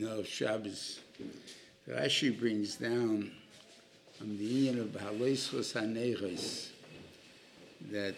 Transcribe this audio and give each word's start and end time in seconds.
No, 0.00 0.22
Shabbos. 0.22 1.00
Rashi 1.88 2.38
brings 2.38 2.76
down 2.76 3.32
on 4.20 4.38
the 4.38 4.44
union 4.44 4.78
of 4.78 4.90
Haloischos 4.90 5.72
HaNeres 5.72 6.68
that 7.90 8.14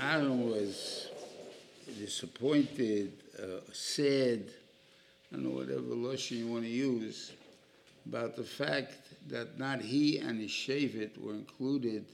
Aaron 0.00 0.48
was 0.48 1.08
disappointed, 1.98 3.14
uh, 3.36 3.62
sad, 3.72 4.44
I 5.32 5.34
don't 5.36 5.46
know 5.46 5.50
whatever 5.50 5.80
lotion 5.80 6.38
you 6.38 6.46
want 6.46 6.62
to 6.62 6.70
use, 6.70 7.32
about 8.06 8.36
the 8.36 8.44
fact 8.44 8.94
that 9.26 9.58
not 9.58 9.80
he 9.80 10.18
and 10.18 10.40
his 10.40 10.52
Shevet 10.52 11.20
were 11.20 11.34
included 11.34 12.04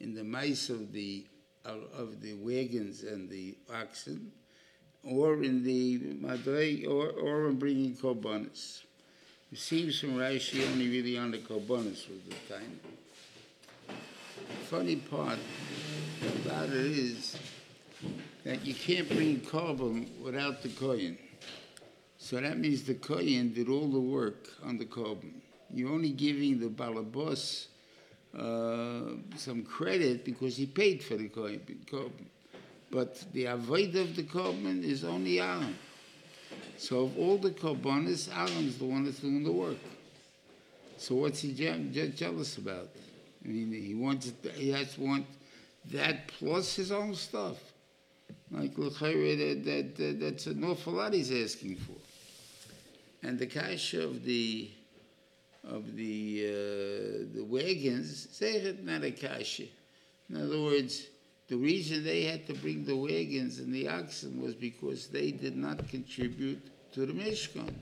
in 0.00 0.14
the 0.14 0.24
mice 0.24 0.70
of 0.70 0.92
the 0.92 1.26
of 1.66 2.22
the 2.22 2.32
wagons 2.34 3.02
and 3.02 3.28
the 3.28 3.54
oxen, 3.70 4.32
or 5.04 5.42
in 5.42 5.64
the 5.64 5.98
madrei, 6.20 6.86
or, 6.86 7.10
or 7.10 7.48
in 7.48 7.58
bringing 7.58 7.94
korbanos. 7.94 8.82
It 9.50 9.58
seems 9.58 10.00
from 10.00 10.16
Rashi 10.16 10.66
only 10.70 10.88
really 10.88 11.18
on 11.18 11.30
the 11.30 11.38
korbanos 11.38 12.08
was 12.08 12.20
the 12.28 12.54
time. 12.54 12.80
Funny 14.70 14.96
part 14.96 15.38
about 16.44 16.68
it 16.68 16.74
is 16.74 17.36
that 18.44 18.64
you 18.64 18.74
can't 18.74 19.08
bring 19.08 19.40
korban 19.40 20.06
without 20.20 20.62
the 20.62 20.68
kohen. 20.70 21.18
So 22.18 22.40
that 22.40 22.58
means 22.58 22.84
the 22.84 22.94
kohen 22.94 23.52
did 23.52 23.68
all 23.68 23.88
the 23.88 24.00
work 24.00 24.48
on 24.64 24.78
the 24.78 24.86
korban. 24.86 25.32
You're 25.74 25.90
only 25.90 26.10
giving 26.10 26.60
the 26.60 26.68
balabos 26.68 27.66
uh, 28.38 29.16
some 29.36 29.62
credit 29.64 30.24
because 30.24 30.56
he 30.56 30.66
paid 30.66 31.02
for 31.02 31.16
the 31.16 31.28
korban. 31.28 32.26
But 32.92 33.24
the 33.32 33.46
avoid 33.46 33.96
of 33.96 34.14
the 34.14 34.22
korban 34.22 34.84
is 34.84 35.02
only 35.02 35.40
Aaron. 35.40 35.76
So 36.76 37.04
of 37.04 37.18
all 37.18 37.38
the 37.38 37.50
korbanos, 37.50 38.28
Aaron's 38.36 38.76
the 38.76 38.84
one 38.84 39.04
that's 39.04 39.20
doing 39.20 39.42
the 39.42 39.50
work. 39.50 39.78
So 40.98 41.14
what's 41.14 41.40
he 41.40 41.54
je- 41.54 42.12
jealous 42.14 42.58
about? 42.58 42.90
I 43.42 43.48
mean, 43.48 43.72
he 43.72 43.94
wants 43.94 44.30
he 44.54 44.70
has 44.72 44.94
to 44.94 45.00
want 45.00 45.26
that 45.90 46.28
plus 46.28 46.76
his 46.76 46.92
own 46.92 47.14
stuff. 47.14 47.56
Like 48.50 48.76
that, 48.76 49.62
that, 49.64 49.96
that, 49.96 50.20
that's 50.20 50.46
an 50.46 50.62
awful 50.62 50.92
lot 50.92 51.14
he's 51.14 51.32
asking 51.32 51.76
for. 51.76 51.96
And 53.26 53.38
the 53.38 53.46
cash 53.46 53.94
of 53.94 54.22
the 54.24 54.70
of 55.64 55.96
the 55.96 56.44
uh, 56.46 57.36
the 57.36 57.44
wagons, 57.48 58.28
say 58.32 58.56
it 58.56 58.84
not 58.84 59.02
a 59.02 59.12
kasha. 59.12 59.64
In 60.28 60.36
other 60.36 60.60
words, 60.60 61.06
the 61.52 61.58
reason 61.58 62.02
they 62.02 62.22
had 62.22 62.46
to 62.46 62.54
bring 62.54 62.82
the 62.86 62.96
wagons 62.96 63.58
and 63.58 63.74
the 63.74 63.86
oxen 63.86 64.40
was 64.40 64.54
because 64.54 65.08
they 65.08 65.30
did 65.30 65.54
not 65.54 65.86
contribute 65.86 66.62
to 66.94 67.04
the 67.04 67.12
Mishkan. 67.12 67.74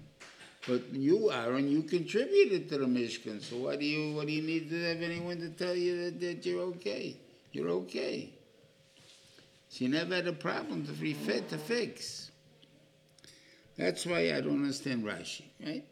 But 0.67 0.93
you, 0.93 1.31
Aaron, 1.31 1.71
you 1.71 1.85
contributed 1.85 2.69
to 2.71 2.79
the 2.79 2.87
Mishkan. 2.87 3.41
So 3.41 3.59
what 3.59 3.79
do 3.79 3.87
you 3.87 4.17
what 4.17 4.27
do 4.27 4.33
you 4.33 4.43
need 4.43 4.71
to 4.71 4.83
have 4.89 5.03
anyone 5.03 5.39
to 5.39 5.51
tell 5.51 5.77
you 5.77 6.03
that, 6.03 6.21
that 6.21 6.45
you're 6.45 6.63
okay? 6.63 7.17
You're 7.53 7.69
okay. 7.69 8.31
You 9.75 9.89
never 9.89 10.17
had 10.17 10.27
a 10.27 10.33
problem 10.33 10.85
to 10.87 10.93
refit 10.95 11.49
to 11.51 11.57
fix. 11.57 12.33
That's 13.79 14.05
why 14.05 14.35
I 14.35 14.41
don't 14.41 14.65
understand 14.65 15.05
Rashi, 15.05 15.45
right? 15.65 15.85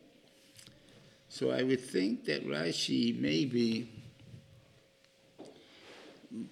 So 1.28 1.52
I 1.52 1.62
would 1.62 1.80
think 1.80 2.24
that 2.24 2.44
Rashi 2.44 3.16
maybe 3.20 3.97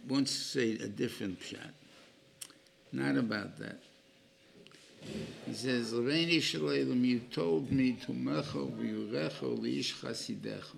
wants 0.08 0.32
to 0.32 0.38
say 0.38 0.72
a 0.84 0.88
different 0.88 1.40
shot. 1.42 1.72
Not 2.92 3.16
about 3.16 3.58
that. 3.58 3.80
He 5.46 5.54
says, 5.54 5.92
L'reini 5.92 6.40
Shalom, 6.40 7.04
you 7.04 7.20
told 7.20 7.70
me 7.70 7.92
to 7.92 8.12
mecho 8.12 8.70
v'yurecho 8.72 9.58
li'ish. 9.58 10.74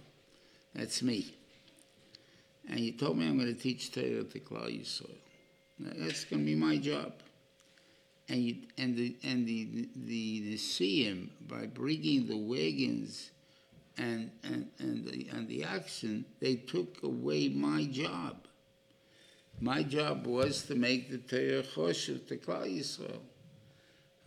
That's 0.74 1.02
me. 1.02 1.34
And 2.68 2.80
you 2.80 2.92
told 2.92 3.16
me 3.16 3.26
I'm 3.26 3.38
going 3.38 3.54
to 3.54 3.60
teach 3.60 3.92
Torah 3.92 4.24
to 4.24 4.40
Klal 4.40 4.68
Yisrael. 4.68 5.14
That's 5.80 6.24
going 6.24 6.42
to 6.42 6.46
be 6.46 6.54
my 6.54 6.76
job. 6.76 7.12
And, 8.28 8.42
you, 8.42 8.56
and 8.76 8.94
the 8.94 9.16
and 9.24 9.46
the 9.46 9.64
the, 9.64 9.88
the 10.04 10.54
Nesiim, 10.54 11.30
by 11.48 11.64
bringing 11.64 12.26
the 12.26 12.36
wagons 12.36 13.30
and 13.96 14.30
and 14.44 14.68
and 14.78 15.06
the, 15.06 15.28
and 15.32 15.48
the 15.48 15.64
oxen, 15.64 16.26
they 16.38 16.56
took 16.56 17.02
away 17.02 17.48
my 17.48 17.84
job. 17.84 18.36
My 19.60 19.82
job 19.82 20.26
was 20.26 20.62
to 20.66 20.76
make 20.76 21.10
the 21.10 21.18
Torah 21.18 21.64
choshev 21.64 22.28
to 22.28 22.36
Klal 22.36 22.78
Yisrael. 22.78 23.18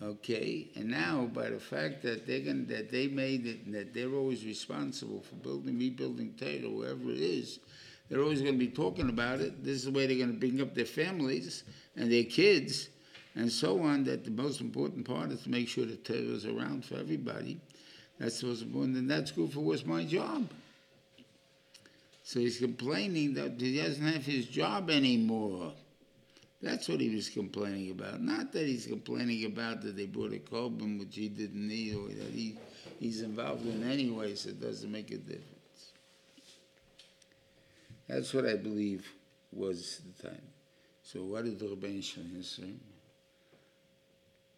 Okay, 0.03 0.67
and 0.75 0.89
now 0.89 1.29
by 1.31 1.49
the 1.49 1.59
fact 1.59 2.01
that 2.01 2.25
they're 2.25 2.39
going 2.39 2.65
that 2.65 2.91
they 2.91 3.07
made 3.07 3.45
it 3.45 3.65
and 3.65 3.75
that 3.75 3.93
they're 3.93 4.13
always 4.13 4.43
responsible 4.43 5.21
for 5.21 5.35
building, 5.35 5.77
rebuilding 5.77 6.33
Torah, 6.33 6.69
wherever 6.69 7.11
it 7.11 7.19
is, 7.19 7.59
they're 8.09 8.21
always 8.21 8.41
going 8.41 8.55
to 8.55 8.65
be 8.65 8.71
talking 8.71 9.09
about 9.09 9.39
it. 9.39 9.63
This 9.63 9.75
is 9.77 9.85
the 9.85 9.91
way 9.91 10.07
they're 10.07 10.17
going 10.17 10.33
to 10.33 10.39
bring 10.39 10.59
up 10.59 10.73
their 10.73 10.85
families 10.85 11.63
and 11.95 12.11
their 12.11 12.23
kids, 12.23 12.89
and 13.35 13.49
so 13.49 13.83
on. 13.83 14.03
That 14.05 14.25
the 14.25 14.31
most 14.31 14.59
important 14.59 15.05
part 15.05 15.31
is 15.31 15.43
to 15.43 15.49
make 15.49 15.67
sure 15.67 15.85
that 15.85 16.03
Torah 16.03 16.17
is 16.17 16.45
around 16.45 16.83
for 16.83 16.95
everybody. 16.95 17.59
That's 18.19 18.41
what's 18.41 18.63
important, 18.63 18.97
and 18.97 19.09
that's 19.09 19.31
good 19.31 19.53
for 19.53 19.61
what's 19.61 19.85
my 19.85 20.03
job. 20.03 20.49
So 22.31 22.39
he's 22.39 22.59
complaining 22.59 23.33
that 23.33 23.59
he 23.59 23.75
doesn't 23.75 24.05
have 24.05 24.25
his 24.25 24.45
job 24.45 24.89
anymore. 24.89 25.73
That's 26.61 26.87
what 26.87 27.01
he 27.01 27.13
was 27.13 27.27
complaining 27.27 27.91
about. 27.91 28.21
Not 28.21 28.53
that 28.53 28.65
he's 28.67 28.85
complaining 28.87 29.43
about 29.43 29.81
that 29.81 29.97
they 29.97 30.05
brought 30.05 30.31
a 30.31 30.37
korban 30.37 30.97
which 30.97 31.13
he 31.13 31.27
didn't 31.27 31.67
need 31.67 31.93
or 31.93 32.07
that 32.07 32.31
he, 32.31 32.57
he's 33.01 33.21
involved 33.21 33.65
in 33.65 33.83
anyway, 33.83 34.33
so 34.35 34.51
it 34.51 34.61
doesn't 34.61 34.89
make 34.89 35.11
a 35.11 35.17
difference. 35.17 35.91
That's 38.07 38.33
what 38.33 38.45
I 38.45 38.55
believe 38.55 39.11
was 39.51 39.99
the 40.15 40.29
time. 40.29 40.47
So 41.03 41.23
what 41.23 41.43
did 41.43 41.59
the 41.59 41.67
Rabbein 41.67 42.01
Shalom 42.01 42.43
say? 42.43 42.71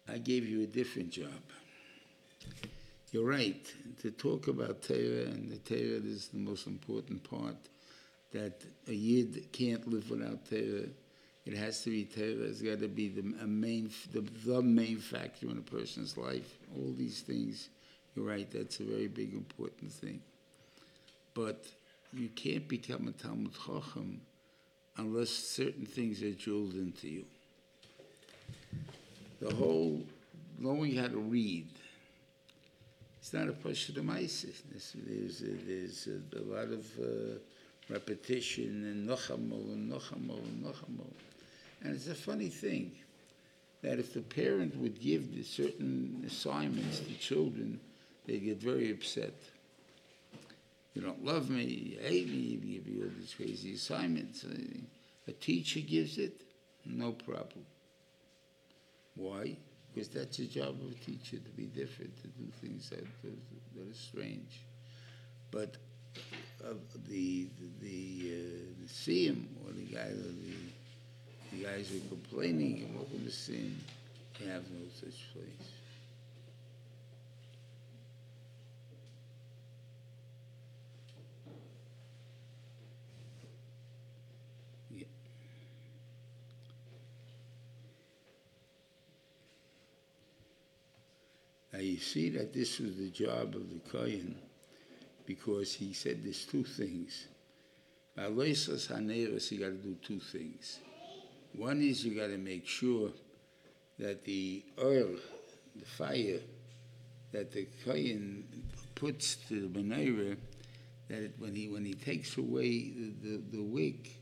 I 0.08 0.18
gave 0.18 0.48
you 0.48 0.62
a 0.62 0.66
different 0.66 1.10
job. 1.10 1.42
You're 3.14 3.30
right. 3.30 3.64
To 4.02 4.10
talk 4.10 4.48
about 4.48 4.82
Torah, 4.82 5.26
and 5.30 5.48
the 5.48 5.58
Torah 5.58 6.02
is 6.04 6.30
the 6.30 6.38
most 6.38 6.66
important 6.66 7.22
part, 7.22 7.54
that 8.32 8.60
a 8.88 8.92
Yid 8.92 9.52
can't 9.52 9.86
live 9.86 10.10
without 10.10 10.50
Torah. 10.50 10.88
It 11.46 11.54
has 11.54 11.84
to 11.84 11.90
be 11.90 12.06
Torah. 12.06 12.48
It's 12.48 12.60
got 12.60 12.80
to 12.80 12.88
be 12.88 13.08
the 13.08 13.22
main, 13.22 13.92
the, 14.12 14.22
the 14.44 14.60
main 14.60 14.98
factor 14.98 15.48
in 15.48 15.58
a 15.58 15.60
person's 15.60 16.16
life. 16.16 16.58
All 16.76 16.92
these 16.98 17.20
things, 17.20 17.68
you're 18.16 18.26
right. 18.26 18.50
That's 18.50 18.80
a 18.80 18.82
very 18.82 19.06
big, 19.06 19.32
important 19.32 19.92
thing. 19.92 20.20
But 21.34 21.66
you 22.12 22.30
can't 22.30 22.66
become 22.66 23.06
a 23.06 23.12
Talmud 23.12 23.52
Chacham 23.64 24.22
unless 24.96 25.30
certain 25.30 25.86
things 25.86 26.20
are 26.20 26.32
drilled 26.32 26.74
into 26.74 27.06
you. 27.06 27.24
The 29.40 29.54
whole 29.54 30.02
knowing 30.58 30.96
how 30.96 31.06
to 31.06 31.18
read. 31.18 31.68
Not 33.34 33.48
a 33.48 33.52
question 33.52 33.98
of 33.98 34.08
Isis. 34.10 34.62
There's, 34.94 35.42
there's 35.66 36.06
a, 36.06 36.42
lot 36.44 36.68
of 36.68 36.86
uh, 37.00 37.38
repetition 37.90 38.84
and 38.84 39.08
nochamo 39.08 39.72
and 39.72 39.90
nochamo 39.90 40.38
and 40.38 40.64
nochamo. 40.64 41.04
And 41.82 41.96
it's 41.96 42.06
a 42.06 42.14
funny 42.14 42.48
thing 42.48 42.92
that 43.82 43.98
if 43.98 44.14
the 44.14 44.20
parent 44.20 44.76
would 44.76 45.00
give 45.00 45.34
the 45.34 45.42
certain 45.42 46.22
assignments 46.24 47.00
to 47.00 47.12
children, 47.14 47.80
they 48.24 48.38
get 48.38 48.62
very 48.62 48.92
upset. 48.92 49.34
You 50.94 51.02
don't 51.02 51.24
love 51.24 51.50
me, 51.50 51.64
you 51.64 51.98
hate 52.08 52.28
me, 52.28 52.36
you 52.36 52.58
give 52.58 52.86
you 52.86 53.02
all 53.02 53.10
these 53.18 53.34
crazy 53.34 53.74
assignments. 53.74 54.46
A 55.26 55.32
teacher 55.32 55.80
gives 55.80 56.18
it, 56.18 56.40
no 56.86 57.10
problem. 57.10 57.66
Why? 59.16 59.56
Because 59.94 60.08
that's 60.08 60.38
the 60.38 60.46
job 60.46 60.70
of 60.70 60.90
a 60.90 61.04
teacher 61.04 61.36
to 61.36 61.50
be 61.56 61.66
different, 61.66 62.16
to 62.22 62.28
do 62.28 62.44
things 62.60 62.90
that, 62.90 63.06
that 63.22 63.90
are 63.90 63.94
strange. 63.94 64.60
But 65.52 65.76
uh, 66.64 66.74
the 67.08 67.48
the 67.80 68.32
uh, 68.32 68.82
the 68.82 68.88
or 69.64 69.72
the 69.72 69.94
guy 69.94 70.08
the 70.08 71.56
the 71.56 71.64
guys 71.64 71.90
who 71.90 71.98
are 71.98 72.08
complaining 72.08 72.82
to 73.24 73.30
sin, 73.30 73.78
they 74.40 74.46
have 74.46 74.68
no 74.70 74.86
such 75.00 75.32
place. 75.32 75.83
You 91.94 92.00
see 92.00 92.28
that 92.30 92.52
this 92.52 92.80
was 92.80 92.96
the 92.96 93.08
job 93.08 93.54
of 93.54 93.70
the 93.70 93.78
Kohen 93.88 94.36
because 95.26 95.72
he 95.72 95.92
said 95.92 96.24
there's 96.24 96.44
two 96.44 96.64
things. 96.64 97.28
You 98.16 98.24
got 98.24 98.34
to 98.34 99.78
do 99.80 99.96
two 100.02 100.18
things. 100.18 100.80
One 101.56 101.80
is 101.80 102.04
you 102.04 102.16
got 102.16 102.26
to 102.28 102.36
make 102.36 102.66
sure 102.66 103.10
that 104.00 104.24
the 104.24 104.64
oil, 104.82 105.10
the 105.76 105.84
fire 105.84 106.40
that 107.30 107.52
the 107.52 107.68
kohen 107.84 108.44
puts 108.96 109.36
to 109.48 109.68
the 109.68 109.80
menorah, 109.80 110.36
that 111.08 111.22
it, 111.22 111.34
when 111.38 111.54
he 111.54 111.68
when 111.68 111.84
he 111.84 111.94
takes 111.94 112.36
away 112.38 112.90
the, 112.90 113.14
the, 113.22 113.42
the 113.52 113.62
wick, 113.62 114.20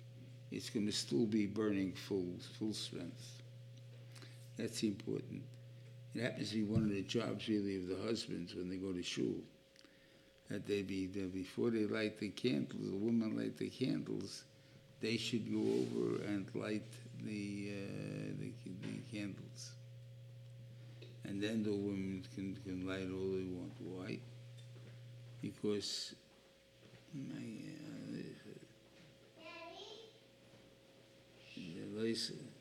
it's 0.50 0.68
going 0.68 0.84
to 0.84 0.92
still 0.92 1.24
be 1.24 1.46
burning 1.46 1.92
full 1.92 2.34
full 2.58 2.74
strength. 2.74 3.42
That's 4.58 4.82
important. 4.82 5.42
It 6.14 6.22
happens 6.22 6.50
to 6.50 6.56
be 6.56 6.64
one 6.64 6.82
of 6.82 6.90
the 6.90 7.02
jobs 7.02 7.48
really 7.48 7.76
of 7.76 7.88
the 7.88 7.96
husbands 8.06 8.54
when 8.54 8.68
they 8.68 8.76
go 8.76 8.92
to 8.92 9.02
shul. 9.02 9.36
That 10.50 10.66
they 10.66 10.82
be 10.82 11.06
that 11.06 11.32
before 11.32 11.70
they 11.70 11.86
light 11.86 12.18
the 12.18 12.28
candles, 12.28 12.90
the 12.90 12.96
women 12.96 13.36
light 13.36 13.56
the 13.56 13.70
candles, 13.70 14.44
they 15.00 15.16
should 15.16 15.50
go 15.50 15.60
over 15.60 16.22
and 16.24 16.46
light 16.54 16.82
the 17.24 17.72
uh, 17.72 18.32
the, 18.38 18.52
the 18.82 19.16
candles. 19.16 19.72
And 21.24 21.42
then 21.42 21.62
the 21.62 21.70
women 21.70 22.26
can, 22.34 22.58
can 22.64 22.86
light 22.86 23.08
all 23.10 23.30
they 23.30 23.44
want. 23.44 23.72
Why? 23.78 24.18
Because 25.40 26.14
my, 27.14 27.40
uh, 27.40 28.22
the 31.64 32.51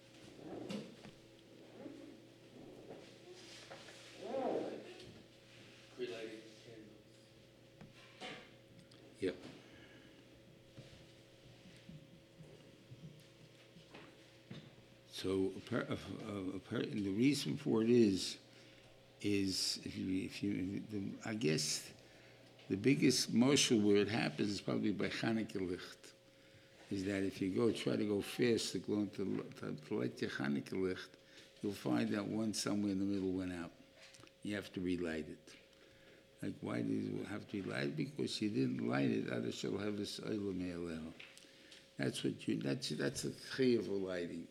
So, 15.22 15.52
uh, 15.72 15.78
uh, 15.78 16.78
and 16.78 17.06
the 17.06 17.12
reason 17.12 17.56
for 17.56 17.84
it 17.84 17.92
is, 17.92 18.38
is 19.22 19.80
if 19.84 19.96
you, 19.96 20.26
if 20.26 20.42
you, 20.42 20.82
the, 20.92 21.30
I 21.30 21.36
guess, 21.36 21.84
the 22.72 22.76
biggest 22.76 23.32
marshal 23.32 23.80
where 23.80 23.98
it 23.98 24.08
happens 24.08 24.50
is 24.50 24.62
probably 24.62 24.92
by 24.92 25.10
Hanukkah 25.10 25.70
licht. 25.70 26.08
Is 26.90 27.04
that 27.04 27.24
if 27.24 27.40
you 27.40 27.50
go 27.50 27.72
try 27.72 27.98
to 27.98 28.04
go 28.04 28.22
fast 28.22 28.72
to 28.72 28.80
go 28.80 29.06
to, 29.16 29.46
to 29.60 29.96
light 29.96 30.20
your 30.20 30.32
Hanukkah 30.32 30.82
licht, 30.82 31.18
you'll 31.62 31.74
find 31.74 32.10
that 32.16 32.26
one 32.26 32.52
somewhere 32.56 32.92
in 32.92 32.98
the 32.98 33.06
middle 33.06 33.32
went 33.32 33.54
out. 33.54 33.72
You 34.42 34.56
have 34.56 34.74
to 34.74 34.82
relight 34.82 35.28
it. 35.30 35.54
Like, 36.42 36.56
why 36.62 36.82
do 36.82 36.92
you 36.92 37.28
have 37.30 37.48
to 37.50 37.62
relight 37.62 37.84
it? 37.84 37.98
Because 37.98 38.42
you 38.42 38.50
didn't 38.50 38.90
light 38.90 39.12
it, 39.12 39.30
other 39.32 39.52
shall 39.52 39.78
have 39.78 39.98
this 39.98 40.20
oilam 40.20 41.14
That's 42.00 42.24
what 42.24 42.48
you, 42.48 42.58
that's, 42.58 42.90
that's 42.90 43.26
a 43.26 43.30
chiyuv 43.30 43.82
of 43.82 44.02
lighting. 44.02 44.48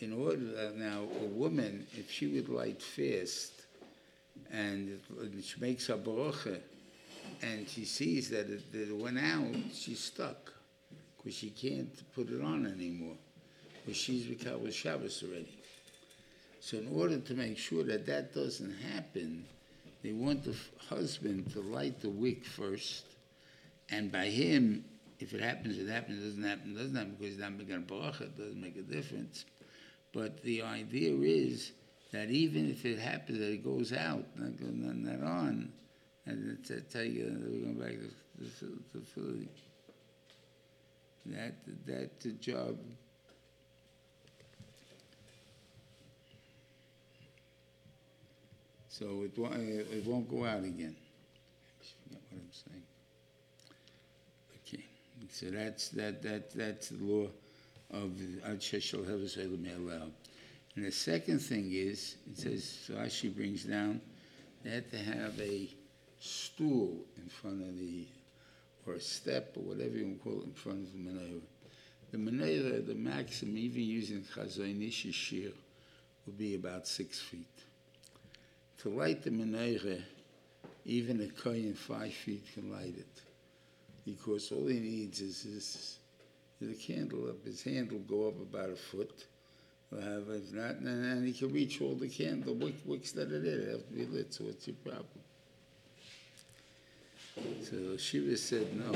In 0.00 0.12
order, 0.12 0.72
now, 0.76 1.02
a 1.02 1.26
woman, 1.26 1.86
if 1.96 2.10
she 2.10 2.28
would 2.28 2.48
light 2.48 2.80
fast, 2.80 3.52
and 4.50 4.88
it- 4.90 5.44
she 5.44 5.60
makes 5.60 5.88
a 5.88 5.96
barucha, 5.96 6.60
and 7.42 7.68
she 7.68 7.84
sees 7.84 8.30
that 8.30 8.48
it, 8.48 8.70
that 8.72 8.88
it 8.88 8.96
went 8.96 9.18
out, 9.18 9.54
she's 9.74 9.98
stuck, 9.98 10.52
because 11.16 11.34
she 11.34 11.50
can't 11.50 11.92
put 12.14 12.30
it 12.30 12.40
on 12.40 12.66
anymore, 12.66 13.18
because 13.84 13.96
she's 13.96 14.28
recovered 14.28 14.72
Shabbos 14.72 15.22
already. 15.24 15.58
So 16.60 16.78
in 16.78 16.88
order 16.88 17.18
to 17.18 17.34
make 17.34 17.58
sure 17.58 17.82
that 17.84 18.06
that 18.06 18.34
doesn't 18.34 18.74
happen, 18.94 19.46
they 20.02 20.12
want 20.12 20.44
the 20.44 20.54
husband 20.86 21.52
to 21.52 21.60
light 21.60 22.00
the 22.00 22.08
wick 22.08 22.44
first, 22.44 23.04
and 23.90 24.12
by 24.12 24.26
him, 24.26 24.84
if 25.18 25.34
it 25.34 25.40
happens, 25.40 25.76
it 25.76 25.88
happens, 25.88 26.22
doesn't 26.22 26.44
happen, 26.44 26.74
doesn't 26.74 26.94
happen, 26.94 27.16
because 27.18 27.32
he's 27.32 27.40
not 27.40 27.52
making 27.54 27.74
a 27.74 27.80
bracha, 27.80 28.22
it 28.22 28.38
doesn't 28.38 28.60
make 28.60 28.76
a 28.76 28.82
difference. 28.82 29.44
But 30.12 30.42
the 30.42 30.62
idea 30.62 31.14
is 31.16 31.72
that 32.12 32.30
even 32.30 32.70
if 32.70 32.84
it 32.84 32.98
happens 32.98 33.38
that 33.38 33.52
it 33.52 33.64
goes 33.64 33.92
out, 33.92 34.24
not, 34.36 34.58
go- 34.58 34.66
not, 34.70 35.22
on, 35.22 35.72
and 36.26 36.58
that's 36.66 36.94
how 36.94 37.00
you, 37.00 37.24
we're 37.40 37.60
going 37.60 37.78
back 37.78 37.92
to, 37.92 38.60
to, 38.60 38.82
to 38.92 39.04
Philly. 39.04 39.48
That, 41.26 41.54
that 41.86 42.20
the 42.20 42.30
job 42.32 42.78
So 48.98 49.22
it 49.22 49.38
won't, 49.38 49.54
it 49.56 50.04
won't 50.04 50.28
go 50.28 50.44
out 50.44 50.64
again. 50.64 50.96
I 50.98 51.84
forgot 52.04 52.22
what 52.30 52.40
I'm 52.40 52.50
saying. 52.50 52.82
Okay, 54.66 54.84
so 55.30 55.50
that's, 55.50 55.90
that, 55.90 56.20
that, 56.24 56.52
that's 56.52 56.88
the 56.88 57.04
law 57.04 57.28
of 57.92 58.12
Ad 58.44 58.60
Sheshel 58.60 59.04
Heves. 59.06 59.36
And 60.76 60.84
the 60.84 60.90
second 60.90 61.40
thing 61.40 61.72
is, 61.72 62.16
it 62.30 62.38
says, 62.38 62.78
so 62.86 62.94
Rashi 62.94 63.34
brings 63.34 63.64
down, 63.64 64.00
they 64.62 64.70
had 64.70 64.90
to 64.90 64.98
have 64.98 65.40
a 65.40 65.68
stool 66.20 67.04
in 67.16 67.28
front 67.28 67.62
of 67.62 67.78
the, 67.78 68.06
or 68.86 68.94
a 68.94 69.00
step, 69.00 69.56
or 69.56 69.62
whatever 69.62 69.96
you 69.96 70.04
want 70.04 70.18
to 70.18 70.24
call 70.24 70.40
it, 70.40 70.46
in 70.46 70.52
front 70.52 70.86
of 70.86 70.92
the 70.92 70.98
menorah. 70.98 71.40
The 72.10 72.18
menorah, 72.18 72.86
the 72.86 72.94
maximum, 72.94 73.56
even 73.58 73.82
using 73.82 74.22
Chazon 74.22 74.86
Ish 74.86 75.06
shiur, 75.06 75.52
would 76.26 76.38
be 76.38 76.54
about 76.54 76.86
six 76.86 77.20
feet 77.20 77.46
to 78.78 78.88
light 78.90 79.22
the 79.22 79.30
menorah, 79.30 80.02
even 80.84 81.20
a 81.20 81.26
kohen 81.26 81.74
five 81.74 82.12
feet 82.12 82.44
can 82.54 82.70
light 82.70 82.94
it, 82.96 83.22
because 84.04 84.52
all 84.52 84.66
he 84.66 84.78
needs 84.78 85.20
is 85.20 85.44
is 85.44 85.97
the 86.66 86.74
candle 86.74 87.28
up. 87.28 87.44
His 87.44 87.62
hand 87.62 87.92
will 87.92 88.00
go 88.00 88.28
up 88.28 88.40
about 88.40 88.70
a 88.70 88.76
foot. 88.76 89.26
Have 89.90 90.28
not, 90.52 90.76
and 90.76 91.26
he 91.26 91.32
can 91.32 91.50
reach 91.50 91.80
all 91.80 91.94
the 91.94 92.08
candle 92.08 92.54
wick, 92.54 92.74
wicks 92.84 93.12
that 93.12 93.32
are 93.32 93.40
there. 93.40 93.56
They 93.56 93.70
have 93.70 93.86
to 93.86 93.92
be 93.94 94.04
lit. 94.04 94.34
So 94.34 94.44
what's 94.44 94.66
your 94.66 94.76
problem? 94.84 95.06
So 97.62 97.96
Shiva 97.96 98.36
said 98.36 98.76
no. 98.76 98.92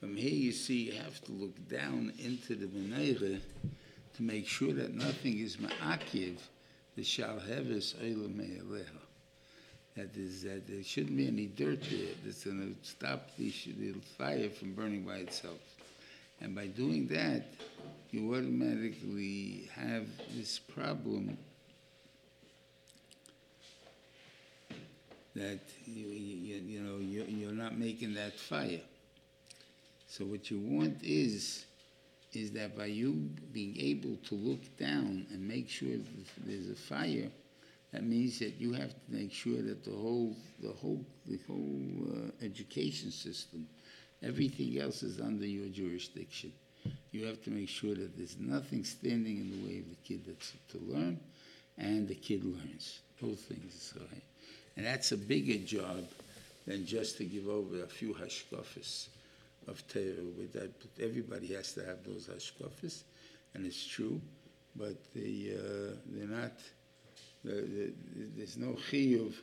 From 0.00 0.16
here, 0.16 0.30
you 0.30 0.52
see, 0.52 0.90
you 0.90 0.92
have 0.92 1.20
to 1.26 1.32
look 1.32 1.68
down 1.68 2.12
into 2.18 2.56
the 2.56 2.66
menorah 2.66 3.40
to 4.16 4.22
make 4.22 4.48
sure 4.48 4.72
that 4.72 4.94
nothing 4.94 5.38
is 5.38 5.58
ma'akiv 5.58 6.38
the 6.98 7.04
shall 7.04 7.38
have 7.38 7.68
is 7.68 7.94
aleha. 8.02 8.82
That 9.96 10.16
is 10.16 10.42
that 10.42 10.66
there 10.66 10.82
shouldn't 10.82 11.16
be 11.16 11.28
any 11.28 11.46
dirt 11.46 11.80
there 11.88 12.14
that's 12.24 12.42
going 12.42 12.74
to 12.74 12.88
stop 12.88 13.30
the, 13.36 13.52
the 13.66 13.94
fire 14.16 14.50
from 14.50 14.72
burning 14.74 15.02
by 15.02 15.18
itself. 15.18 15.77
And 16.40 16.54
by 16.54 16.66
doing 16.66 17.08
that, 17.08 17.46
you 18.10 18.34
automatically 18.34 19.68
have 19.74 20.06
this 20.34 20.58
problem 20.58 21.36
that 25.34 25.60
you, 25.84 26.06
you, 26.06 26.56
you 26.56 26.80
know 26.80 26.98
you, 26.98 27.24
you're 27.28 27.52
not 27.52 27.78
making 27.78 28.14
that 28.14 28.38
fire. 28.38 28.80
So 30.06 30.24
what 30.24 30.50
you 30.50 30.58
want 30.58 31.02
is 31.02 31.64
is 32.32 32.52
that 32.52 32.76
by 32.76 32.86
you 32.86 33.12
being 33.52 33.76
able 33.78 34.16
to 34.16 34.34
look 34.34 34.76
down 34.76 35.26
and 35.30 35.46
make 35.46 35.68
sure 35.68 35.96
that 35.96 36.46
there's 36.46 36.68
a 36.68 36.74
fire, 36.74 37.30
that 37.92 38.04
means 38.04 38.38
that 38.38 38.60
you 38.60 38.72
have 38.74 38.90
to 38.90 39.00
make 39.08 39.32
sure 39.32 39.62
that 39.62 39.82
the 39.84 39.90
whole, 39.90 40.36
the 40.60 40.68
whole, 40.68 41.04
the 41.26 41.40
whole 41.46 41.82
uh, 42.12 42.44
education 42.44 43.10
system, 43.10 43.66
everything 44.22 44.78
else 44.80 45.02
is 45.02 45.20
under 45.20 45.46
your 45.46 45.68
jurisdiction. 45.68 46.52
You 47.10 47.26
have 47.26 47.42
to 47.44 47.50
make 47.50 47.68
sure 47.68 47.94
that 47.94 48.16
there's 48.16 48.36
nothing 48.38 48.84
standing 48.84 49.38
in 49.38 49.50
the 49.50 49.68
way 49.68 49.78
of 49.78 49.88
the 49.88 49.96
kid 50.04 50.22
that's 50.26 50.52
to 50.72 50.78
learn, 50.86 51.18
and 51.76 52.06
the 52.06 52.14
kid 52.14 52.44
learns. 52.44 53.00
Both 53.20 53.40
things 53.40 53.74
is 53.74 53.94
right. 53.98 54.22
And 54.76 54.86
that's 54.86 55.12
a 55.12 55.16
bigger 55.16 55.64
job 55.64 56.04
than 56.66 56.86
just 56.86 57.16
to 57.18 57.24
give 57.24 57.48
over 57.48 57.82
a 57.82 57.86
few 57.86 58.14
hashkafas 58.14 59.08
of 59.66 59.86
Torah. 59.88 60.04
With 60.36 60.52
that, 60.52 60.70
everybody 61.02 61.54
has 61.54 61.72
to 61.74 61.84
have 61.84 62.04
those 62.04 62.28
hashkafas, 62.28 63.02
and 63.54 63.66
it's 63.66 63.86
true, 63.86 64.20
but 64.76 64.96
they, 65.14 65.56
uh, 65.56 65.94
they're 66.06 66.28
not, 66.28 66.52
the, 67.44 67.52
the, 67.52 67.92
there's 68.36 68.56
no 68.56 68.76
chiyuv 68.90 69.34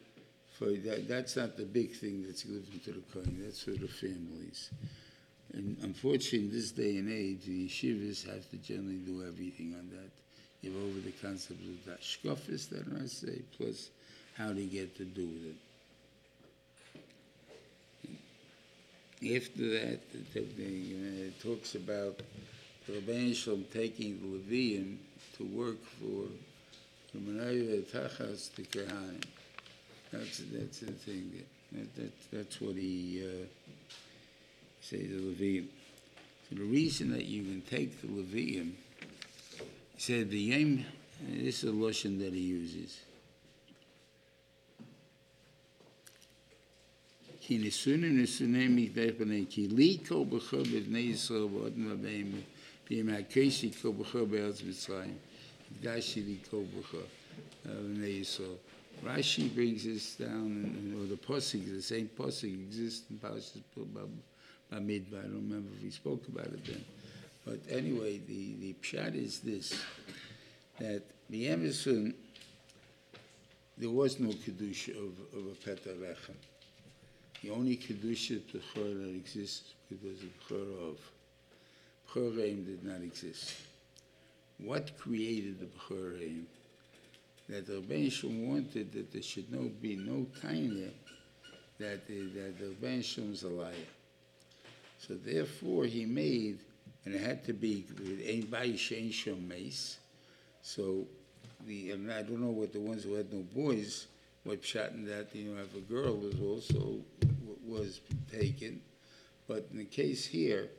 for 0.57 0.71
that. 0.71 1.07
That's 1.07 1.35
not 1.35 1.57
the 1.57 1.65
big 1.65 1.95
thing 1.95 2.23
that's 2.25 2.43
given 2.43 2.63
to 2.85 2.91
the 2.91 3.01
kohen. 3.13 3.39
That's 3.43 3.61
for 3.63 3.71
the 3.71 3.87
families. 3.87 4.71
And 5.53 5.77
unfortunately, 5.83 6.47
in 6.47 6.51
this 6.51 6.71
day 6.71 6.97
and 6.97 7.11
age, 7.11 7.45
the 7.45 7.67
yeshivas 7.67 8.25
have 8.27 8.49
to 8.51 8.57
generally 8.57 8.97
do 8.97 9.23
everything 9.25 9.75
on 9.77 9.89
that. 9.91 10.11
Give 10.61 10.75
over 10.75 10.99
the 10.99 11.11
concept 11.11 11.61
of 11.61 11.85
that 11.85 12.01
shkofis 12.01 12.69
that 12.69 12.85
I 13.01 13.05
say, 13.05 13.41
plus 13.57 13.89
how 14.37 14.51
they 14.51 14.65
get 14.65 14.95
to 14.97 15.05
do 15.05 15.27
with 15.27 15.45
it. 15.45 15.55
After 19.37 19.69
that, 19.69 19.99
the, 20.33 20.39
uh, 20.39 21.27
it 21.27 21.41
talks 21.41 21.75
about 21.75 22.19
the 22.85 22.93
Rebbein 22.93 23.33
Shalom 23.33 23.65
taking 23.73 24.19
the 24.19 24.27
Levium 24.37 24.97
to 25.37 25.43
work 25.45 25.83
for 25.99 26.27
the 27.13 27.19
Menayah 27.19 27.83
Tachas 27.83 28.53
the 28.55 28.63
Kehanim. 28.63 29.23
That's, 30.17 30.41
that's 30.51 30.79
the 30.79 30.91
thing. 30.91 31.43
That, 31.71 31.95
that, 31.95 32.31
that's 32.31 32.61
what 32.61 32.75
he 32.75 33.23
uh, 33.23 33.45
says, 34.81 35.01
the 35.01 35.17
Levium. 35.17 35.67
So 36.49 36.55
the 36.55 36.63
reason 36.63 37.11
that 37.11 37.25
you 37.25 37.43
can 37.43 37.61
take 37.61 38.01
the 38.01 38.07
Levium, 38.07 38.71
he 39.95 40.01
said, 40.01 40.29
the 40.29 40.53
aim, 40.53 40.85
this 41.29 41.63
is 41.63 41.69
a 41.69 41.73
lotion 41.73 42.19
that 42.19 42.33
he 42.33 42.41
uses. 42.41 42.99
Ki 47.41 47.57
li. 47.57 47.69
Rashi 59.03 59.53
brings 59.53 59.83
this 59.83 60.15
down, 60.15 60.95
or 60.97 61.07
the 61.07 61.15
posik, 61.15 61.65
the 61.73 61.81
same 61.81 62.09
posik 62.17 62.53
exists 62.53 63.09
in 63.09 63.17
Parashas 63.17 63.61
Bamidbar. 64.71 65.19
I 65.19 65.27
don't 65.27 65.47
remember 65.47 65.69
if 65.77 65.83
we 65.83 65.91
spoke 65.91 66.27
about 66.27 66.47
it 66.47 66.65
then. 66.65 66.83
But 67.45 67.59
anyway, 67.69 68.19
the, 68.19 68.55
the 68.59 68.75
pshat 68.81 69.15
is 69.15 69.39
this, 69.39 69.79
that 70.79 71.03
the 71.29 71.47
Emerson, 71.47 72.15
there 73.77 73.89
was 73.89 74.19
no 74.19 74.29
Kedusha 74.29 74.91
of, 74.91 75.13
of 75.37 75.45
a 75.47 75.69
Petah. 75.69 76.17
The 77.43 77.49
only 77.51 77.77
Kedusha 77.77 78.41
that 78.51 79.15
exists 79.15 79.73
was 80.03 80.23
a 80.23 80.53
Bechor 80.53 80.89
of. 80.89 80.97
Bechoreim 82.07 82.65
did 82.65 82.83
not 82.83 83.01
exist. 83.01 83.55
What 84.57 84.97
created 84.97 85.59
the 85.59 85.65
Bechoreim? 85.65 86.45
That 87.49 87.67
the 87.67 87.73
Rebbein 87.73 88.47
wanted 88.47 88.91
that 88.93 89.11
there 89.11 89.21
should 89.21 89.51
no 89.51 89.69
be 89.81 89.95
no 89.95 90.25
tanya 90.41 90.89
that 91.79 92.07
the, 92.07 92.27
that 92.29 92.59
the 92.59 92.73
a 93.43 93.47
liar. 93.47 93.73
So 94.97 95.15
therefore, 95.15 95.85
he 95.85 96.05
made, 96.05 96.59
and 97.03 97.13
it 97.13 97.21
had 97.21 97.43
to 97.45 97.53
be 97.53 97.85
ein 98.27 98.43
bayish 98.43 99.47
mace. 99.47 99.97
So 100.61 101.05
the 101.67 101.91
and 101.91 102.11
I 102.11 102.23
don't 102.23 102.41
know 102.41 102.49
what 102.49 102.73
the 102.73 102.79
ones 102.79 103.03
who 103.03 103.13
had 103.13 103.31
no 103.31 103.41
boys, 103.41 104.07
what 104.43 104.63
shot 104.63 104.91
in 104.91 105.05
that 105.05 105.35
you 105.35 105.51
know 105.51 105.61
if 105.61 105.75
a 105.75 105.81
girl 105.81 106.15
was 106.15 106.39
also 106.39 106.99
was 107.65 107.99
taken, 108.31 108.81
but 109.47 109.67
in 109.71 109.77
the 109.77 109.85
case 109.85 110.25
here, 110.25 110.69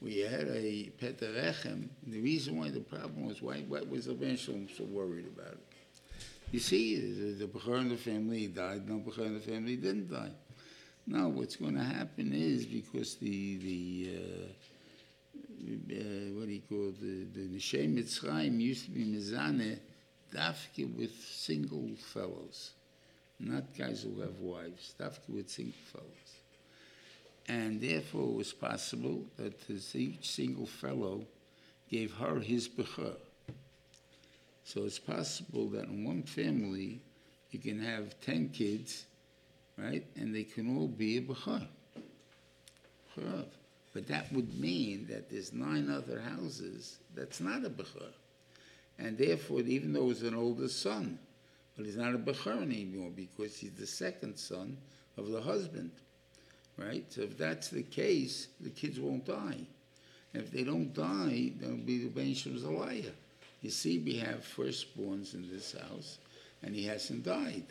we 0.00 0.18
had 0.18 0.48
a 0.48 0.90
petarechem. 1.00 1.88
The 2.06 2.20
reason 2.20 2.58
why 2.58 2.70
the 2.70 2.80
problem 2.80 3.26
was 3.26 3.42
why 3.42 3.58
what 3.68 3.88
was 3.88 4.06
the 4.06 4.14
so 4.36 4.84
worried 4.84 5.26
about 5.26 5.52
it? 5.52 5.67
You 6.50 6.60
see, 6.60 6.96
the, 6.98 7.44
the 7.44 7.96
family 7.96 8.46
died, 8.46 8.88
no 8.88 9.00
the 9.00 9.40
family 9.40 9.76
didn't 9.76 10.10
die. 10.10 10.30
Now, 11.06 11.28
what's 11.28 11.56
going 11.56 11.74
to 11.74 11.84
happen 11.84 12.32
is 12.32 12.64
because 12.64 13.16
the 13.16 13.56
the 13.58 14.10
uh, 14.14 14.48
uh, 15.68 16.38
what 16.38 16.46
do 16.46 16.52
you 16.52 16.62
call 16.66 16.88
it, 16.88 17.00
the 17.00 17.40
the 17.40 17.48
Neshem 17.56 17.98
Mitzrayim 17.98 18.60
used 18.60 18.86
to 18.86 18.90
be 18.90 19.04
mezane 19.04 19.78
dafke 20.34 20.96
with 20.96 21.14
single 21.14 21.90
fellows, 22.14 22.70
not 23.38 23.64
guys 23.76 24.02
who 24.04 24.20
have 24.22 24.38
wives. 24.40 24.94
Dafke 24.98 25.28
with 25.28 25.50
single 25.50 25.74
fellows, 25.92 26.30
and 27.46 27.78
therefore 27.78 28.30
it 28.30 28.36
was 28.36 28.52
possible 28.54 29.22
that 29.36 29.54
each 29.94 30.30
single 30.30 30.66
fellow 30.66 31.26
gave 31.90 32.14
her 32.14 32.40
his 32.40 32.68
bechor. 32.68 33.16
So 34.68 34.84
it's 34.84 34.98
possible 34.98 35.68
that 35.70 35.84
in 35.84 36.04
one 36.04 36.22
family 36.22 37.00
you 37.50 37.58
can 37.58 37.80
have 37.80 38.20
ten 38.20 38.50
kids 38.50 39.06
right? 39.78 40.04
And 40.16 40.34
they 40.34 40.44
can 40.44 40.76
all 40.76 40.88
be 40.88 41.18
a 41.18 41.22
bechor. 41.22 41.66
But 43.94 44.06
that 44.06 44.32
would 44.32 44.58
mean 44.60 45.06
that 45.10 45.30
there's 45.30 45.52
nine 45.52 45.90
other 45.90 46.20
houses 46.20 46.98
that's 47.14 47.40
not 47.40 47.64
a 47.64 47.70
bechor. 47.70 48.12
And 48.98 49.16
therefore, 49.16 49.60
even 49.60 49.92
though 49.92 50.08
he's 50.08 50.22
an 50.22 50.34
older 50.34 50.68
son, 50.68 51.18
but 51.76 51.86
he's 51.86 51.96
not 51.96 52.14
a 52.14 52.18
bechor 52.18 52.62
anymore 52.62 53.10
because 53.14 53.56
he's 53.56 53.72
the 53.72 53.86
second 53.86 54.36
son 54.36 54.76
of 55.16 55.30
the 55.30 55.40
husband, 55.40 55.90
right? 56.76 57.04
So 57.12 57.22
if 57.22 57.36
that's 57.38 57.68
the 57.68 57.82
case, 57.82 58.48
the 58.60 58.70
kids 58.70 59.00
won't 59.00 59.24
die. 59.24 59.66
And 60.34 60.42
if 60.42 60.52
they 60.52 60.62
don't 60.62 60.92
die, 60.92 61.52
then 61.58 61.84
be 61.84 62.04
the 62.04 62.10
Ben 62.10 62.34
Shem's 62.34 62.62
a 62.62 62.70
liar. 62.70 63.12
You 63.60 63.70
see, 63.70 63.98
we 63.98 64.16
have 64.18 64.46
firstborns 64.56 65.34
in 65.34 65.48
this 65.50 65.72
house, 65.72 66.18
and 66.62 66.74
he 66.74 66.84
hasn't 66.86 67.24
died. 67.24 67.64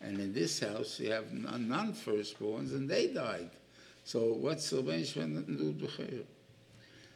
And 0.00 0.18
in 0.18 0.32
this 0.32 0.60
house, 0.60 1.00
you 1.00 1.10
have 1.12 1.32
non- 1.32 1.68
non-firstborns, 1.68 2.72
and 2.72 2.88
they 2.88 3.08
died. 3.08 3.50
So 4.04 4.34
what's 4.34 4.72
Bechor? 4.72 6.24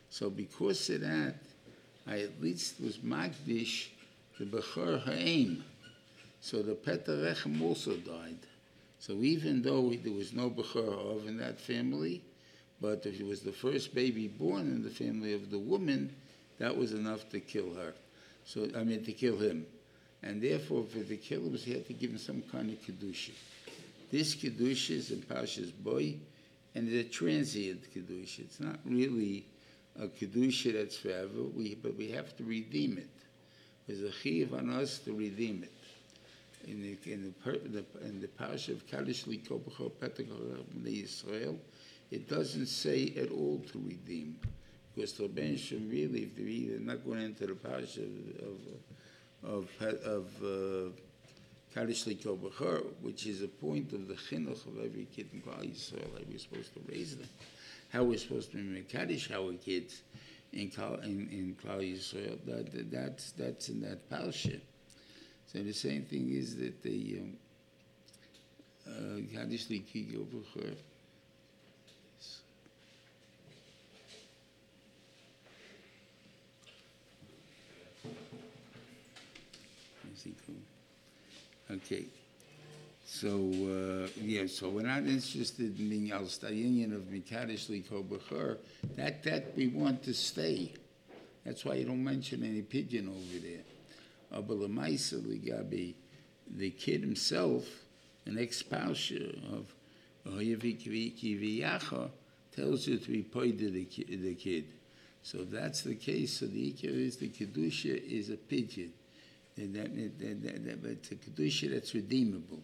So 0.09 0.31
because 0.31 0.89
of 0.91 1.01
that, 1.01 1.35
I 2.07 2.21
at 2.21 2.41
least 2.41 2.81
was 2.81 2.99
Magdish, 2.99 3.89
the 4.39 4.45
Bechor 4.45 5.03
Ha'im. 5.05 5.65
So 6.41 6.63
the 6.63 6.75
Petarechem 6.75 7.61
also 7.61 7.97
died. 7.97 8.39
So 9.01 9.15
even 9.15 9.63
though 9.63 9.91
there 9.91 10.13
was 10.13 10.33
no 10.33 10.49
Bechor 10.49 11.17
of 11.17 11.27
in 11.27 11.37
that 11.39 11.61
family, 11.61 12.23
but 12.81 13.05
if 13.05 13.19
it 13.21 13.27
was 13.27 13.41
the 13.41 13.53
first 13.53 13.95
baby 13.95 14.29
born 14.29 14.69
in 14.69 14.83
the 14.83 14.91
family 14.91 15.35
of 15.35 15.51
the 15.51 15.59
woman, 15.59 16.15
that 16.59 16.77
was 16.77 16.93
enough 16.93 17.29
to 17.31 17.41
kill 17.41 17.75
her. 17.75 17.95
So, 18.47 18.69
I 18.77 18.85
mean, 18.85 19.05
to 19.05 19.13
kill 19.13 19.37
him. 19.37 19.67
And 20.23 20.41
therefore, 20.41 20.85
for 20.85 21.01
the 21.01 21.17
kill 21.17 21.41
him, 21.41 21.57
he 21.57 21.73
had 21.73 21.87
to 21.89 21.93
give 21.93 22.11
him 22.11 22.19
some 22.19 22.43
kind 22.51 22.71
of 22.71 22.81
Kedusha. 22.81 23.33
This 24.11 24.37
Kedusha 24.37 24.91
is 24.91 25.11
in 25.11 25.23
Pasha's 25.23 25.73
boy, 25.73 26.15
and 26.75 26.89
it's 26.89 27.09
a 27.09 27.11
transient 27.11 27.93
Kedusha. 27.93 28.41
It's 28.41 28.61
not 28.61 28.79
really 28.85 29.45
a 30.01 30.07
Kedusha 30.07 30.75
that's 30.75 30.97
forever, 30.97 31.43
we, 31.55 31.75
but 31.75 31.97
we 31.97 32.11
have 32.13 32.37
to 32.37 32.45
redeem 32.45 32.99
it. 32.99 33.11
There's 33.87 34.03
a 34.03 34.13
chiv 34.13 34.55
on 34.55 34.71
us 34.71 34.99
to 35.01 35.13
redeem 35.13 35.65
it. 35.65 35.73
In 36.69 36.83
the, 36.83 37.13
in 37.13 37.35
the, 37.43 37.85
in 38.07 38.21
the 38.21 38.29
Pasha 38.29 38.73
of 38.73 38.87
Kaddish 38.87 39.25
Likobacho 39.25 39.91
Petachor 39.91 40.65
Israel, 40.85 41.57
it 42.11 42.29
doesn't 42.29 42.67
say 42.67 43.13
at 43.17 43.31
all 43.31 43.61
to 43.73 43.79
redeem. 43.79 44.39
The 44.97 45.29
Ben 45.29 45.59
Shem 45.59 45.91
really, 45.91 46.23
if 46.23 46.37
they're 46.37 46.81
not 46.81 47.05
going 47.05 47.21
into 47.21 47.47
the 47.47 47.55
Pasha 47.55 48.01
of, 48.01 48.59
of, 49.45 49.69
of, 49.83 50.33
of 50.43 50.91
uh, 51.75 51.83
which 53.03 53.27
is 53.27 53.43
a 53.43 53.49
point 53.49 53.93
of 53.93 54.09
the 54.09 54.15
chinuch 54.15 54.67
of 54.67 54.79
every 54.83 55.07
kid 55.15 55.29
in 55.35 55.43
Klal 55.43 55.71
Yisrael, 55.71 56.01
how 56.15 56.25
we're 56.27 56.39
supposed 56.39 56.73
to 56.73 56.81
raise 56.89 57.15
them, 57.15 57.29
how 57.93 58.05
we're 58.05 58.17
supposed 58.17 58.53
to 58.53 58.57
make 58.57 58.89
Kaddish 58.89 59.31
our 59.33 59.53
kids 59.53 60.01
in 60.55 60.71
Klal, 60.71 61.05
in, 61.05 61.29
in 61.31 61.55
Yisrael, 61.83 62.39
that, 62.47 62.73
that, 62.73 62.91
that's, 62.91 63.33
that's 63.33 63.69
in 63.69 63.83
that 63.83 64.09
Pasha. 64.09 64.57
So 65.53 65.59
the 65.59 65.75
same 65.75 66.05
thing 66.05 66.31
is 66.33 66.57
that 66.57 66.83
the 66.83 67.21
um, 67.21 67.37
uh, 68.89 69.37
Kaddish 69.37 69.69
Is 69.69 69.85
he 69.93 70.17
Okay. 81.71 82.07
So, 83.09 83.29
uh, 83.29 84.09
yeah, 84.21 84.47
so 84.47 84.69
we're 84.69 84.83
not 84.83 84.99
interested 84.99 85.79
in 85.79 85.89
being 85.89 86.11
al 86.11 86.27
union 86.51 86.93
of 86.93 87.03
Mikadosh 87.03 87.71
Liko. 87.71 88.57
That, 88.97 89.23
that 89.23 89.57
we 89.57 89.69
want 89.69 90.03
to 90.05 90.13
stay. 90.13 90.75
That's 91.45 91.65
why 91.65 91.75
you 91.75 91.85
don't 91.85 92.03
mention 92.03 92.43
any 92.45 92.63
pigeon 92.63 93.09
over 93.09 93.39
there. 93.47 93.63
Abalamaisa 94.35 95.23
Ligabi, 95.23 95.95
the 96.57 96.71
kid 96.71 97.03
himself, 97.03 97.65
an 98.27 98.39
ex-spouse 98.39 99.13
of 99.53 99.73
Oyevikiviyacha, 100.27 102.11
tells 102.55 102.89
you 102.89 102.99
to 102.99 103.11
be 103.11 103.23
paid 103.23 103.59
to 103.61 103.71
the, 103.71 103.85
kid. 104.35 104.65
So 105.23 105.45
that's 105.45 105.83
the 105.83 105.95
case, 105.95 106.41
so 106.41 106.47
the 106.47 106.73
Ikar 106.73 107.07
is 107.07 107.17
the 107.19 107.29
Kedusha 107.29 108.03
is 108.11 108.31
a 108.31 108.37
pigeon. 108.37 108.93
It's 109.57 111.11
a 111.11 111.15
Kedusha 111.15 111.71
that's 111.71 111.95
redeemable. 111.95 112.61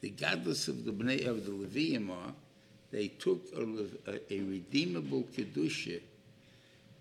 The 0.00 0.10
godless 0.10 0.68
of 0.68 0.84
the 0.84 0.92
Bnei 0.92 1.26
of 1.26 1.46
the 1.46 1.52
Levium 1.52 2.10
are, 2.10 2.32
they 2.90 3.08
took 3.08 3.40
a, 3.56 4.10
a, 4.10 4.34
a 4.34 4.40
redeemable 4.42 5.24
Kedusha 5.34 6.00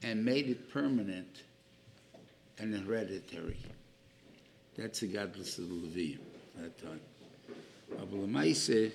and 0.04 0.24
made 0.24 0.50
it 0.50 0.72
permanent 0.72 1.44
and 2.58 2.76
hereditary. 2.76 3.58
That's 4.78 5.02
the 5.02 5.08
godless 5.08 5.58
of 5.58 5.68
the 5.68 5.76
Levium 5.76 6.20
at 6.58 6.78
that 6.78 6.82
time. 6.82 7.02
Abu 8.00 8.26
Lamaise, 8.26 8.94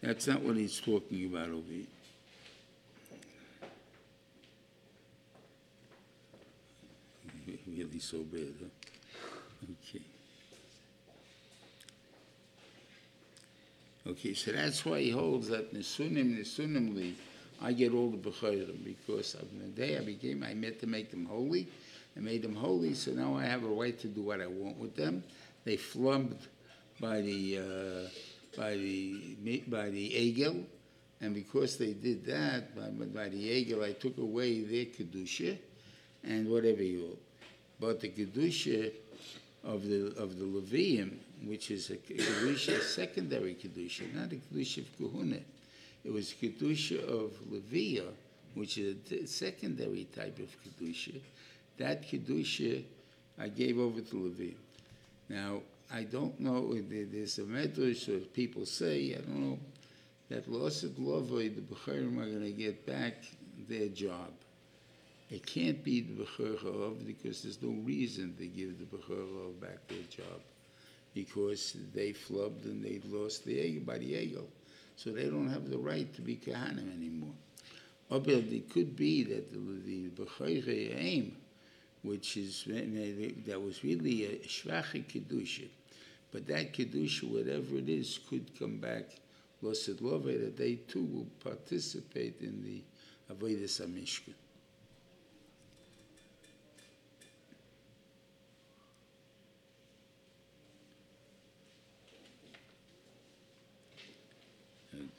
that's 0.00 0.26
not 0.26 0.42
what 0.42 0.56
he's 0.56 0.80
talking 0.80 1.26
about 1.26 1.50
over 1.50 1.62
here. 1.70 1.86
Really 7.66 8.00
so 8.00 8.18
bad, 8.18 8.54
huh? 8.60 8.81
Okay. 9.62 10.02
Okay, 14.04 14.34
so 14.34 14.50
that's 14.50 14.84
why 14.84 15.00
he 15.00 15.10
holds 15.10 15.48
that 15.48 15.72
Nisunim, 15.72 16.36
Nisunimly, 16.38 17.14
I 17.60 17.72
get 17.72 17.92
all 17.92 18.10
the 18.10 18.16
Bechorim, 18.16 18.84
because 18.84 19.34
of 19.34 19.46
the 19.60 19.68
day 19.68 19.96
I 19.96 20.00
became, 20.00 20.42
I 20.42 20.54
meant 20.54 20.80
to 20.80 20.88
make 20.88 21.12
them 21.12 21.26
holy. 21.26 21.68
I 22.16 22.20
made 22.20 22.42
them 22.42 22.56
holy, 22.56 22.94
so 22.94 23.12
now 23.12 23.36
I 23.36 23.44
have 23.44 23.62
a 23.62 23.68
right 23.68 23.98
to 24.00 24.08
do 24.08 24.22
what 24.22 24.40
I 24.40 24.48
want 24.48 24.76
with 24.78 24.96
them. 24.96 25.22
They 25.64 25.76
flubbed 25.76 26.48
by 27.00 27.20
the, 27.20 27.58
uh, 27.58 28.08
by 28.56 28.76
the 28.76 29.62
by 29.68 29.88
the 29.88 30.10
Egel, 30.10 30.64
and 31.20 31.34
because 31.34 31.78
they 31.78 31.92
did 31.92 32.26
that 32.26 32.76
by, 32.76 33.06
by 33.06 33.28
the 33.28 33.64
Egel, 33.64 33.84
I 33.84 33.92
took 33.92 34.18
away 34.18 34.62
their 34.62 34.86
kedusha, 34.86 35.56
and 36.24 36.48
whatever 36.50 36.82
you. 36.82 37.16
But 37.80 38.00
the 38.00 38.08
kedusha 38.08 38.92
of 39.64 39.86
the 39.88 40.14
of 40.16 40.38
the 40.38 40.44
Levium, 40.44 41.18
which 41.44 41.70
is 41.70 41.90
a 41.90 41.96
kedusha, 41.96 42.78
a 42.78 42.82
secondary 42.82 43.54
kedusha, 43.54 44.12
not 44.14 44.32
a 44.32 44.36
kedusha 44.36 44.78
of 44.78 44.96
Kahuna. 44.96 45.38
It 46.04 46.12
was 46.12 46.34
kedusha 46.40 47.02
of 47.02 47.32
Levia, 47.50 48.06
which 48.54 48.78
is 48.78 48.96
a 49.12 49.26
secondary 49.26 50.06
type 50.14 50.38
of 50.38 50.50
kedusha. 50.62 51.20
That 51.78 52.02
kedusha 52.02 52.82
I 53.38 53.48
gave 53.48 53.78
over 53.78 54.00
to 54.00 54.14
Levium. 54.16 54.54
Now 55.28 55.62
I 55.92 56.04
don't 56.04 56.38
know. 56.40 56.74
There's 56.74 57.38
a 57.38 57.42
medrash 57.42 58.08
or 58.08 58.20
people 58.26 58.66
say 58.66 59.14
I 59.14 59.18
don't 59.18 59.50
know 59.50 59.58
that 60.32 60.46
of 60.46 60.90
Lovoi, 60.96 61.54
the 61.54 61.60
Bechorim 61.60 62.18
are 62.18 62.26
going 62.26 62.42
to 62.42 62.52
get 62.52 62.86
back 62.86 63.24
their 63.68 63.88
job. 63.88 64.30
It 65.32 65.46
can't 65.46 65.82
be 65.82 66.02
the 66.02 66.24
Bechor 66.24 67.06
because 67.06 67.42
there's 67.42 67.62
no 67.62 67.70
reason 67.70 68.36
to 68.36 68.46
give 68.46 68.78
the 68.78 68.84
Bechor 68.84 69.58
back 69.58 69.88
their 69.88 70.02
job 70.10 70.42
because 71.14 71.74
they 71.94 72.12
flubbed 72.12 72.66
and 72.66 72.84
they 72.84 73.00
lost 73.06 73.46
the 73.46 73.56
Egel 73.56 73.86
by 73.86 73.96
the 73.96 74.12
Egel. 74.12 74.44
So 74.96 75.10
they 75.10 75.24
don't 75.24 75.48
have 75.48 75.70
the 75.70 75.78
right 75.78 76.12
to 76.16 76.20
be 76.20 76.36
Kahanim 76.36 76.94
anymore. 76.94 77.32
Or 78.10 78.20
it 78.26 78.68
could 78.68 78.94
be 78.94 79.22
that 79.22 79.50
the, 79.50 80.18
the 80.18 80.92
aim, 80.98 81.34
which 82.02 82.36
is 82.36 82.64
that 82.66 83.58
was 83.58 83.82
really 83.82 84.26
a 84.26 84.36
Shvache 84.40 85.06
Kedusha, 85.06 85.66
but 86.30 86.46
that 86.48 86.74
Kedusha, 86.74 87.24
whatever 87.24 87.76
it 87.76 87.88
is, 87.88 88.20
could 88.28 88.50
come 88.58 88.76
back 88.76 89.04
Losid 89.62 90.02
Love, 90.02 90.24
that 90.24 90.58
they 90.58 90.74
too 90.74 91.04
will 91.04 91.26
participate 91.42 92.42
in 92.42 92.62
the 92.62 92.82
Avodah 93.34 93.86
Mishkan. 93.88 94.34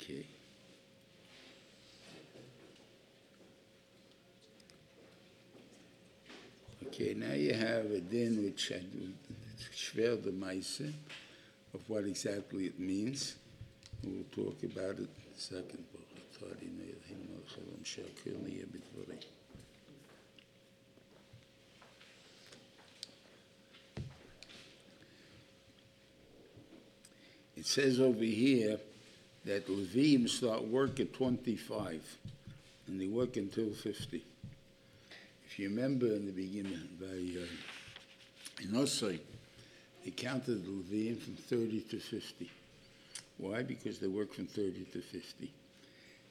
Okay. 0.03 0.25
Okay, 6.94 7.16
now 7.16 7.34
you 7.34 7.56
have 7.56 7.90
a 7.90 8.00
din 8.00 8.44
which 8.44 8.72
I 8.72 8.80
schwer 9.76 10.24
the 10.24 10.32
meise 10.32 10.80
of 11.74 11.82
what 11.90 12.04
exactly 12.04 12.66
it 12.66 12.80
means. 12.80 13.34
We'll 14.04 14.26
talk 14.32 14.62
about 14.62 15.00
it 15.00 15.10
second. 15.36 15.84
It 27.58 27.66
says 27.66 28.00
over 28.00 28.24
here 28.24 28.78
that 29.46 29.68
Levim 29.68 30.30
start 30.30 30.64
work 30.68 31.00
at 31.00 31.12
25 31.14 32.18
and 32.86 33.02
they 33.02 33.08
work 33.08 33.36
until 33.38 33.72
50. 33.72 34.24
If 35.54 35.60
you 35.60 35.70
remember 35.70 36.08
in 36.08 36.26
the 36.26 36.32
beginning, 36.32 36.80
by 37.00 37.06
uh, 37.06 38.64
in 38.64 38.72
Osai, 38.72 39.20
they 40.04 40.10
counted 40.10 40.66
the 40.66 40.72
Levim 40.72 41.22
from 41.22 41.36
30 41.36 41.82
to 41.92 42.00
50. 42.00 42.50
Why? 43.38 43.62
Because 43.62 44.00
they 44.00 44.08
work 44.08 44.34
from 44.34 44.48
30 44.48 44.88
to 44.94 45.00
50. 45.00 45.54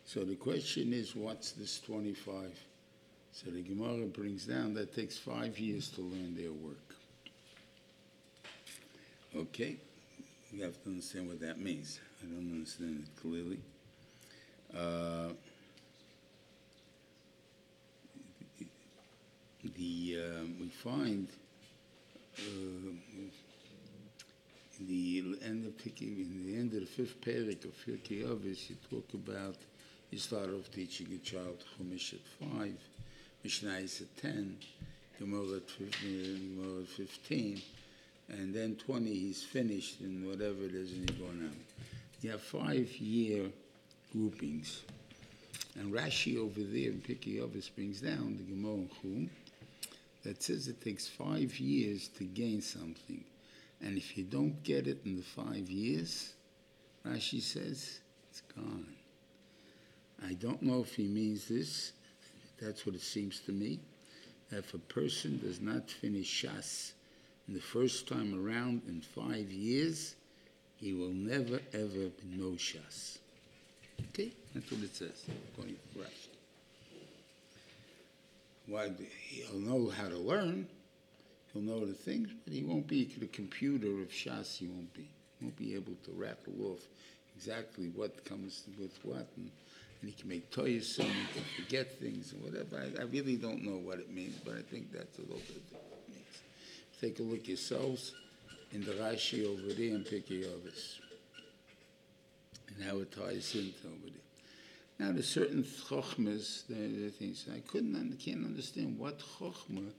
So 0.06 0.24
the 0.24 0.34
question 0.34 0.92
is, 0.92 1.14
what's 1.14 1.52
this 1.52 1.78
25? 1.78 2.50
So 3.30 3.50
the 3.52 3.62
Gemara 3.62 4.06
brings 4.06 4.44
down 4.44 4.74
that 4.74 4.92
takes 4.92 5.18
five 5.18 5.56
years 5.56 5.88
to 5.90 6.00
learn 6.00 6.34
their 6.34 6.50
work. 6.50 6.96
Okay, 9.36 9.76
you 10.50 10.64
have 10.64 10.82
to 10.82 10.88
understand 10.88 11.28
what 11.28 11.40
that 11.42 11.60
means. 11.60 12.00
I 12.20 12.26
don't 12.26 12.50
understand 12.50 13.04
it 13.06 13.22
clearly. 13.22 13.60
Uh, 14.76 15.34
the 19.82 20.16
uh, 20.16 20.44
we 20.60 20.68
find 20.68 21.28
uh, 22.38 22.42
in 24.78 24.86
the 24.88 25.24
end 25.44 25.66
of 25.66 25.76
picking 25.78 26.18
in 26.18 26.46
the 26.46 26.56
end 26.56 26.72
of 26.72 26.80
the 26.80 26.86
fifth 26.86 27.20
parak 27.20 27.64
of 27.64 27.74
Pirkei 27.84 28.24
Avos, 28.24 28.70
you 28.70 28.76
talk 28.88 29.12
about 29.14 29.56
you 30.10 30.18
start 30.18 30.50
off 30.50 30.70
teaching 30.70 31.08
a 31.12 31.18
child 31.18 31.64
Chumash 31.72 32.14
at 32.14 32.20
five, 32.40 32.78
Mishnah 33.42 33.78
is 33.78 34.02
at 34.02 34.16
ten, 34.16 34.56
Gemara 35.18 35.56
at 35.56 35.70
15, 35.70 36.56
Gemara 36.56 36.82
at 36.82 36.88
15, 36.88 37.62
and 38.28 38.54
then 38.54 38.76
20 38.76 39.12
he's 39.12 39.42
finished 39.42 40.00
in 40.00 40.26
whatever 40.28 40.64
it 40.64 40.74
is 40.74 40.92
and 40.92 41.10
he's 41.10 41.18
going 41.18 41.42
on. 41.42 41.56
You 42.20 42.30
have 42.30 42.42
five 42.42 42.88
year 42.98 43.46
groupings. 44.12 44.82
And 45.78 45.92
Rashi 45.92 46.36
over 46.36 46.60
there 46.60 46.90
in 46.90 47.02
Pirkei 47.06 47.40
Avos 47.40 47.74
brings 47.74 48.02
down 48.02 48.36
the 48.36 48.44
Gemara 48.44 48.86
Chum 49.00 49.30
that 50.22 50.42
says 50.42 50.68
it 50.68 50.80
takes 50.80 51.08
five 51.08 51.58
years 51.58 52.08
to 52.08 52.24
gain 52.24 52.60
something. 52.60 53.24
And 53.80 53.96
if 53.96 54.16
you 54.16 54.24
don't 54.24 54.62
get 54.62 54.86
it 54.86 55.00
in 55.04 55.16
the 55.16 55.22
five 55.22 55.68
years, 55.68 56.34
Rashi 57.06 57.40
says, 57.40 58.00
it's 58.30 58.42
gone. 58.54 58.94
I 60.24 60.34
don't 60.34 60.62
know 60.62 60.80
if 60.80 60.94
he 60.94 61.08
means 61.08 61.48
this. 61.48 61.92
That's 62.60 62.86
what 62.86 62.94
it 62.94 63.02
seems 63.02 63.40
to 63.40 63.52
me. 63.52 63.80
If 64.52 64.74
a 64.74 64.78
person 64.78 65.40
does 65.42 65.60
not 65.60 65.90
finish 65.90 66.44
Shas 66.44 66.92
in 67.48 67.54
the 67.54 67.60
first 67.60 68.06
time 68.06 68.34
around 68.38 68.82
in 68.86 69.00
five 69.00 69.50
years, 69.50 70.14
he 70.76 70.92
will 70.92 71.12
never 71.12 71.60
ever 71.72 72.10
know 72.24 72.52
Shas. 72.52 73.18
Okay? 74.10 74.32
That's 74.54 74.70
what 74.70 74.82
it 74.82 74.94
says, 74.94 75.24
to 75.56 75.62
Why? 78.66 78.90
He'll 79.28 79.58
know 79.58 79.90
how 79.90 80.08
to 80.08 80.18
learn, 80.18 80.66
he'll 81.52 81.62
know 81.62 81.84
the 81.84 81.94
things, 81.94 82.28
but 82.44 82.52
he 82.52 82.62
won't 82.62 82.86
be 82.86 83.04
the 83.18 83.26
computer 83.26 84.02
of 84.02 84.08
Shas, 84.10 84.58
he 84.58 84.68
won't 84.68 84.92
be. 84.94 85.08
He 85.38 85.46
won't 85.46 85.56
be 85.56 85.74
able 85.74 85.94
to 86.04 86.12
rattle 86.12 86.72
off 86.72 86.86
exactly 87.36 87.90
what 87.94 88.24
comes 88.24 88.64
with 88.78 88.96
what, 89.02 89.26
and, 89.36 89.50
and 90.00 90.10
he 90.10 90.12
can 90.12 90.28
make 90.28 90.50
toys 90.50 90.98
and 90.98 91.08
he 91.08 91.26
can 91.34 91.64
forget 91.64 91.98
things 91.98 92.32
and 92.32 92.42
whatever. 92.42 92.76
I, 92.76 93.02
I, 93.02 93.04
really 93.06 93.36
don't 93.36 93.64
know 93.64 93.78
what 93.78 93.98
it 93.98 94.12
means, 94.12 94.36
but 94.44 94.54
I 94.54 94.62
think 94.62 94.92
that's 94.92 95.18
a 95.18 95.22
little 95.22 95.36
bit 95.36 95.62
it. 96.10 97.00
Take 97.00 97.18
a 97.18 97.22
look 97.22 97.48
yourselves 97.48 98.12
in 98.72 98.84
the 98.84 98.92
Rashi 98.92 99.44
over 99.44 99.74
there 99.74 99.94
and 99.94 100.04
Pirkei 100.04 100.46
Avos, 100.46 100.98
and 102.68 102.84
how 102.84 102.98
it 102.98 103.10
ties 103.10 103.54
into 103.54 103.86
over 103.86 104.06
there. 104.06 104.21
Now, 105.02 105.10
there's 105.10 105.28
certain 105.28 105.64
chokhmas, 105.64 106.64
the, 106.68 107.10
things 107.10 107.46
I 107.52 107.58
couldn't, 107.58 107.96
I 107.96 108.24
can't 108.24 108.46
understand 108.46 109.00
what 109.00 109.18
chokhmah 109.18 109.90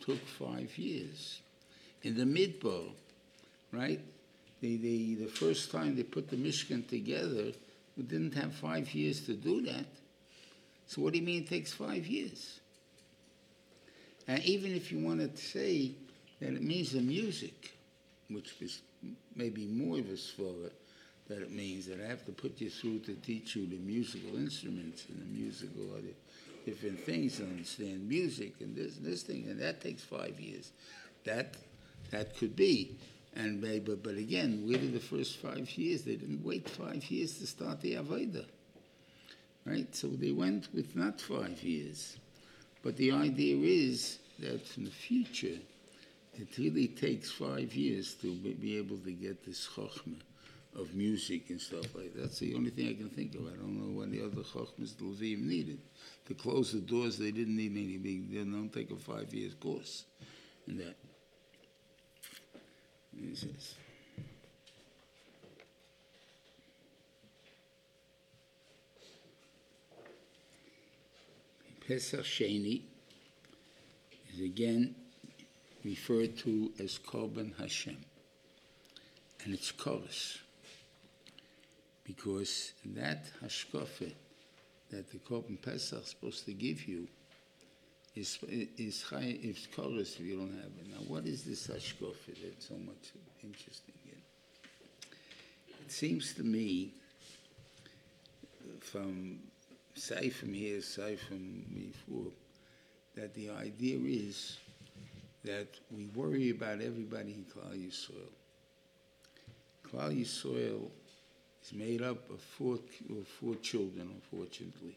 took 0.00 0.24
five 0.28 0.78
years. 0.78 1.40
In 2.04 2.16
the 2.16 2.22
Midbar, 2.22 2.92
right? 3.72 3.98
The, 4.60 4.76
the, 4.76 5.14
the 5.16 5.26
first 5.26 5.72
time 5.72 5.96
they 5.96 6.04
put 6.04 6.30
the 6.30 6.36
Mishkan 6.36 6.86
together, 6.88 7.50
we 7.96 8.04
didn't 8.04 8.34
have 8.34 8.54
five 8.54 8.94
years 8.94 9.22
to 9.22 9.34
do 9.34 9.60
that. 9.62 9.86
So 10.86 11.02
what 11.02 11.14
do 11.14 11.18
you 11.18 11.26
mean 11.26 11.42
it 11.42 11.48
takes 11.48 11.72
five 11.72 12.06
years? 12.06 12.60
And 14.28 14.40
even 14.44 14.72
if 14.72 14.92
you 14.92 15.00
wanted 15.00 15.34
to 15.34 15.42
say 15.42 15.96
that 16.38 16.52
it 16.52 16.62
means 16.62 16.92
the 16.92 17.00
music, 17.00 17.72
which 18.30 18.54
is 18.60 18.82
maybe 19.34 19.66
more 19.66 19.98
of 19.98 20.06
a 20.06 20.12
svara, 20.12 20.70
that 21.28 21.40
it 21.40 21.52
means 21.52 21.86
that 21.86 22.00
I 22.00 22.06
have 22.06 22.24
to 22.26 22.32
put 22.32 22.60
you 22.60 22.70
through 22.70 23.00
to 23.00 23.14
teach 23.14 23.56
you 23.56 23.66
the 23.66 23.78
musical 23.78 24.36
instruments 24.36 25.06
and 25.08 25.20
the 25.20 25.40
musical 25.40 25.82
other 25.92 26.14
different 26.66 27.00
things 27.00 27.36
to 27.36 27.44
understand 27.44 28.08
music 28.08 28.54
and 28.60 28.74
this 28.74 28.96
and 28.96 29.06
this 29.06 29.22
thing 29.22 29.46
and 29.48 29.60
that 29.60 29.80
takes 29.80 30.02
five 30.02 30.38
years. 30.38 30.70
That 31.24 31.54
that 32.10 32.36
could 32.36 32.54
be. 32.56 32.96
And 33.36 33.60
but, 33.84 34.02
but 34.02 34.16
again, 34.16 34.66
did 34.68 34.92
the 34.92 35.00
first 35.00 35.38
five 35.38 35.68
years? 35.76 36.02
They 36.02 36.16
didn't 36.16 36.44
wait 36.44 36.68
five 36.68 37.04
years 37.10 37.38
to 37.38 37.46
start 37.46 37.80
the 37.80 37.94
Avodah. 37.94 38.44
Right? 39.64 39.92
So 39.94 40.08
they 40.08 40.30
went 40.30 40.68
with 40.74 40.94
not 40.94 41.20
five 41.20 41.60
years. 41.62 42.16
But 42.82 42.96
the 42.96 43.12
idea 43.12 43.56
is 43.56 44.18
that 44.38 44.76
in 44.76 44.84
the 44.84 44.90
future, 44.90 45.58
it 46.34 46.58
really 46.58 46.88
takes 46.88 47.30
five 47.30 47.74
years 47.74 48.14
to 48.20 48.32
be 48.34 48.76
able 48.76 48.98
to 48.98 49.10
get 49.10 49.44
this 49.44 49.66
chokhmah 49.66 50.20
of 50.76 50.94
music 50.94 51.50
and 51.50 51.60
stuff 51.60 51.94
like 51.94 52.14
that. 52.14 52.22
That's 52.22 52.38
the 52.38 52.54
only 52.54 52.70
thing 52.70 52.88
I 52.88 52.94
can 52.94 53.10
think 53.10 53.34
of. 53.34 53.46
I 53.46 53.56
don't 53.56 53.78
know 53.78 53.98
what 53.98 54.10
the 54.10 54.22
other 54.22 54.42
Chochmas 54.42 54.94
Levim 54.94 55.42
needed. 55.42 55.78
To 56.26 56.34
close 56.34 56.72
the 56.72 56.80
doors, 56.80 57.18
they 57.18 57.30
didn't 57.30 57.56
need 57.56 57.72
any 57.72 57.98
big, 57.98 58.32
they 58.32 58.38
don't 58.38 58.72
take 58.72 58.90
a 58.90 58.96
five 58.96 59.32
years 59.32 59.54
course 59.54 60.04
in 60.66 60.78
that. 60.78 60.96
He 63.16 63.34
says. 63.34 63.74
Pesach 71.86 72.24
Sheni 72.24 72.82
is 74.32 74.40
again 74.40 74.94
referred 75.84 76.38
to 76.38 76.72
as 76.78 76.98
Korban 76.98 77.54
Hashem, 77.58 77.98
and 79.44 79.52
it's 79.52 79.70
chorus. 79.70 80.38
Because 82.04 82.72
that 82.86 83.24
hashkafe 83.42 84.12
that 84.90 85.10
the 85.10 85.18
Korban 85.18 85.60
Pesach 85.60 86.02
is 86.02 86.08
supposed 86.08 86.44
to 86.44 86.52
give 86.52 86.86
you 86.86 87.08
is, 88.14 88.38
is 88.48 89.04
chorus 89.74 90.16
if 90.18 90.20
you 90.20 90.36
don't 90.36 90.54
have 90.54 90.70
it. 90.78 90.88
Now, 90.90 91.02
what 91.08 91.26
is 91.26 91.42
this 91.44 91.66
hashkafe 91.66 92.42
that's 92.42 92.68
so 92.68 92.74
much 92.74 93.12
interesting 93.42 93.94
in? 94.04 94.18
It 95.84 95.90
seems 95.92 96.32
to 96.34 96.42
me, 96.44 96.92
from 98.80 99.40
say 99.94 100.30
from 100.30 100.54
here, 100.54 100.80
say 100.80 101.16
from 101.16 101.64
before, 101.74 102.32
that 103.16 103.34
the 103.34 103.50
idea 103.50 103.98
is 103.98 104.58
that 105.44 105.68
we 105.90 106.06
worry 106.14 106.50
about 106.50 106.80
everybody 106.80 107.32
in 107.32 107.44
Klal 107.44 107.76
Yisrael. 107.76 108.32
Klal 109.86 110.18
Yisrael 110.18 110.88
is 111.64 111.72
made 111.72 112.02
up 112.02 112.28
of 112.30 112.40
four, 112.40 112.74
of 112.74 113.26
four 113.40 113.54
children, 113.56 114.10
unfortunately. 114.14 114.94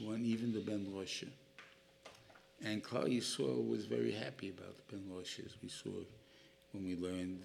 One, 0.00 0.24
even 0.24 0.52
the 0.52 0.60
Ben 0.60 0.86
Rosh. 0.94 1.24
And 2.64 2.82
Klal 2.82 3.06
Yisrael 3.08 3.68
was 3.68 3.84
very 3.86 4.12
happy 4.12 4.50
about 4.50 4.74
the 4.76 4.82
Ben 4.96 5.04
Rosh, 5.10 5.38
as 5.44 5.52
we 5.62 5.68
saw 5.68 5.90
when 6.72 6.84
we 6.84 6.96
learned 6.96 7.42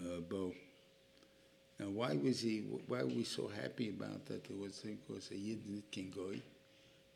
uh, 0.00 0.04
uh, 0.04 0.20
Bo. 0.20 0.52
Now, 1.78 1.88
why 1.88 2.14
was 2.14 2.40
he? 2.40 2.60
Why 2.86 3.02
were 3.02 3.08
we 3.08 3.24
so 3.24 3.48
happy 3.48 3.88
about 3.90 4.26
that? 4.26 4.44
There 4.44 4.56
was 4.56 4.80
because 4.80 5.30
a 5.30 5.36
Yid 5.36 5.82
can 5.90 6.10
go, 6.10 6.32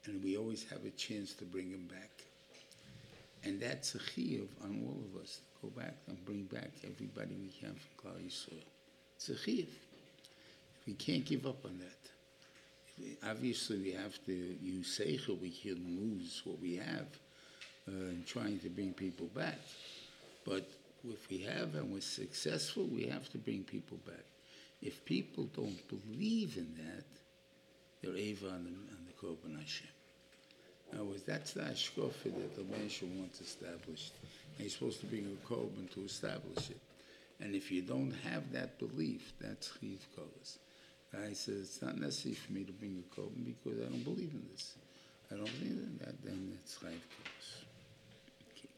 and 0.07 0.23
we 0.23 0.37
always 0.37 0.65
have 0.71 0.85
a 0.85 0.91
chance 0.91 1.33
to 1.35 1.45
bring 1.45 1.71
him 1.71 1.87
back. 1.87 2.11
And 3.47 3.61
that's 3.61 3.95
a 3.95 3.99
chiyuv 3.99 4.49
on 4.65 4.83
all 4.85 4.99
of 5.09 5.23
us 5.23 5.41
go 5.63 5.69
back 5.69 5.95
and 6.09 6.25
bring 6.25 6.45
back 6.45 6.71
everybody 6.83 7.37
we 7.41 7.49
can 7.49 7.77
from 7.77 8.11
Klal 8.11 8.21
Yisrael. 8.21 8.65
It's 9.15 9.29
a 9.29 9.35
chiyuv. 9.35 9.69
We 10.85 10.95
can't 10.95 11.25
give 11.25 11.47
up 11.47 11.65
on 11.65 11.79
that. 11.79 13.29
Obviously, 13.31 13.79
we 13.79 13.93
have 13.93 14.19
to 14.27 14.33
use 14.33 14.99
seichel. 14.99 15.41
We 15.41 15.51
can 15.51 15.77
lose 15.97 16.43
what 16.45 16.61
we 16.61 16.75
have 16.77 17.07
uh, 17.89 17.93
in 17.93 18.25
trying 18.27 18.59
to 18.61 18.69
bring 18.69 18.93
people 18.93 19.27
back. 19.27 19.61
But 20.45 20.69
if 21.09 21.31
we 21.31 21.39
have 21.39 21.77
and 21.77 21.93
we're 21.93 22.01
successful, 22.01 22.89
we 22.93 23.05
have 23.07 23.29
to 23.31 23.39
bring 23.39 23.63
people 23.63 23.99
back. 24.05 24.25
If 24.83 25.05
people 25.05 25.45
don't 25.55 25.89
believe 25.89 26.57
in 26.57 26.75
that, 26.79 27.05
they're 28.03 28.17
Eva 28.17 28.49
on 28.49 28.65
the, 28.65 28.71
on 28.71 29.07
the 29.07 29.13
Korban 29.27 29.57
Hashem. 29.57 29.96
Words, 30.95 31.23
that's 31.23 31.53
the 31.53 31.61
Ashkofa 31.61 32.25
that 32.25 32.57
the 32.57 32.65
Meshach 32.65 33.09
wants 33.17 33.41
established. 33.41 34.13
And 34.57 34.65
he's 34.65 34.73
supposed 34.75 35.01
to 35.01 35.07
bring 35.07 35.27
a 35.27 35.47
Korban 35.47 35.93
to 35.95 36.05
establish 36.05 36.71
it. 36.71 36.81
And 37.41 37.55
if 37.55 37.71
you 37.71 37.83
don't 37.83 38.13
have 38.25 38.53
that 38.53 38.79
belief, 38.79 39.33
that's 39.41 39.71
Chiv 39.81 40.07
Kolas. 40.17 40.59
I 41.15 41.33
said, 41.33 41.57
it's 41.61 41.81
not 41.83 41.99
necessary 41.99 42.35
for 42.35 42.53
me 42.53 42.65
to 42.65 42.73
bring 42.73 43.03
a 43.03 43.15
Korban 43.21 43.45
because 43.45 43.79
I 43.81 43.85
don't 43.85 44.05
believe 44.05 44.33
in 44.33 44.47
this. 44.53 44.75
I 45.31 45.37
don't 45.37 45.45
believe 45.61 45.79
in 45.79 45.99
that, 46.05 46.23
then 46.25 46.59
it's 46.63 46.79
Chiv 46.79 46.89
Kolas. 46.91 47.65
Okay. 48.59 48.69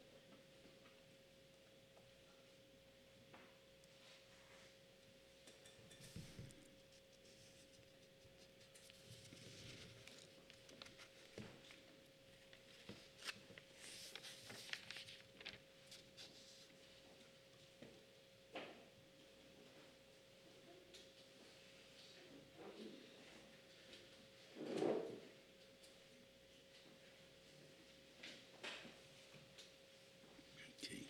Okay. 30.85 31.03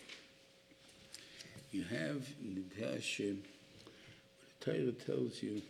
You 1.70 1.84
have 2.18 2.28
in 2.42 2.54
the 2.54 2.87
the 3.20 3.37
Torah 4.61 4.92
tells 4.92 5.42
you 5.42 5.62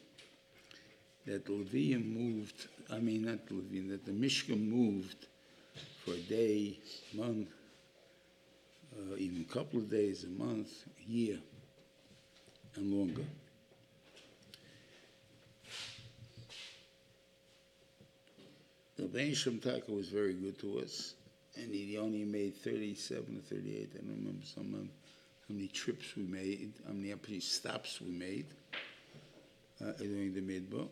that 1.27 1.47
Levium 1.47 2.07
moved, 2.07 2.69
I 2.91 2.99
mean, 2.99 3.27
not 3.27 3.47
Levium, 3.47 3.91
that 3.91 4.07
the 4.07 4.13
Mishkan 4.13 4.67
moved 4.67 5.27
for 6.05 6.13
a 6.13 6.19
day, 6.19 6.79
month, 7.15 7.49
uh, 8.97 9.17
even 9.17 9.45
a 9.49 9.53
couple 9.53 9.79
of 9.79 9.91
days, 9.91 10.25
a 10.25 10.29
month, 10.29 10.71
a 10.99 11.11
year, 11.11 11.39
and 12.77 12.93
longer. 12.93 13.25
The 18.97 19.05
Ben 19.05 19.35
Shem 19.35 19.59
Taka 19.59 19.93
was 19.93 20.09
very 20.09 20.33
good 20.35 20.59
to 20.61 20.81
us, 20.81 21.15
and 21.57 21.73
he 21.73 21.99
only 21.99 22.25
made 22.25 22.57
37 22.57 23.37
or 23.37 23.41
38. 23.41 23.91
I 23.95 23.99
don't 23.99 24.17
remember 24.17 24.47
some 24.47 24.75
how 25.49 25.55
many 25.55 25.69
trips 25.69 26.15
we 26.17 26.25
made, 26.25 26.73
how 26.87 26.93
many, 26.93 27.41
stops 27.41 28.01
we 28.01 28.11
made 28.11 28.47
uh, 29.83 29.93
during 29.93 30.35
the 30.35 30.41
midbar. 30.41 30.89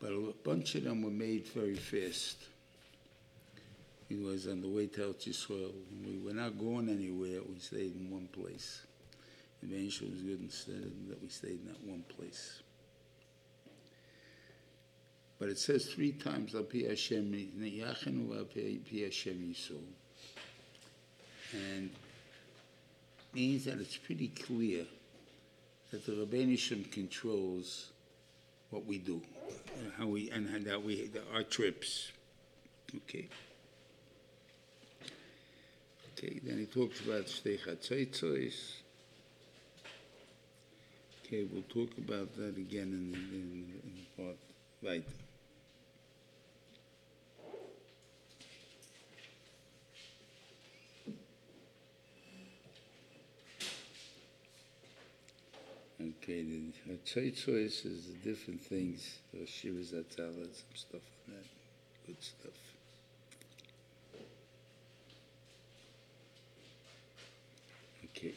But 0.00 0.12
a 0.12 0.32
bunch 0.42 0.74
of 0.74 0.84
them 0.84 1.02
were 1.02 1.10
made 1.10 1.46
very 1.48 1.76
fast. 1.76 2.36
It 4.08 4.20
was 4.20 4.48
on 4.48 4.60
the 4.60 4.68
way 4.68 4.88
to 4.88 5.00
Eretz 5.02 5.28
Yisrael. 5.28 5.72
We 6.04 6.18
were 6.18 6.34
not 6.34 6.58
going 6.58 6.88
anywhere. 6.88 7.40
We 7.48 7.60
stayed 7.60 7.94
in 7.94 8.10
one 8.10 8.26
place. 8.32 8.82
Ben 9.62 9.88
Shem 9.88 10.10
was 10.10 10.22
good 10.22 10.40
instead 10.40 10.90
that 11.08 11.22
we 11.22 11.28
stayed 11.28 11.60
in 11.60 11.66
that 11.66 11.80
one 11.84 12.02
place. 12.16 12.62
But 15.38 15.48
it 15.48 15.58
says 15.58 15.86
three 15.86 16.12
times, 16.12 16.54
Al 16.54 16.64
Pi 16.64 16.86
Hashem, 16.88 17.32
Hashem. 17.62 19.46
And 21.52 21.90
means 23.32 23.64
that 23.64 23.80
it's 23.80 23.96
pretty 23.96 24.28
clear 24.28 24.84
that 25.90 26.06
the 26.06 26.12
Rabbeinu 26.12 26.58
Shem 26.58 26.84
controls 26.84 27.90
what 28.70 28.86
we 28.86 28.98
do, 28.98 29.20
and 29.78 29.92
how 29.98 30.06
we, 30.06 30.30
and 30.30 30.48
how 30.48 30.58
that 30.70 30.82
we, 30.82 31.10
our 31.34 31.42
trips. 31.42 32.12
Okay. 32.94 33.28
Okay, 36.16 36.40
then 36.44 36.58
he 36.58 36.66
talks 36.66 37.00
about 37.00 37.24
Shtei 37.24 37.58
Chatzaitzos. 37.58 38.74
Okay, 41.24 41.46
we'll 41.52 41.62
talk 41.62 41.96
about 41.98 42.36
that 42.36 42.56
again 42.56 42.90
in, 42.92 43.14
in, 43.32 43.80
in 43.84 44.06
part 44.16 44.36
right. 44.82 45.04
Okay, 56.00 56.42
the 56.86 56.94
Chaitzois 57.04 57.84
is 57.84 58.06
the 58.06 58.30
different 58.30 58.62
things, 58.62 59.18
uh, 59.34 59.44
Shivas 59.44 59.92
Atala, 59.92 60.46
some 60.46 60.74
stuff 60.74 61.02
on 61.28 61.34
that, 61.34 61.44
good 62.06 62.16
stuff. 62.22 62.52
Okay. 68.16 68.32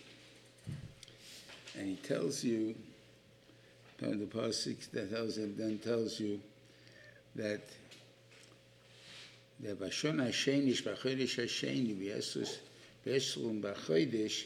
And 1.78 1.88
he 1.88 1.96
tells 1.96 2.44
you, 2.44 2.76
the 4.00 4.26
Pasuk 4.26 4.92
that 4.92 5.12
tells 5.12 5.38
him, 5.38 5.56
then 5.58 5.80
tells 5.80 6.20
you 6.20 6.42
that 7.36 7.62
the 9.62 9.74
Vashon 9.74 10.18
Hashenish 10.18 10.84
B'chodesh 10.84 11.42
Hasheni 11.42 11.96
V'yesus 11.98 12.58
V'esrum 13.06 13.62
B'chodesh 13.62 14.44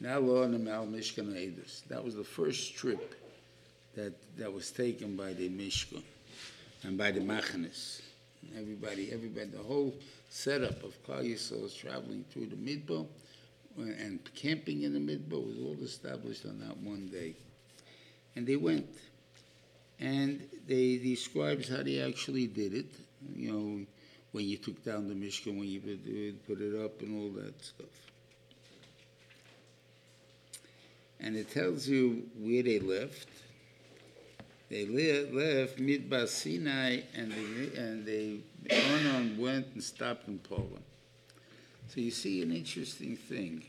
now 0.00 0.20
the 0.20 0.58
Mal 0.58 0.86
Mishkan 0.86 1.32
Edus. 1.34 1.82
That 1.88 2.04
was 2.04 2.14
the 2.14 2.24
first 2.24 2.74
trip 2.76 3.14
that, 3.94 4.12
that 4.38 4.52
was 4.52 4.70
taken 4.70 5.16
by 5.16 5.32
the 5.32 5.48
Mishkan 5.48 6.02
and 6.82 6.98
by 6.98 7.10
the 7.10 7.20
Machanis. 7.20 8.02
Everybody, 8.58 9.10
everybody, 9.12 9.46
the 9.46 9.62
whole 9.62 9.94
setup 10.28 10.82
of 10.82 11.02
Klal 11.04 11.24
traveling 11.76 12.24
through 12.30 12.46
the 12.46 12.56
Midbar 12.56 13.06
and 13.76 14.20
camping 14.34 14.82
in 14.82 14.92
the 14.92 15.00
Midbar 15.00 15.44
was 15.44 15.58
all 15.58 15.76
established 15.82 16.44
on 16.44 16.60
that 16.60 16.76
one 16.78 17.08
day. 17.08 17.34
And 18.36 18.46
they 18.46 18.56
went. 18.56 18.88
And 20.00 20.46
they 20.66 20.98
describes 20.98 21.68
how 21.68 21.82
they 21.82 22.00
actually 22.00 22.46
did 22.46 22.74
it. 22.74 22.86
You 23.34 23.52
know, 23.52 23.86
when 24.32 24.44
you 24.44 24.56
took 24.56 24.84
down 24.84 25.08
the 25.08 25.14
Mishkan, 25.14 25.58
when 25.58 25.68
you 25.68 25.80
put 26.46 26.60
it 26.60 26.84
up 26.84 27.00
and 27.00 27.20
all 27.20 27.42
that 27.42 27.64
stuff. 27.64 27.86
And 31.24 31.36
it 31.36 31.50
tells 31.50 31.88
you 31.88 32.28
where 32.38 32.62
they 32.62 32.78
left. 32.78 33.28
they 34.68 34.84
le- 34.84 35.32
left 35.32 35.78
Midbar 35.78 36.28
Sinai 36.28 37.00
and 37.16 37.32
they, 37.32 37.80
and 37.80 38.04
they 38.04 38.40
Onan 38.70 39.38
went 39.38 39.68
and 39.72 39.82
stopped 39.82 40.28
in 40.28 40.38
Paran. 40.38 40.82
So 41.88 42.00
you 42.02 42.10
see 42.10 42.42
an 42.42 42.52
interesting 42.52 43.16
thing 43.16 43.64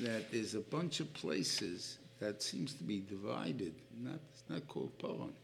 that 0.00 0.32
there's 0.32 0.54
a 0.54 0.60
bunch 0.60 1.00
of 1.00 1.12
places 1.12 1.98
that 2.20 2.42
seems 2.42 2.72
to 2.74 2.84
be 2.84 3.00
divided. 3.00 3.74
Not 4.02 4.18
it's 4.32 4.42
not 4.48 4.66
called 4.66 4.98
Paran. 4.98 5.34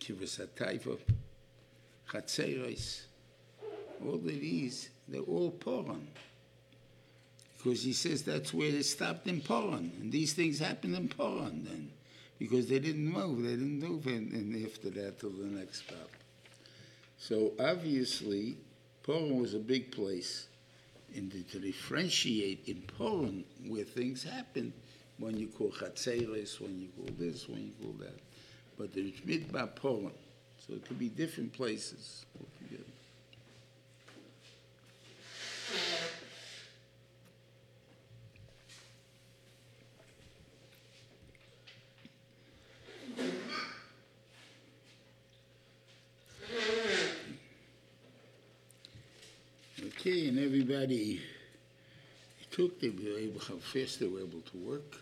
Kibbutz 0.00 0.40
Hataiva, 0.40 0.98
Chatzeros, 2.10 3.02
all 4.04 4.14
of 4.14 4.24
these, 4.24 4.90
they're 5.06 5.20
all 5.20 5.52
Paran. 5.52 6.08
Because 7.58 7.82
he 7.82 7.92
says 7.92 8.22
that's 8.22 8.54
where 8.54 8.70
they 8.70 8.82
stopped 8.82 9.26
in 9.26 9.40
Paran, 9.40 9.92
and 10.00 10.12
these 10.12 10.32
things 10.32 10.60
happened 10.60 10.94
in 10.94 11.08
Paran 11.08 11.64
then, 11.64 11.90
because 12.38 12.68
they 12.68 12.78
didn't 12.78 13.08
move, 13.12 13.42
they 13.42 13.50
didn't 13.50 13.80
move, 13.80 14.06
and, 14.06 14.32
and 14.32 14.64
after 14.64 14.90
that 14.90 15.18
to 15.20 15.28
the 15.28 15.46
next 15.58 15.84
stop. 15.84 16.10
So 17.18 17.52
obviously, 17.58 18.58
Paran 19.02 19.40
was 19.40 19.54
a 19.54 19.58
big 19.58 19.90
place, 19.90 20.46
and 21.16 21.32
to- 21.32 21.42
to 21.42 21.58
differentiate 21.58 22.68
in 22.68 22.82
Paran 22.96 23.44
where 23.66 23.84
things 23.84 24.22
happen, 24.22 24.72
when 25.18 25.36
you 25.36 25.48
call 25.48 25.72
Chatzeres, 25.72 26.60
when 26.60 26.80
you 26.80 26.88
call 26.96 27.12
this, 27.18 27.48
when 27.48 27.64
you 27.64 27.72
call 27.82 27.94
that. 27.94 28.20
But 28.78 28.94
there's 28.94 29.10
Midbar 29.26 29.74
Paran, 29.74 30.12
so 30.64 30.74
it 30.74 30.86
could 30.86 30.98
be 30.98 31.08
different 31.08 31.52
places 31.52 32.24
and 50.68 50.74
everybody 50.74 51.20
took, 52.50 52.82
able, 52.82 53.40
how 53.40 53.56
fast 53.56 54.00
they 54.00 54.06
were 54.06 54.20
able 54.20 54.40
to 54.40 54.56
work. 54.58 54.96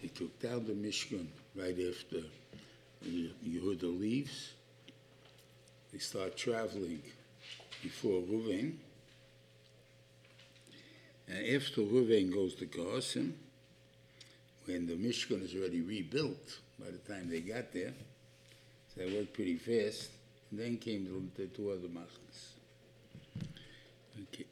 They 0.00 0.08
took 0.08 0.40
down 0.40 0.66
the 0.66 0.72
Mishkan 0.72 1.26
right 1.54 1.76
after 1.88 2.26
Yehuda 3.06 4.00
leaves. 4.00 4.52
They 5.92 5.98
start 5.98 6.36
traveling 6.36 7.02
before 7.82 8.22
Ruvain. 8.22 8.76
And 11.28 11.56
after 11.56 11.82
Ruvain 11.82 12.32
goes 12.32 12.54
to 12.56 12.66
Gosim, 12.66 13.32
when 14.66 14.86
the 14.86 14.94
Mishkan 14.94 15.42
is 15.42 15.54
already 15.54 15.82
rebuilt 15.82 16.58
by 16.78 16.86
the 16.90 17.12
time 17.12 17.28
they 17.28 17.40
got 17.40 17.72
there, 17.72 17.92
so 18.94 19.00
they 19.00 19.14
worked 19.14 19.34
pretty 19.34 19.56
fast. 19.56 20.10
And 20.50 20.60
then 20.60 20.76
came 20.76 21.04
the, 21.04 21.42
the 21.42 21.48
two 21.48 21.70
other 21.70 21.88
machnas. 21.88 22.54
Okay. 24.22 24.46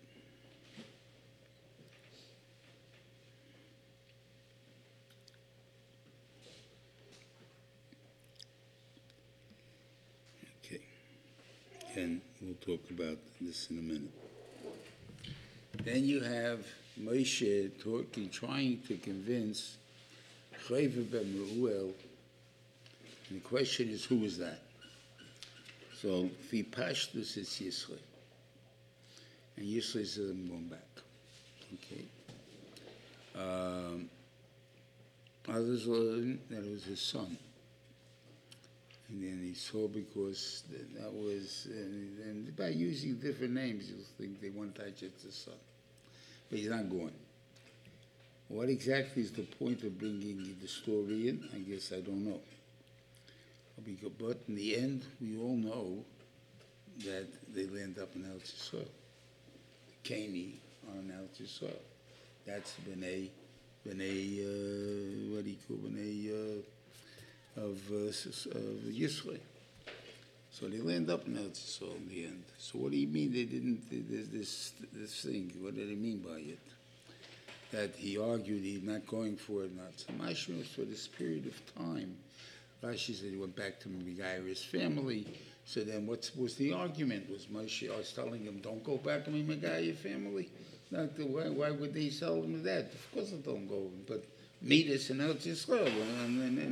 Okay. 10.64 10.80
And 11.94 12.20
we'll 12.40 12.52
talk 12.64 12.81
about 12.90 13.18
this 13.40 13.70
in 13.70 13.79
a 13.79 13.83
minute. 13.83 14.11
Then 15.85 16.05
you 16.05 16.20
have 16.20 16.64
Moshe 17.01 17.70
talking, 17.83 18.31
trying 18.31 18.81
to 18.87 18.96
convince 18.98 19.77
Chayva 20.66 21.11
ben 21.11 21.35
Reuel. 21.35 21.90
The 23.31 23.40
question 23.40 23.88
is, 23.88 24.05
who 24.05 24.22
is 24.25 24.38
that? 24.38 24.61
So, 26.01 26.29
Vipashtus 26.53 27.37
is 27.37 27.48
Yisrael. 27.48 27.98
And 29.57 29.66
Yisrael 29.66 30.07
says, 30.07 30.18
I'm 30.18 30.46
going 30.46 30.66
back. 30.66 30.88
Okay. 31.75 32.05
Um, 33.35 34.09
others 35.48 35.87
learn 35.87 36.38
that 36.51 36.64
it 36.64 36.70
was 36.70 36.85
his 36.85 37.01
son. 37.01 37.37
And 39.12 39.22
then 39.22 39.40
he 39.44 39.55
saw 39.55 39.88
because 39.88 40.62
that- 40.70 41.12
was, 41.12 41.66
and, 41.70 42.18
and 42.20 42.57
by 42.57 42.68
using 42.68 43.16
different 43.16 43.53
names, 43.53 43.90
you'll 43.90 44.07
think 44.18 44.40
they 44.40 44.48
want 44.48 44.75
to 44.75 44.83
touch 44.83 45.01
his 45.01 45.35
son. 45.35 45.55
But 46.48 46.59
he's 46.59 46.70
not 46.70 46.88
going. 46.88 47.12
What 48.48 48.70
exactly 48.70 49.22
is 49.22 49.33
the 49.33 49.42
point 49.42 49.83
of 49.83 49.98
bringing 49.98 50.57
the 50.61 50.68
story 50.68 51.29
in? 51.29 51.46
I 51.55 51.59
guess 51.59 51.92
I 51.92 52.01
don't 52.01 52.25
know. 52.25 52.40
But 54.18 54.38
in 54.48 54.57
the 54.57 54.77
end, 54.77 55.05
we 55.20 55.37
all 55.38 55.57
know 55.57 56.05
that 57.05 57.27
they 57.55 57.66
land 57.66 57.98
up 58.01 58.14
in 58.14 58.25
El 58.25 58.37
Yisrael. 58.38 58.87
Caney 60.03 60.55
on 60.88 61.12
Al 61.14 61.25
Yisrael. 61.38 61.77
That's 62.46 62.75
B'nai, 62.88 63.29
B'nai, 63.87 64.40
uh, 64.40 65.35
what 65.35 65.44
do 65.44 65.51
you 65.51 65.57
call 65.66 65.77
B'nai, 65.79 66.59
uh, 66.59 66.62
of, 67.56 67.80
uh, 67.90 67.94
of 67.96 68.82
Yisrael. 68.88 69.38
So 70.50 70.68
they 70.68 70.78
land 70.78 71.10
up 71.10 71.26
in 71.26 71.36
Al 71.36 71.44
Yisrael 71.44 71.96
in 71.96 72.08
the 72.08 72.24
end. 72.24 72.44
So 72.58 72.78
what 72.78 72.92
do 72.92 72.98
you 72.98 73.06
mean 73.06 73.32
they 73.32 73.44
didn't, 73.44 73.82
there's 73.90 74.28
this, 74.28 74.72
this 74.92 75.22
thing, 75.22 75.52
what 75.60 75.74
did 75.74 75.88
he 75.88 75.94
mean 75.94 76.18
by 76.18 76.38
it? 76.38 76.58
That 77.70 77.94
he 77.96 78.18
argued 78.18 78.62
he's 78.62 78.82
not 78.82 79.06
going 79.06 79.36
for 79.36 79.64
it, 79.64 79.74
not. 79.74 79.92
So 79.96 80.12
Mashma 80.12 80.66
for 80.66 80.82
this 80.82 81.08
period 81.08 81.46
of 81.46 81.74
time. 81.74 82.16
Rashi 82.82 83.14
said 83.14 83.30
he 83.30 83.36
went 83.36 83.56
back 83.56 83.78
to 83.80 83.88
Megaira's 83.88 84.62
family. 84.62 85.26
So 85.64 85.80
then 85.80 86.06
what's, 86.06 86.34
was 86.34 86.56
the 86.56 86.72
argument? 86.72 87.30
Was 87.30 87.46
Moshe, 87.46 87.90
I 87.90 87.96
was 87.96 88.12
telling 88.12 88.44
him, 88.44 88.58
don't 88.60 88.82
go 88.84 88.96
back 88.96 89.24
to 89.24 89.30
Megaira's 89.30 89.98
family? 89.98 90.50
Not 90.90 91.16
the, 91.16 91.24
why, 91.24 91.48
why 91.48 91.70
would 91.70 91.94
they 91.94 92.10
tell 92.10 92.42
him 92.42 92.62
that? 92.64 92.92
Of 92.92 93.12
course 93.14 93.32
I 93.32 93.36
don't 93.36 93.66
go, 93.66 93.90
but 94.06 94.24
meet 94.60 94.90
us 94.90 95.10
in 95.10 95.20
El 95.20 95.34
Yisrael 95.34 95.86
in, 95.86 96.42
in, 96.42 96.58
in 96.58 96.71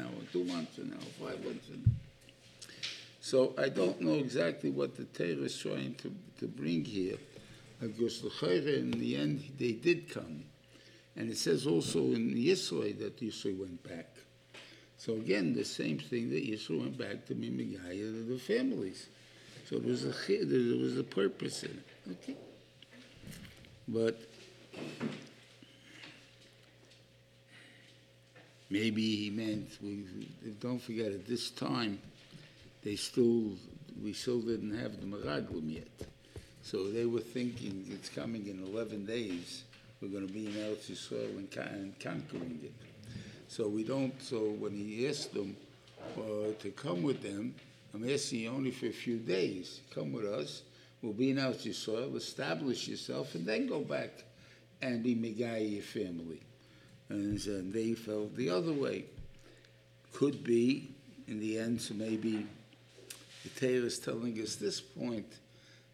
now, 0.00 0.08
or 0.08 0.24
two 0.32 0.44
months 0.44 0.76
from 0.76 0.90
now, 0.90 1.04
five 1.18 1.44
months 1.44 1.66
from 1.66 1.82
now. 1.86 1.92
So 3.20 3.54
I 3.58 3.68
don't 3.68 4.00
know 4.00 4.14
exactly 4.14 4.70
what 4.70 4.96
the 4.96 5.04
Torah 5.04 5.44
is 5.44 5.56
trying 5.58 5.94
to, 5.96 6.12
to 6.38 6.48
bring 6.48 6.84
here, 6.84 7.18
because 7.80 8.22
the 8.22 8.78
in 8.78 8.90
the 8.92 9.16
end, 9.16 9.42
they 9.58 9.72
did 9.72 10.08
come. 10.10 10.44
And 11.16 11.30
it 11.30 11.36
says 11.36 11.66
also 11.66 11.98
in 11.98 12.34
Yisrael 12.34 12.98
that 12.98 13.20
Yisrael 13.20 13.58
went 13.58 13.82
back. 13.86 14.08
So 14.96 15.14
again, 15.14 15.54
the 15.54 15.64
same 15.64 15.98
thing 15.98 16.30
that 16.30 16.46
Yisrael 16.46 16.80
went 16.80 16.98
back 16.98 17.26
to 17.26 17.34
Mimigaya 17.34 18.12
to 18.12 18.24
the 18.24 18.38
families. 18.38 19.08
So 19.68 19.78
there 19.78 19.90
was 19.90 20.04
a 20.04 20.44
there 20.44 20.78
was 20.78 20.98
a 20.98 21.04
purpose 21.04 21.62
in 21.62 21.70
it. 21.70 22.16
Okay. 22.22 22.36
But 23.88 24.20
maybe 28.70 29.16
he 29.16 29.30
meant 29.30 29.78
we 29.82 30.04
don't 30.60 30.80
forget 30.80 31.12
at 31.12 31.26
this 31.26 31.50
time 31.50 32.00
they 32.82 32.96
still 32.96 33.52
we 34.02 34.12
still 34.12 34.40
didn't 34.40 34.78
have 34.78 34.98
the 35.00 35.06
Meraglim 35.06 35.74
yet. 35.74 35.88
So 36.62 36.90
they 36.90 37.06
were 37.06 37.20
thinking 37.20 37.86
it's 37.90 38.08
coming 38.08 38.46
in 38.46 38.64
11 38.72 39.06
days. 39.06 39.64
We're 40.00 40.08
going 40.08 40.26
to 40.26 40.32
be 40.32 40.46
in 40.46 40.52
Eretz 40.52 40.90
Yisrael 40.90 41.36
and, 41.36 41.48
and 41.56 42.00
conquering 42.00 42.60
it. 42.62 42.72
So 43.48 43.68
we 43.68 43.84
don't. 43.84 44.20
So 44.22 44.38
when 44.38 44.72
he 44.72 45.06
asked 45.08 45.34
them 45.34 45.56
uh, 46.16 46.52
to 46.60 46.70
come 46.70 47.02
with 47.02 47.22
them, 47.22 47.54
I'm 47.92 48.08
asking 48.08 48.40
you 48.40 48.50
only 48.50 48.70
for 48.70 48.86
a 48.86 48.92
few 48.92 49.18
days. 49.18 49.80
Come 49.94 50.12
with 50.12 50.24
us. 50.24 50.62
We'll 51.02 51.12
be 51.12 51.30
in 51.30 51.36
Eretz 51.36 51.66
Yisrael. 51.66 52.16
Establish 52.16 52.88
yourself, 52.88 53.34
and 53.34 53.46
then 53.46 53.66
go 53.66 53.80
back 53.80 54.10
and 54.80 55.02
be 55.02 55.14
Megai 55.14 55.72
your 55.72 55.82
family. 55.82 56.40
And 57.10 57.40
so 57.40 57.60
they 57.60 57.94
felt 57.94 58.36
the 58.36 58.50
other 58.50 58.72
way. 58.72 59.04
Could 60.12 60.42
be 60.42 60.90
in 61.28 61.40
the 61.40 61.58
end. 61.58 61.80
So 61.80 61.94
maybe 61.94 62.46
the 63.42 63.48
Torah 63.60 63.86
is 63.86 63.98
telling 63.98 64.40
us 64.40 64.56
this 64.56 64.80
point 64.80 65.26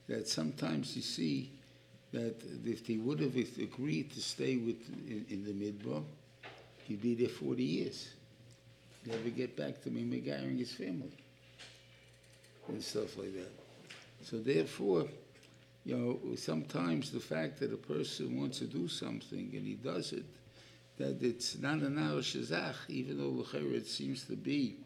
that 0.08 0.28
sometimes 0.28 0.94
you 0.94 1.02
see 1.02 1.50
that 2.12 2.36
if 2.64 2.86
they 2.86 2.96
would 2.96 3.20
have 3.20 3.36
agreed 3.36 4.12
to 4.12 4.20
stay 4.20 4.56
with 4.56 4.76
in, 5.08 5.26
in 5.28 5.44
the 5.44 5.52
Midbar, 5.52 6.02
he'd 6.84 7.02
be 7.02 7.14
there 7.14 7.28
40 7.28 7.62
years. 7.62 8.08
Never 9.04 9.30
get 9.30 9.56
back 9.56 9.82
to 9.82 9.90
Megair 9.90 10.42
and 10.42 10.58
his 10.58 10.72
family 10.72 11.12
and 12.68 12.82
stuff 12.82 13.16
like 13.18 13.34
that. 13.34 13.52
So 14.24 14.38
therefore, 14.38 15.06
you 15.84 15.96
know, 15.96 16.36
sometimes 16.36 17.10
the 17.10 17.20
fact 17.20 17.60
that 17.60 17.72
a 17.72 17.76
person 17.76 18.40
wants 18.40 18.58
to 18.58 18.64
do 18.64 18.88
something 18.88 19.50
and 19.52 19.66
he 19.66 19.74
does 19.74 20.12
it, 20.12 20.24
that 20.98 21.22
it's 21.22 21.58
not 21.58 21.78
an 21.78 21.96
shazach, 21.96 22.74
even 22.88 23.18
though 23.18 23.42
l'chayr 23.42 23.74
it 23.74 23.86
seems 23.86 24.24
to 24.24 24.36
be 24.36 24.76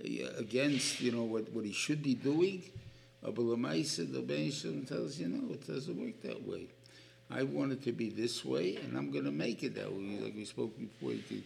uh, 0.00 0.38
against, 0.38 1.00
you 1.00 1.12
know, 1.12 1.24
what, 1.24 1.52
what 1.52 1.64
he 1.64 1.72
should 1.72 2.02
be 2.02 2.14
doing. 2.14 2.62
But 3.22 3.36
Lamaisa, 3.36 4.12
the 4.12 4.20
Ben 4.20 4.50
tells 4.84 5.18
you, 5.18 5.28
no, 5.28 5.52
it 5.54 5.66
doesn't 5.66 5.96
work 5.96 6.20
that 6.22 6.46
way. 6.46 6.66
I 7.30 7.44
want 7.44 7.72
it 7.72 7.82
to 7.84 7.92
be 7.92 8.10
this 8.10 8.44
way, 8.44 8.76
and 8.76 8.96
I'm 8.96 9.10
going 9.10 9.24
to 9.24 9.30
make 9.30 9.62
it 9.62 9.74
that 9.76 9.92
way. 9.92 10.18
Like 10.20 10.34
we 10.34 10.44
spoke 10.44 10.76
before, 10.78 11.12
it 11.12 11.44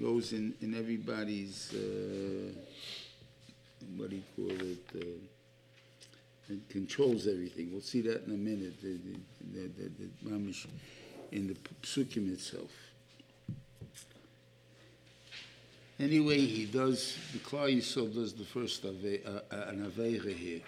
goes 0.00 0.32
in, 0.32 0.54
in 0.60 0.74
everybody's, 0.74 1.72
uh, 1.74 2.52
what 3.96 4.10
do 4.10 4.16
you 4.16 4.22
call 4.34 4.66
it, 4.66 4.78
uh, 4.94 6.52
it 6.52 6.68
controls 6.68 7.26
everything. 7.26 7.70
We'll 7.70 7.82
see 7.82 8.00
that 8.02 8.26
in 8.26 8.32
a 8.32 8.36
minute, 8.36 8.80
the, 8.80 8.98
the, 9.52 9.68
the, 9.68 9.88
the, 9.88 10.30
the 10.30 10.66
in 11.32 11.46
the 11.48 11.54
psukim 11.82 12.32
itself. 12.32 12.70
Anyway, 16.00 16.38
he 16.38 16.64
does, 16.64 17.18
the 17.34 17.38
Klal 17.40 17.76
Yisrael 17.76 18.12
does 18.14 18.32
the 18.32 18.44
first 18.44 18.86
ave, 18.86 19.20
uh, 19.22 19.40
uh, 19.54 19.68
an 19.68 19.84
Aveira 19.84 20.34
here. 20.34 20.60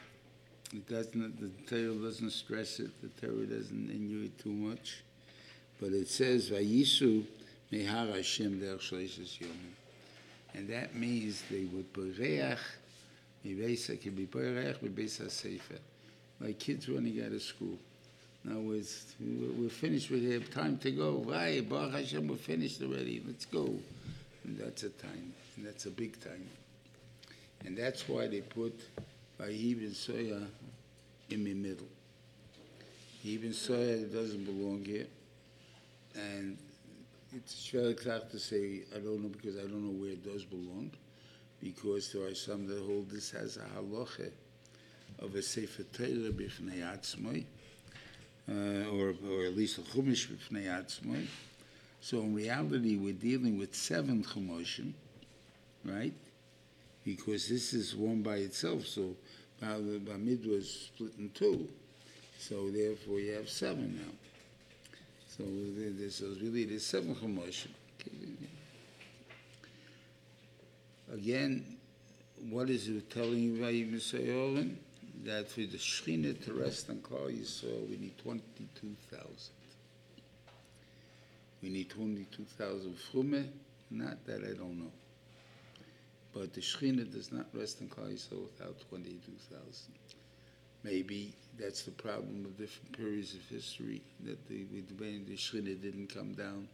It 0.75 0.87
doesn't, 0.87 1.41
the 1.41 1.49
Torah 1.67 1.95
doesn't 1.95 2.33
stress 2.33 2.81
it, 2.81 2.91
the 3.01 3.09
Torah 3.27 3.47
doesn't 3.47 3.91
innuit 3.91 4.39
too 4.39 4.53
much. 4.53 5.03
But 5.81 5.93
it 5.93 6.09
says, 6.09 6.51
Vayisu 6.51 7.25
mehar 7.73 8.15
Hashem 8.15 8.61
derech 8.61 8.81
shleishes 8.81 9.39
yomim. 9.39 9.73
And 10.53 10.69
that 10.69 10.95
means 10.95 11.43
they 11.51 11.65
would 11.65 11.91
bereach, 11.95 12.59
mibeisa 13.47 13.99
ki 13.99 14.11
bereach, 14.11 14.77
mibeisa 14.83 15.31
sefer. 15.31 15.79
Like 16.43 16.59
kids 16.59 16.91
running 16.91 17.25
out 17.25 17.33
of 17.33 17.41
school. 17.41 17.79
In 18.45 18.53
other 18.53 18.61
words, 18.61 19.15
we're 19.19 19.71
finished 19.71 20.11
with 20.11 20.31
it, 20.31 20.53
time 20.53 20.77
to 20.79 20.91
go. 20.91 21.25
Right, 21.27 21.67
Baruch 21.67 21.93
Hashem, 21.93 22.29
we're 22.29 22.37
finished 22.37 22.83
already, 22.83 23.23
let's 23.27 23.47
go. 23.47 23.75
And 24.45 24.59
that's 24.59 24.83
a 24.83 24.91
time, 24.91 25.33
and 25.57 25.67
that's 25.67 25.87
a 25.87 25.91
big 25.91 26.21
time. 26.21 26.49
And 27.65 27.77
that's 27.77 28.09
why 28.09 28.27
they 28.27 28.41
put 28.41 28.79
Vayiv 29.41 29.79
and 29.79 29.93
Soya 29.93 30.45
in 31.31 31.45
the 31.45 31.55
middle. 31.55 31.87
Even 33.25 33.51
Soya 33.51 34.13
doesn't 34.13 34.45
belong 34.45 34.85
here. 34.85 35.07
And 36.15 36.59
it's 37.35 37.69
very 37.69 37.95
tough 37.95 38.29
to 38.31 38.39
say, 38.39 38.83
I 38.95 38.99
don't 38.99 39.23
know, 39.23 39.29
because 39.29 39.57
I 39.57 39.63
don't 39.63 39.87
know 39.87 40.01
where 40.01 40.11
it 40.11 40.25
does 40.25 40.45
belong, 40.45 40.91
because 41.61 42.13
there 42.13 42.27
are 42.27 42.35
some 42.35 42.67
that 42.67 42.79
hold 42.81 43.11
this 43.11 43.31
has 43.31 43.57
a 43.57 43.79
halacha 43.79 44.31
of 45.21 45.35
a 45.35 45.43
Sefer 45.43 45.85
Torah 45.85 46.09
b'fnei 46.09 46.83
atzmai, 46.83 47.45
uh, 48.51 48.91
or, 48.91 49.15
or 49.31 49.45
at 49.47 49.57
least 49.57 49.79
a 49.79 49.83
Chumash 49.83 50.29
b'fnei 50.29 50.67
atzmai. 50.67 51.27
So 52.03 52.19
in 52.19 52.35
reality, 52.35 52.97
we're 52.97 53.13
dealing 53.13 53.59
with 53.59 53.77
seven 53.77 54.25
Chumoshim, 54.25 54.93
right? 55.85 56.13
Because 57.05 57.49
this 57.49 57.73
is 57.73 57.95
one 57.95 58.23
by 58.23 58.39
itself, 58.39 58.85
so 58.87 59.15
Bamid 59.63 60.45
was 60.53 60.91
split 60.93 61.13
in 61.17 61.31
two, 61.31 61.69
so 62.41 62.71
therefore 62.71 63.21
you 63.21 63.35
have 63.35 63.49
seven 63.49 63.95
now. 63.95 64.13
So 65.29 65.45
this 65.97 66.21
is 66.21 66.41
really 66.43 66.65
the 66.65 66.81
seven 66.81 67.15
Chumoshim. 67.15 67.71
Again, 71.15 71.65
what 72.51 72.69
is 72.69 72.89
it 72.89 73.11
telling 73.11 73.39
you 73.39 73.61
by 73.61 73.73
Yisrael? 73.73 74.75
That 75.25 75.49
for 75.49 75.61
the 75.61 75.79
Shechina 75.79 76.45
to 76.47 76.53
rest 76.53 76.91
on 76.91 76.97
Klal 76.97 77.31
Yisrael, 77.31 77.89
we 77.89 77.97
need 77.97 78.19
22,000. 78.19 79.62
We 81.63 81.69
need 81.69 81.91
22,000 81.91 82.97
frume. 82.99 83.49
Not 83.91 84.25
that 84.27 84.43
I 84.43 84.55
don't 84.57 84.79
know. 84.79 84.93
But 86.33 86.55
the 86.55 86.61
Shechina 86.61 87.11
does 87.13 87.31
not 87.31 87.47
rest 87.53 87.81
in 87.81 87.89
Klal 87.89 88.13
Yisrael 88.13 88.45
without 88.45 88.77
22,000. 88.89 89.63
Maybe 90.83 91.35
that's 91.59 91.83
the 91.83 91.91
problem 91.91 92.45
of 92.45 92.59
different 92.59 92.97
periods 92.97 93.35
of 93.35 93.43
history, 93.49 94.01
that 94.25 94.49
the, 94.49 94.65
the, 94.65 95.37
Shechina 95.37 95.81
didn't 95.81 96.13
come 96.13 96.33
down. 96.33 96.69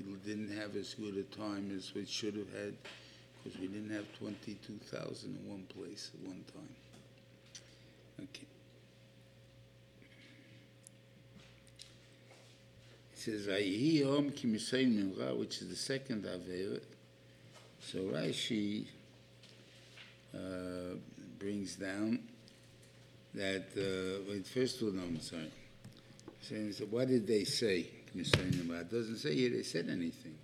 We 0.00 0.14
didn't 0.26 0.50
have 0.58 0.74
as 0.74 0.94
good 0.94 1.16
a 1.16 1.22
time 1.36 1.70
as 1.76 1.94
we 1.94 2.04
should 2.06 2.34
have 2.34 2.52
had, 2.52 2.74
because 3.42 3.60
we 3.60 3.68
didn't 3.68 3.90
have 3.90 4.06
22,000 4.18 5.36
in 5.36 5.48
one 5.48 5.64
place 5.78 6.10
at 6.14 6.26
one 6.26 6.44
time. 6.52 6.74
Okay. 8.20 8.53
Says, 13.24 13.46
"Vayihi 13.46 14.00
Yom 14.00 14.30
Ki 14.32 14.48
Misayin 14.48 15.14
Mincha," 15.14 15.34
which 15.38 15.62
is 15.62 15.68
the 15.70 15.76
second 15.76 16.24
Averet. 16.24 16.82
So 17.80 18.00
Rashi 18.00 18.84
uh, 20.34 20.96
brings 21.38 21.76
down 21.76 22.18
that, 23.34 23.64
uh, 23.76 24.30
wait, 24.30 24.46
first 24.46 24.82
of 24.82 24.88
all, 24.88 24.94
no, 24.94 25.02
I'm 25.04 25.20
sorry. 25.20 25.50
Saying, 26.42 26.72
so 26.72 26.84
what 26.84 27.08
did 27.08 27.26
they 27.26 27.44
say? 27.44 27.86
Misayin 28.14 28.52
Mincha. 28.52 28.82
It 28.82 28.90
doesn't 28.90 29.16
say 29.16 29.34
here 29.34 29.50
they 29.50 29.62
said 29.62 29.88
anything. 29.88 30.36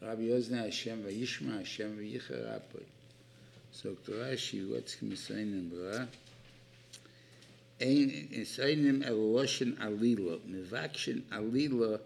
Rabbi 0.00 0.22
Yozna 0.22 0.64
Hashem 0.64 1.02
vayishma 1.02 1.58
Hashem 1.58 1.98
vayicha 1.98 2.50
Rabboi. 2.50 2.84
So 3.72 3.90
Rashi, 4.08 4.66
what's 4.70 4.96
Misayin 4.96 5.70
Mincha? 5.70 6.08
Ein 7.80 8.28
Isainim 8.32 9.02
Eloshin 9.02 9.76
Alila, 9.78 10.38
Mivakshin 10.40 11.22
Alila, 11.32 11.98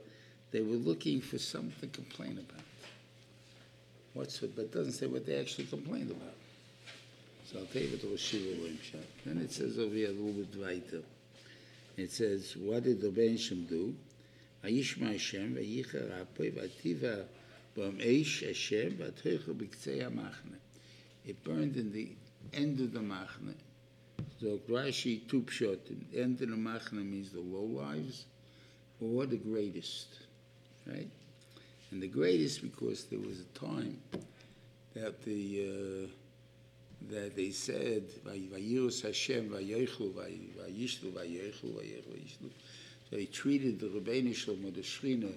they 0.52 0.60
were 0.60 0.76
looking 0.76 1.20
for 1.20 1.38
something 1.38 1.90
to 1.90 1.96
complain 1.96 2.38
about. 2.38 2.64
What's 4.12 4.40
it? 4.42 4.54
But 4.54 4.66
it 4.66 4.72
doesn't 4.72 4.92
say 4.92 5.06
what 5.06 5.26
they 5.26 5.40
actually 5.40 5.66
complained 5.66 6.12
about. 6.12 6.36
So 7.46 7.58
I'll 7.58 7.66
tell 7.66 7.82
you 7.82 7.90
what 7.90 8.02
the 8.02 8.16
Shiva 8.16 8.68
Shot. 8.82 9.00
Then 9.26 9.38
it 9.38 9.52
says 9.52 9.78
over 9.78 9.94
here 9.94 10.10
a 10.10 10.12
little 10.12 10.44
bit 10.44 10.56
weiter. 10.56 11.02
It 11.96 12.12
says, 12.12 12.56
what 12.56 12.84
did 12.84 13.00
the 13.00 13.08
Benshim 13.08 13.68
do? 13.68 13.94
Vayishma 14.64 15.12
Hashem, 15.12 15.56
vayicha 15.56 16.10
rapoi, 16.10 16.52
vativa 16.52 17.24
b'am 17.76 18.00
eish 18.00 18.46
Hashem, 18.46 18.92
vatoicha 18.92 19.52
b'ktzei 19.54 20.04
ha-machne. 20.04 20.58
It 21.26 21.42
burned 21.42 21.76
in 21.76 21.92
the 21.92 22.12
end 22.52 22.80
of 22.80 22.92
the 22.92 23.00
machne. 23.00 23.54
So 24.40 24.58
Rashi 24.68 25.28
two 25.28 25.42
pshotim. 25.42 26.04
End 26.14 26.40
of 26.42 26.50
the 26.50 26.56
machne 26.56 27.04
means 27.04 27.30
the 27.30 27.40
low 27.40 27.64
lives, 27.64 28.26
or 29.00 29.26
the 29.26 29.36
greatest, 29.36 30.08
right? 30.86 31.08
And 31.90 32.02
the 32.02 32.08
greatest 32.08 32.62
because 32.62 33.04
there 33.04 33.20
was 33.20 33.40
a 33.40 33.58
time 33.58 33.98
that 34.94 35.22
the 35.24 36.06
uh, 36.06 36.06
that 37.10 37.36
they 37.36 37.50
said 37.50 38.04
Vayirus 38.24 39.02
Hashem. 39.02 39.50
So 43.10 43.16
he 43.16 43.26
treated 43.26 43.80
the 43.80 43.86
Rebbeinu 43.86 44.34
Shalom 44.34 44.66
or 44.66 44.70
the 44.70 44.80
Shrina 44.80 45.32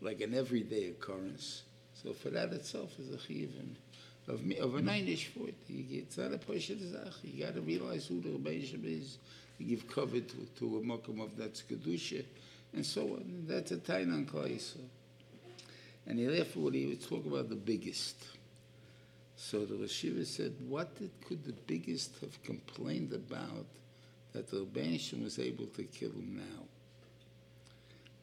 like 0.00 0.20
an 0.20 0.34
everyday 0.34 0.86
occurrence. 0.88 1.62
So 2.02 2.12
for 2.12 2.30
that 2.30 2.52
itself 2.52 2.98
is 2.98 3.12
a 3.12 3.18
chiyuvim 3.18 3.76
of 4.28 4.40
of 4.60 4.74
a 4.76 4.82
nine-ish 4.82 5.28
for 5.28 5.48
it. 5.48 5.54
It's 5.68 6.18
not 6.18 6.32
a 6.32 6.38
pasha 6.38 6.76
zach. 6.78 7.12
You 7.22 7.44
got 7.44 7.54
to 7.54 7.60
realize 7.60 8.06
who 8.06 8.20
the 8.20 8.30
Rebbeinu 8.30 8.84
is. 8.84 9.18
You 9.58 9.76
give 9.76 9.88
cover 9.88 10.20
to, 10.20 10.36
to 10.58 10.78
a 10.78 10.80
makom 10.80 11.22
of 11.22 11.36
that's 11.36 11.62
kedusha, 11.62 12.24
and 12.72 12.84
so 12.84 13.02
on. 13.02 13.44
That's 13.46 13.72
a 13.72 13.76
tainan 13.76 14.26
klal 14.26 14.76
And 16.06 16.18
he 16.18 16.26
therefore, 16.26 16.70
he 16.72 16.86
would 16.86 17.06
talk 17.06 17.26
about 17.26 17.48
the 17.48 17.56
biggest. 17.56 18.16
So 19.36 19.64
the 19.64 19.74
Rashiva 19.74 20.26
said, 20.26 20.54
what 20.68 20.98
did, 20.98 21.10
could 21.26 21.44
the 21.44 21.52
biggest 21.52 22.20
have 22.20 22.42
complained 22.42 23.12
about 23.12 23.66
that 24.32 24.50
the 24.50 24.58
Rebbeinu 24.58 25.24
was 25.24 25.38
able 25.38 25.66
to 25.66 25.82
kill 25.84 26.10
him 26.10 26.36
now? 26.36 26.64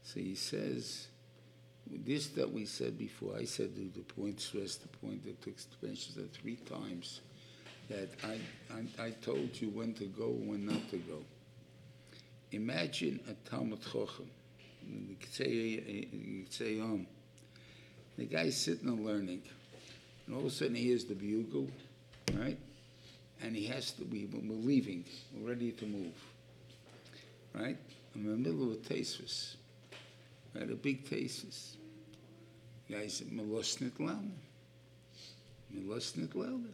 So 0.04 0.20
he 0.20 0.36
says, 0.36 1.08
this 2.06 2.28
that 2.28 2.52
we 2.52 2.66
said 2.66 2.98
before, 2.98 3.36
I 3.38 3.46
said 3.46 3.76
the, 3.76 3.88
the 4.00 4.14
point 4.14 4.40
stressed 4.40 4.82
the 4.82 4.98
point 5.00 5.24
that 5.26 5.42
took 5.42 5.56
mentions 5.82 6.16
that 6.16 6.34
three 6.34 6.56
times, 6.56 7.22
that 7.90 8.10
I, 8.24 8.40
I, 8.74 9.06
I 9.08 9.10
told 9.22 9.50
you 9.62 9.70
when 9.70 9.94
to 9.96 10.06
go 10.06 10.28
when 10.28 10.66
not 10.66 10.90
to 10.92 10.98
go. 10.98 11.24
Imagine 12.52 13.20
a 13.30 13.50
Talmud 13.50 13.82
Chochem, 13.82 14.28
eh, 15.40 16.06
the 18.18 18.26
guy's 18.26 18.58
sitting 18.58 18.88
and 18.88 19.06
learning, 19.06 19.44
and 20.26 20.36
all 20.36 20.42
of 20.42 20.48
a 20.48 20.50
sudden 20.50 20.76
he 20.76 20.84
hears 20.84 21.06
the 21.06 21.14
bugle, 21.14 21.70
right? 22.34 22.58
And 23.42 23.56
he 23.56 23.68
has 23.68 23.92
to, 23.92 24.04
we, 24.06 24.26
we're 24.26 24.56
leaving, 24.56 25.06
we're 25.36 25.50
ready 25.50 25.72
to 25.72 25.86
move, 25.86 26.16
right? 27.54 27.78
I'm 28.16 28.26
in 28.26 28.32
the 28.32 28.50
middle 28.50 28.72
of 28.72 28.78
a 28.78 28.80
tasvis, 28.80 29.56
right? 30.58 30.70
A 30.70 30.76
big 30.76 31.06
tasvis. 31.06 31.76
Guy 32.90 33.08
said, 33.08 33.28
Melosnit 33.28 34.00
Lama. 34.00 34.22
Melosnit 35.76 36.34
Lama. 36.36 36.70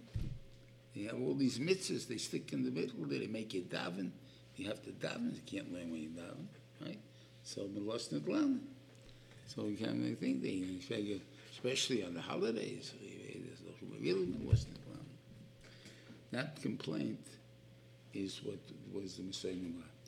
They 0.95 1.03
have 1.03 1.19
all 1.19 1.33
these 1.33 1.57
mitzvahs, 1.57 2.07
they 2.07 2.17
stick 2.17 2.53
in 2.53 2.63
the 2.63 2.71
middle, 2.71 3.05
they 3.05 3.25
make 3.27 3.53
you 3.53 3.63
daven. 3.63 4.11
You 4.55 4.67
have 4.67 4.83
to 4.83 4.91
daven, 4.91 5.33
you 5.33 5.41
can't 5.45 5.73
learn 5.73 5.91
when 5.91 6.01
you 6.01 6.09
daven, 6.09 6.45
right? 6.85 6.99
So 7.43 7.61
Melosnit 7.61 8.27
Lama. 8.27 8.59
So 9.47 9.63
we 9.63 9.75
kind 9.75 10.11
of 10.11 10.19
think 10.19 10.41
they 10.41 10.61
figure, 10.81 11.17
especially 11.51 12.03
on 12.03 12.13
the 12.13 12.21
holidays, 12.21 12.93
really 13.99 14.25
Melosnit 14.25 14.77
Lama. 14.87 15.03
That 16.31 16.61
complaint 16.61 17.25
is 18.13 18.41
what 18.43 18.59
was 18.93 19.17
the 19.17 19.23
Messiah. 19.23 19.53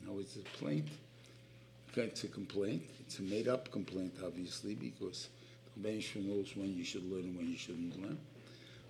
Now 0.06 0.20
it's 0.20 0.36
a 0.36 0.40
complaint. 0.40 0.88
It's 1.98 2.24
a 2.24 2.28
complaint. 2.28 2.84
It's 3.00 3.20
a 3.20 3.22
made-up 3.22 3.72
complaint, 3.72 4.16
obviously, 4.26 4.76
because 4.76 5.30
Rebbeinu 5.80 6.02
Shalom 6.02 6.28
knows 6.28 6.52
when 6.56 6.76
you 6.76 6.84
should 6.84 7.10
learn 7.10 7.24
and 7.24 7.38
when 7.38 7.50
you 7.50 7.58
shouldn't 7.58 8.02
learn. 8.02 8.18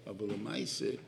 But 0.05 0.17
the 0.17 0.99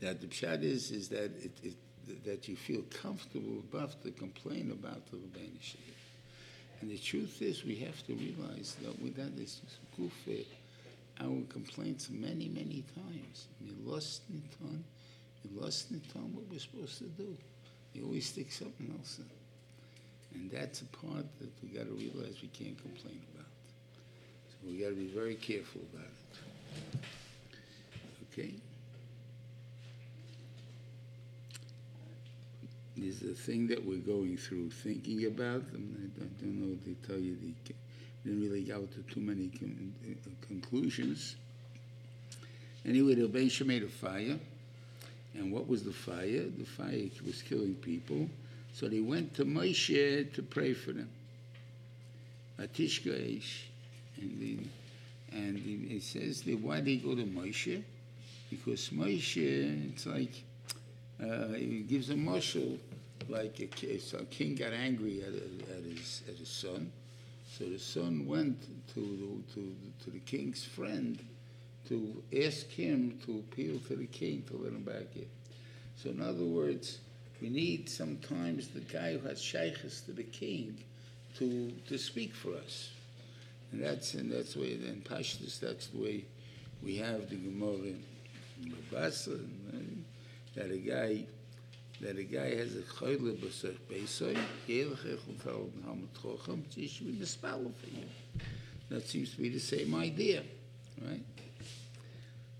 that 0.00 0.20
the 0.20 0.26
pshat 0.28 0.62
is, 0.62 0.92
is 0.92 1.08
that 1.08 1.32
it, 1.42 1.50
it, 1.62 2.24
that 2.24 2.46
you 2.48 2.56
feel 2.56 2.82
comfortable 3.02 3.62
enough 3.72 4.00
to 4.02 4.12
complain 4.12 4.70
about 4.70 5.04
the 5.10 5.16
Rebbeinu 5.16 5.76
And 6.80 6.90
the 6.90 6.98
truth 6.98 7.42
is, 7.42 7.64
we 7.64 7.76
have 7.76 8.06
to 8.06 8.14
realize 8.14 8.76
that 8.82 9.00
without 9.02 9.36
this 9.36 9.60
goof, 9.96 10.12
our 11.20 11.42
complaints 11.48 12.08
many, 12.10 12.48
many 12.48 12.84
times. 12.94 13.48
We 13.60 13.74
lost 13.84 14.22
in 14.30 14.42
time, 14.64 14.84
we 15.44 15.60
lost 15.60 15.90
in 15.90 16.00
time 16.12 16.34
what 16.34 16.44
we're 16.48 16.60
supposed 16.60 16.98
to 16.98 17.04
do. 17.04 17.36
You 17.92 18.04
always 18.04 18.26
stick 18.26 18.52
something 18.52 18.94
else 18.96 19.18
in. 19.18 19.37
And 20.34 20.50
that's 20.50 20.82
a 20.82 20.86
part 20.86 21.24
that 21.40 21.50
we 21.62 21.68
got 21.68 21.86
to 21.86 21.94
realize 21.94 22.36
we 22.42 22.48
can't 22.48 22.80
complain 22.80 23.20
about. 23.34 23.46
So 24.50 24.56
we 24.66 24.78
got 24.78 24.88
to 24.88 24.94
be 24.94 25.08
very 25.08 25.34
careful 25.34 25.80
about 25.92 26.06
it. 26.06 26.98
Okay? 28.32 28.52
There's 32.96 33.22
a 33.22 33.34
thing 33.34 33.68
that 33.68 33.84
we're 33.84 33.98
going 33.98 34.36
through, 34.36 34.70
thinking 34.70 35.26
about. 35.26 35.70
them. 35.72 36.12
I 36.20 36.24
don't, 36.44 36.60
know 36.60 36.76
to 36.84 37.06
tell 37.06 37.18
you 37.18 37.36
They 37.36 37.74
didn't 38.24 38.42
really 38.42 38.62
go 38.62 38.80
to 38.80 39.14
too 39.14 39.20
many 39.20 39.48
con- 39.48 39.94
uh, 40.04 40.46
conclusions. 40.46 41.36
Anyway, 42.84 43.14
the 43.14 43.28
Rebbeinu 43.28 43.66
made 43.66 43.82
a 43.84 43.88
fire, 43.88 44.38
and 45.34 45.52
what 45.52 45.68
was 45.68 45.84
the 45.84 45.92
fire? 45.92 46.44
The 46.58 46.64
fire 46.64 47.08
was 47.24 47.42
killing 47.42 47.74
people. 47.76 48.28
So 48.72 48.88
they 48.88 49.00
went 49.00 49.34
to 49.34 49.44
Moshe 49.44 50.32
to 50.34 50.42
pray 50.42 50.72
for 50.72 50.92
them. 50.92 51.08
Atishka 52.58 53.10
Eish, 53.10 53.62
and 54.20 54.40
the, 54.40 54.58
and 55.32 55.90
it 55.90 56.02
says 56.02 56.42
that 56.42 56.58
why 56.58 56.80
they 56.80 56.96
go 56.96 57.14
to 57.14 57.24
Moshe? 57.24 57.82
Because 58.50 58.88
Moshe, 58.88 59.92
it's 59.92 60.06
like 60.06 60.42
uh, 61.22 61.48
he 61.54 61.84
gives 61.88 62.10
a 62.10 62.16
marshal, 62.16 62.78
like 63.28 63.60
a, 63.60 64.16
a 64.16 64.24
king 64.24 64.54
got 64.54 64.72
angry 64.72 65.22
at, 65.22 65.34
at 65.76 65.84
his 65.84 66.22
at 66.28 66.36
his 66.36 66.48
son, 66.48 66.90
so 67.58 67.64
the 67.64 67.78
son 67.78 68.26
went 68.26 68.60
to, 68.94 69.42
to, 69.54 69.74
to 70.04 70.10
the 70.10 70.20
king's 70.20 70.64
friend 70.64 71.18
to 71.88 72.22
ask 72.44 72.68
him 72.68 73.18
to 73.24 73.38
appeal 73.38 73.78
to 73.88 73.96
the 73.96 74.06
king 74.06 74.44
to 74.48 74.56
let 74.56 74.72
him 74.72 74.82
back 74.82 75.16
in. 75.16 75.26
So 75.96 76.10
in 76.10 76.20
other 76.20 76.44
words, 76.44 76.98
we 77.40 77.48
need 77.48 77.88
sometimes 77.88 78.68
the 78.68 78.80
guy 78.80 79.16
who 79.16 79.28
has 79.28 79.40
shaykhs 79.40 80.00
to 80.02 80.12
the 80.12 80.24
king 80.24 80.78
to, 81.38 81.72
to 81.88 81.98
speak 81.98 82.34
for 82.34 82.54
us. 82.54 82.90
And 83.70 83.82
that's 83.82 84.14
and 84.14 84.32
that's 84.32 84.54
the 84.54 84.60
way 84.60 84.72
in 84.72 85.02
Pashtus, 85.08 85.60
that's 85.60 85.88
the 85.88 85.98
way 85.98 86.24
we 86.82 86.96
have 86.96 87.28
the 87.28 87.36
Gemara 87.36 87.74
in 87.74 88.02
Bava 88.62 88.90
Basra, 88.90 89.34
and, 89.34 90.04
that 90.54 90.70
a 90.70 90.78
guy 90.78 91.24
that 92.00 92.16
a 92.16 92.22
guy 92.22 92.56
has 92.56 92.74
a 92.76 92.82
choyle 92.82 93.36
b'sech 93.36 93.76
beisoy, 93.90 94.36
yelech 94.66 95.04
echel 95.04 95.42
tal 95.42 95.70
hamad 95.86 96.08
chochem, 96.20 96.62
tish 96.74 97.02
we 97.02 97.12
mispalo 97.12 97.72
for 97.74 97.90
you. 97.90 98.04
That 98.88 99.06
seems 99.06 99.34
to 99.34 99.42
be 99.42 99.50
the 99.50 99.60
same 99.60 99.94
idea, 99.94 100.42
right? 101.02 101.20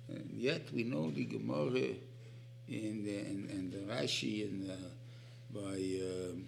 And 0.08 0.30
yet 0.36 0.72
we 0.72 0.84
know 0.84 1.10
the 1.10 1.24
Gemara 1.24 1.94
in 2.68 3.04
the, 3.04 3.18
and, 3.18 3.50
and 3.50 3.72
the 3.72 3.92
Rashi 3.92 4.70
uh, 4.70 4.74
by 5.52 5.60
um 5.60 6.46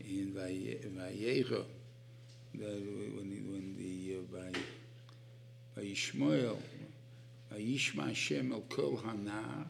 in 0.00 0.32
by 0.34 0.50
Vayecha 0.50 1.64
that 2.54 2.80
when 3.16 3.46
when 3.50 3.76
the 3.76 4.18
uh, 4.18 4.40
by 4.40 4.58
by 5.76 5.82
Ishmael 5.82 6.58
by 7.50 7.58
Yishma 7.58 8.08
Hashem 8.08 8.52
el 8.52 8.60
kol 8.62 8.96
hana 8.96 9.66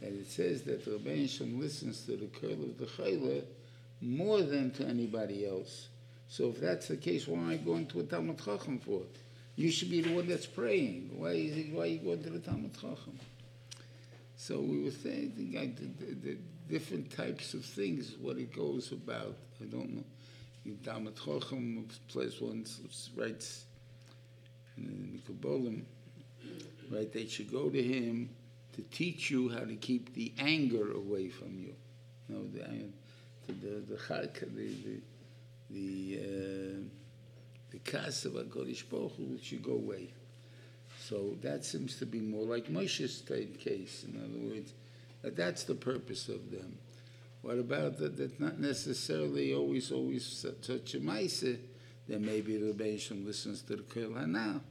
that 0.00 0.12
it 0.12 0.30
says 0.30 0.62
that 0.62 0.84
Rebbeinu 0.84 1.60
listens 1.60 2.04
to 2.06 2.16
the 2.16 2.26
curl 2.26 2.52
of 2.52 2.78
the 2.78 2.86
chayla 2.86 3.44
more 4.00 4.42
than 4.42 4.72
to 4.72 4.84
anybody 4.84 5.46
else. 5.46 5.88
So 6.28 6.48
if 6.48 6.60
that's 6.60 6.88
the 6.88 6.96
case, 6.96 7.28
why 7.28 7.38
am 7.38 7.50
I 7.50 7.56
going 7.56 7.86
to 7.88 8.00
a 8.00 8.02
Talmud 8.02 8.42
Chacham 8.44 8.80
for? 8.80 9.02
You 9.54 9.70
should 9.70 9.90
be 9.90 10.00
the 10.00 10.14
one 10.14 10.26
that's 10.26 10.46
praying. 10.46 11.10
Why 11.14 11.30
is 11.30 11.56
it, 11.56 11.72
why 11.72 11.82
are 11.82 11.86
you 11.86 11.98
going 11.98 12.22
to 12.24 12.30
the 12.30 12.40
Talmud 12.40 12.74
Chacham? 12.74 13.18
So 14.42 14.58
we 14.58 14.82
were 14.82 14.90
saying 14.90 15.34
the, 15.36 15.56
the, 15.56 16.04
the, 16.04 16.14
the 16.14 16.38
different 16.68 17.16
types 17.16 17.54
of 17.54 17.64
things, 17.64 18.16
what 18.20 18.38
it 18.38 18.52
goes 18.52 18.90
about. 18.90 19.36
I 19.60 19.66
don't 19.66 19.94
know. 19.94 20.04
Talmud 20.84 21.14
Chacham 21.14 21.86
plays 22.08 22.40
one 22.40 22.66
writes 23.16 23.66
in 24.76 25.12
the 25.12 25.32
Kabbalah, 25.32 25.76
right? 26.90 27.12
They 27.12 27.28
should 27.28 27.52
go 27.52 27.70
to 27.70 27.80
him 27.80 28.30
to 28.72 28.82
teach 28.90 29.30
you 29.30 29.48
how 29.48 29.60
to 29.60 29.76
keep 29.76 30.12
the 30.14 30.32
anger 30.40 30.90
away 30.90 31.28
from 31.28 31.56
you. 31.60 31.74
You 32.28 32.34
know, 32.34 32.42
the 32.52 32.88
the 33.46 33.68
the 33.68 33.96
the 33.96 34.46
the, 34.56 35.00
the 35.70 36.18
uh, 36.20 36.80
the 37.70 37.78
kas 37.84 38.24
of 38.24 38.32
Hakadosh 38.32 38.90
Baruch 38.90 39.12
Hu 39.16 39.38
should 39.40 39.62
go 39.62 39.74
away. 39.74 40.08
So 41.12 41.36
that 41.42 41.62
seems 41.62 41.96
to 41.96 42.06
be 42.06 42.20
more 42.20 42.46
like 42.46 42.70
Moshe's 42.70 43.20
case. 43.20 44.06
In 44.08 44.16
other 44.16 44.54
words, 44.54 44.72
that 45.20 45.36
that's 45.36 45.64
the 45.64 45.74
purpose 45.74 46.30
of 46.30 46.50
them. 46.50 46.78
What 47.42 47.58
about 47.58 47.98
that? 47.98 48.16
That's 48.16 48.40
not 48.40 48.58
necessarily 48.58 49.52
always 49.52 49.92
always 49.92 50.24
such 50.62 50.94
a 50.94 51.00
ma'ase. 51.00 51.58
Then 52.08 52.24
maybe 52.24 52.56
the 52.56 52.72
Rebbeinu 52.72 53.26
listens 53.26 53.60
to 53.64 53.76
the 53.76 53.82
Kol 53.82 54.14
Hana. 54.14 54.62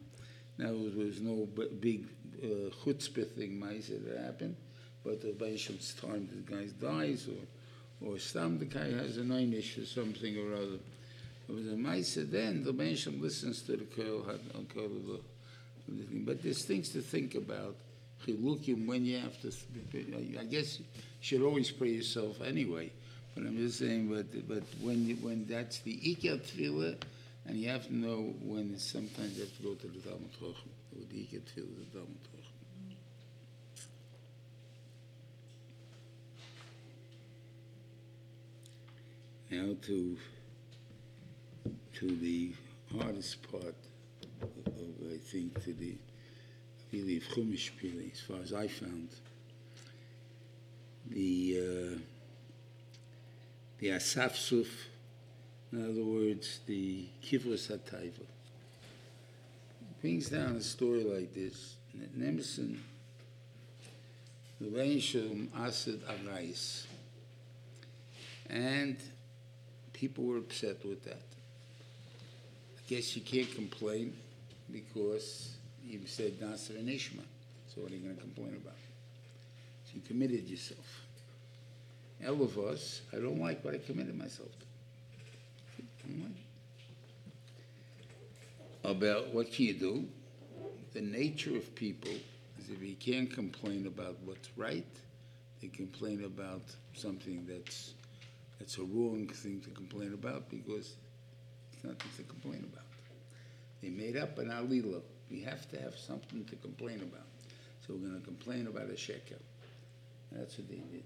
Now 0.57 0.69
there 0.69 1.05
was 1.05 1.21
no 1.21 1.47
big 1.79 2.07
uh, 2.43 2.73
chutzpah 2.83 3.29
thing 3.35 3.59
mice 3.59 3.89
that 3.89 4.25
happened, 4.25 4.55
but 5.03 5.21
the 5.21 5.33
Beishem's 5.33 5.93
time 5.93 6.27
the 6.33 6.55
guy 6.55 6.65
dies 6.81 7.27
or 7.27 8.09
or 8.09 8.17
some 8.17 8.57
the 8.57 8.65
guy 8.65 8.91
has 8.91 9.19
a 9.19 9.21
einish 9.21 9.79
or 9.79 9.85
something 9.85 10.35
or 10.39 10.55
other. 10.55 10.79
It 11.47 11.53
was 11.53 11.67
a 11.67 11.77
mice 11.77 12.17
then 12.19 12.63
the 12.63 12.73
Beisham 12.73 13.21
listens 13.21 13.61
to 13.63 13.77
the 13.77 13.85
Kol 13.85 14.23
Hana. 14.23 15.21
But 16.25 16.43
there's 16.43 16.63
things 16.65 16.89
to 16.89 17.01
think 17.01 17.35
about. 17.35 17.75
Chilukim 18.25 18.85
when 18.85 19.03
you 19.03 19.17
have 19.17 19.39
to. 19.41 19.51
I 20.39 20.43
guess 20.45 20.79
you 20.79 20.85
should 21.21 21.41
always 21.41 21.71
pray 21.71 21.89
yourself 21.89 22.41
anyway. 22.41 22.91
But 23.35 23.45
I'm 23.45 23.57
just 23.57 23.79
saying, 23.79 24.09
but 24.09 24.47
but 24.47 24.63
when 24.81 25.17
when 25.21 25.45
that's 25.47 25.79
the 25.79 25.97
ikar 25.97 26.39
tefillah, 26.39 27.01
and 27.47 27.57
you 27.57 27.69
have 27.69 27.87
to 27.87 27.95
know 27.95 28.33
when 28.41 28.77
sometimes 28.77 29.37
you 29.37 29.43
have 29.43 29.57
to 29.57 29.63
go 29.63 29.73
to 29.73 29.87
the 29.87 29.99
Talmud 29.99 30.29
or 30.41 30.53
the 31.09 31.17
ikar 31.17 31.41
tefillah, 31.41 31.91
the 31.91 31.99
Talmud. 31.99 32.17
Now 39.49 39.75
to 39.87 40.17
to 41.95 42.15
the 42.17 42.53
hardest 42.97 43.51
part 43.51 43.75
of, 44.41 45.11
I 45.13 45.17
think 45.17 45.63
to 45.63 45.73
the 45.73 45.95
really 46.91 47.17
of 47.17 47.23
Chumash 47.23 47.71
as 48.13 48.19
far 48.19 48.37
as 48.43 48.53
I 48.53 48.67
found 48.67 49.09
the 51.09 51.57
uh, 51.57 51.99
the 53.79 53.87
Asafsuf, 53.87 54.67
in 55.71 55.83
other 55.83 56.03
words, 56.03 56.59
the 56.67 57.07
Kivros 57.23 57.71
HaTaiva. 57.71 58.25
Brings 60.01 60.29
down 60.29 60.55
a 60.55 60.61
story 60.61 61.03
like 61.03 61.33
this. 61.33 61.75
Nemesis, 62.15 62.77
the 64.59 64.99
Shalom 64.99 65.49
Asad 65.57 66.01
Arais. 66.07 66.85
And 68.49 68.97
people 69.93 70.25
were 70.25 70.37
upset 70.37 70.85
with 70.85 71.03
that. 71.05 71.23
I 72.77 72.81
guess 72.87 73.15
you 73.15 73.21
can't 73.21 73.53
complain 73.53 74.13
because 74.71 75.55
you 75.83 75.99
said 76.05 76.39
Nasser 76.41 76.73
and 76.73 76.87
Ishma. 76.87 77.23
So 77.67 77.81
what 77.81 77.91
are 77.91 77.95
you 77.95 78.01
going 78.01 78.15
to 78.15 78.21
complain 78.21 78.59
about? 78.61 78.77
So 79.85 79.91
you 79.95 80.01
committed 80.01 80.47
yourself. 80.47 80.85
Us, 82.23 83.01
I 83.11 83.15
don't 83.15 83.39
like 83.39 83.63
what 83.65 83.73
I 83.73 83.79
committed 83.79 84.15
myself 84.17 84.49
to. 84.59 84.65
About 88.83 89.33
what 89.33 89.51
can 89.51 89.65
you 89.65 89.73
do? 89.73 90.05
The 90.93 91.01
nature 91.01 91.55
of 91.55 91.73
people 91.75 92.11
is 92.11 92.69
if 92.69 92.81
you 92.81 92.95
can't 92.95 93.31
complain 93.31 93.87
about 93.87 94.17
what's 94.25 94.49
right, 94.57 94.85
they 95.61 95.67
complain 95.67 96.25
about 96.25 96.63
something 96.93 97.45
that's 97.47 97.93
that's 98.59 98.77
a 98.77 98.83
wrong 98.83 99.27
thing 99.27 99.61
to 99.61 99.69
complain 99.71 100.13
about 100.13 100.49
because 100.49 100.95
it's 101.73 101.83
nothing 101.83 102.11
to 102.17 102.23
complain 102.23 102.67
about. 102.71 102.90
They 103.81 103.89
made 103.89 104.17
up 104.17 104.37
an 104.37 104.49
alila. 104.49 105.01
We 105.29 105.41
have 105.41 105.69
to 105.71 105.79
have 105.81 105.95
something 105.97 106.45
to 106.45 106.55
complain 106.57 107.01
about. 107.01 107.27
So 107.85 107.93
we're 107.93 108.07
going 108.07 108.19
to 108.19 108.25
complain 108.25 108.67
about 108.67 108.89
a 108.89 108.97
shekel. 108.97 109.37
That's 110.31 110.57
what 110.57 110.69
they 110.69 110.75
did. 110.75 111.03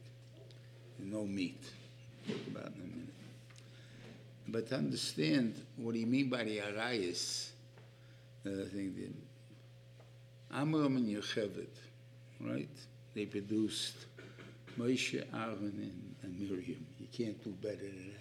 And 0.99 1.11
no 1.11 1.25
meat. 1.25 1.63
Talk 2.27 2.37
about 2.47 2.65
in 2.67 2.81
a 2.81 2.85
minute. 2.85 3.13
but 4.47 4.67
to 4.69 4.75
understand 4.75 5.55
what 5.77 5.95
you 5.95 6.05
mean 6.05 6.29
by 6.29 6.43
the 6.43 6.59
arayas, 6.59 7.49
uh, 8.45 8.49
thing, 8.71 8.93
the 8.95 10.55
Amram 10.55 10.97
and 10.97 11.07
Yocheved, 11.07 11.67
right? 12.41 12.69
They 13.13 13.25
produced 13.25 14.05
Moshe, 14.77 15.23
Aaron, 15.33 15.91
and, 16.23 16.39
Miriam. 16.39 16.85
You 16.99 17.07
can't 17.11 17.41
do 17.43 17.51
better 17.51 17.77
than 17.77 18.11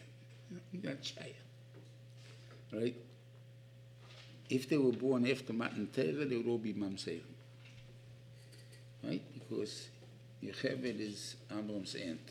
that. 0.51 0.61
You 0.73 0.81
got 0.81 1.03
Shaya, 1.03 1.33
right? 2.73 2.95
If 4.55 4.69
they 4.69 4.79
were 4.79 4.93
born 4.93 5.29
after 5.29 5.53
Matan 5.53 5.89
Torah, 5.89 6.25
they 6.25 6.37
would 6.37 6.47
all 6.47 6.59
be 6.59 6.73
Mamzerim, 6.73 7.23
right? 9.03 9.23
Because 9.35 9.89
Yocheved 10.41 11.01
is 11.01 11.35
Amram's 11.51 11.97
aunt. 11.97 12.31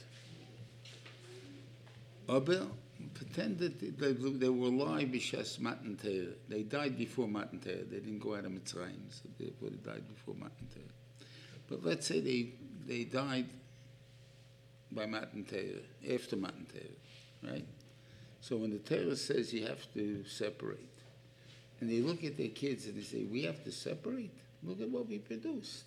Aber 2.30 2.68
pretended 3.14 3.78
they, 4.00 4.14
they 4.14 4.50
were 4.50 4.68
alive 4.68 5.10
b'shas 5.10 5.60
Matan 5.60 5.98
Torah. 6.02 6.34
They 6.48 6.64
died 6.64 6.98
before 6.98 7.28
Matan 7.28 7.60
Torah. 7.60 7.84
They 7.84 7.98
didn't 7.98 8.20
go 8.20 8.36
out 8.36 8.46
of 8.46 8.54
Mitzrayim, 8.54 9.10
so 9.10 9.28
therefore 9.38 9.72
they 9.72 9.92
died 9.92 10.08
before 10.08 10.36
Matan 10.36 10.70
Torah. 10.74 11.28
But 11.68 11.84
let's 11.84 12.08
say 12.08 12.22
they, 12.22 12.52
they 12.88 13.04
died 13.04 13.50
by 14.94 15.08
Matan 15.08 15.44
Torah, 15.44 16.16
after 16.16 16.38
Matan 16.38 16.68
Torah, 16.72 17.52
right? 17.54 17.66
So 18.40 18.56
when 18.56 18.72
the 18.72 18.80
Torah 18.80 19.18
says 19.18 19.54
you 19.54 19.66
have 19.68 19.92
to 19.94 20.24
separate, 20.24 20.93
and 21.84 21.92
they 21.92 22.00
look 22.00 22.24
at 22.24 22.38
their 22.38 22.48
kids 22.48 22.86
and 22.86 22.96
they 22.96 23.04
say, 23.04 23.26
we 23.26 23.44
have 23.44 23.62
to 23.66 23.72
separate? 23.72 24.32
Look 24.64 24.80
at 24.80 24.90
what 24.90 25.10
we 25.10 25.18
produced. 25.18 25.84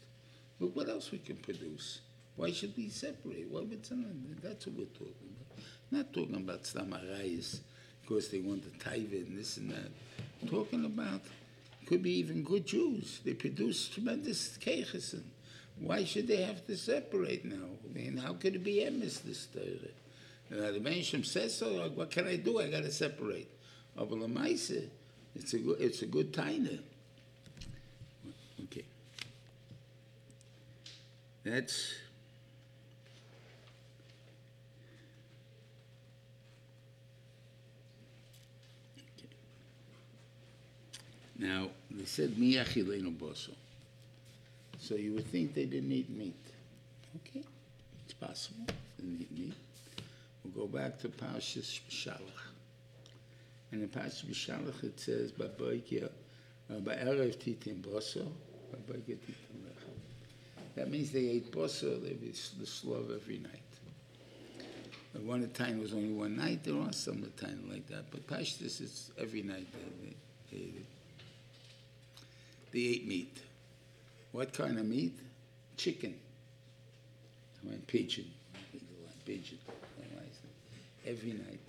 Look 0.61 0.77
what 0.77 0.91
else 0.91 1.11
we 1.11 1.17
can 1.17 1.37
produce. 1.37 2.01
Why 2.37 2.53
should 2.53 2.77
we 2.77 2.91
separate? 2.91 3.49
Why 3.49 3.63
would 3.63 3.87
someone, 3.87 4.37
that's 4.43 4.67
what 4.67 4.77
we're 4.77 4.85
talking 4.85 5.35
about. 5.41 5.65
Not 5.91 6.13
talking 6.13 6.37
about 6.37 6.67
Stam 6.67 6.91
Arayis, 6.91 7.61
because 8.03 8.29
they 8.29 8.41
want 8.41 8.65
the 8.65 8.85
taiva 8.85 9.27
and 9.27 9.39
this 9.39 9.57
and 9.57 9.71
that. 9.71 10.51
Talking 10.51 10.85
about, 10.85 11.23
could 11.87 12.03
be 12.03 12.19
even 12.19 12.43
good 12.43 12.67
Jews. 12.67 13.21
They 13.25 13.33
produce 13.33 13.89
tremendous 13.89 14.59
keiches. 14.59 15.19
Why 15.81 16.05
should 16.05 16.29
they 16.29 16.43
have 16.43 16.67
to 16.67 16.77
separate 16.77 17.47
now? 17.47 17.71
I 17.89 17.95
mean, 17.95 18.19
how 18.19 18.35
could 18.35 18.55
it 18.55 18.65
be 18.65 18.85
emes, 18.85 19.23
this 19.23 19.47
Torah? 19.47 20.63
Uh, 20.63 20.73
the 20.73 20.79
Menachem 20.79 21.25
says 21.25 21.57
so, 21.57 21.91
what 21.95 22.11
can 22.11 22.27
I 22.27 22.37
do? 22.37 22.61
I 22.61 22.69
got 22.69 22.83
to 22.83 22.93
separate. 22.93 23.49
But 23.97 24.11
Lamaisa, 24.11 24.91
it's 25.39 25.55
a 25.55 25.59
good, 25.59 25.81
it's 25.81 26.03
a 26.03 26.07
good 26.07 26.33
taina. 26.33 26.79
Okay. 28.65 28.85
That's. 31.45 31.95
Now, 41.39 41.69
they 41.91 42.07
said 42.07 42.39
mi 42.39 42.55
achilenu 42.55 43.15
boso. 43.17 43.51
So 44.79 44.95
you 44.95 45.13
would 45.15 45.27
think 45.27 45.55
they 45.55 45.67
didn't 45.67 45.93
eat 45.93 46.09
meat. 46.09 46.35
Okay, 47.17 47.45
it's 48.05 48.15
possible. 48.15 48.65
They 48.67 49.05
didn't 49.05 49.21
eat 49.21 49.39
meat. 49.39 49.55
We'll 50.43 50.67
go 50.67 50.67
back 50.67 50.99
to 51.01 51.09
Parshas 51.09 51.81
Shalach. 51.91 52.56
And 53.73 53.83
in 53.83 53.89
Parshas 53.89 54.31
Shalach 54.31 54.85
it 54.85 54.99
says, 55.01 55.33
Baboikia, 55.33 56.05
uh, 56.71 56.75
Ba'erev 56.75 57.37
titim 57.37 57.81
boso, 57.83 58.27
Baboikia 58.73 59.17
titim 59.17 59.63
lechem. 59.65 59.97
That 60.77 60.91
means 60.91 61.11
they 61.11 61.29
ate 61.29 61.51
boso, 61.51 62.03
they 62.03 62.11
ate 62.11 62.51
the 62.59 62.65
slov 62.65 63.15
every 63.15 63.39
night. 63.39 63.61
At 65.15 65.23
one 65.23 65.49
time 65.51 65.81
was 65.81 65.95
only 65.95 66.13
one 66.13 66.37
night, 66.37 66.63
there 66.63 66.79
are 66.79 66.93
some 66.93 67.23
of 67.23 67.35
time 67.37 67.69
like 67.71 67.87
that, 67.89 68.11
but 68.11 68.27
Pashtus 68.27 68.81
it's 68.81 69.11
every 69.19 69.43
night 69.43 69.67
they, 69.73 70.15
they, 70.53 70.65
ate 70.65 70.75
it. 70.77 70.87
They 72.71 72.81
ate 72.81 73.09
meat. 73.09 73.39
What 74.33 74.53
kind 74.53 74.79
of 74.79 74.85
meat? 74.85 75.19
Chicken. 75.79 76.15
I 77.63 77.71
mean, 77.71 77.83
pigeon. 77.87 78.31
Pigeon. 79.25 79.59
Every 81.07 81.33
night. 81.33 81.61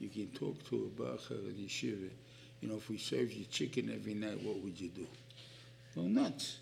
You 0.00 0.08
can 0.08 0.28
talk 0.28 0.68
to 0.70 0.90
a 0.90 1.00
bacher 1.02 1.32
in 1.50 1.54
yeshiva. 1.66 2.08
You 2.60 2.68
know, 2.68 2.76
if 2.76 2.88
we 2.88 2.98
served 2.98 3.32
you 3.32 3.44
chicken 3.44 3.92
every 3.94 4.14
night, 4.14 4.42
what 4.42 4.56
would 4.62 4.80
you 4.80 4.88
do? 4.88 5.06
Well, 5.94 6.06
nuts. 6.06 6.58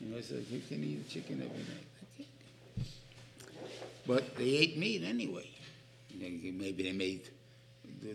You 0.00 0.08
know, 0.08 0.18
it's 0.18 0.30
like, 0.30 0.50
you 0.50 0.60
can 0.68 0.84
eat 0.84 1.08
chicken 1.08 1.42
every 1.42 1.58
night. 1.58 2.26
But 4.06 4.36
they 4.36 4.44
ate 4.44 4.76
meat 4.76 5.02
anyway. 5.02 5.48
Maybe 6.20 6.82
they 6.82 6.92
made 6.92 7.22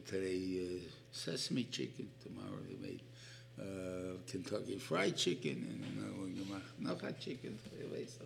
today 0.07 0.61
uh, 0.61 0.89
sesame 1.11 1.63
chicken. 1.63 2.09
Tomorrow 2.23 2.59
they 2.69 2.87
made 2.87 3.01
uh, 3.59 4.17
Kentucky 4.29 4.77
Fried 4.77 5.17
Chicken 5.17 5.81
and 5.83 6.53
uh, 6.53 6.93
Nachat 6.93 7.19
chicken. 7.19 7.57
So 8.07 8.25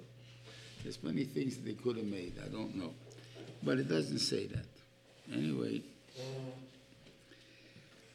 there's 0.84 1.02
many 1.02 1.24
things 1.24 1.56
that 1.56 1.66
they 1.66 1.74
could 1.74 1.96
have 1.96 2.06
made. 2.06 2.34
I 2.44 2.50
don't 2.50 2.76
know, 2.76 2.94
but 3.64 3.80
it 3.80 3.88
doesn't 3.88 4.20
say 4.20 4.48
that. 4.48 4.66
Anyway, 5.34 5.82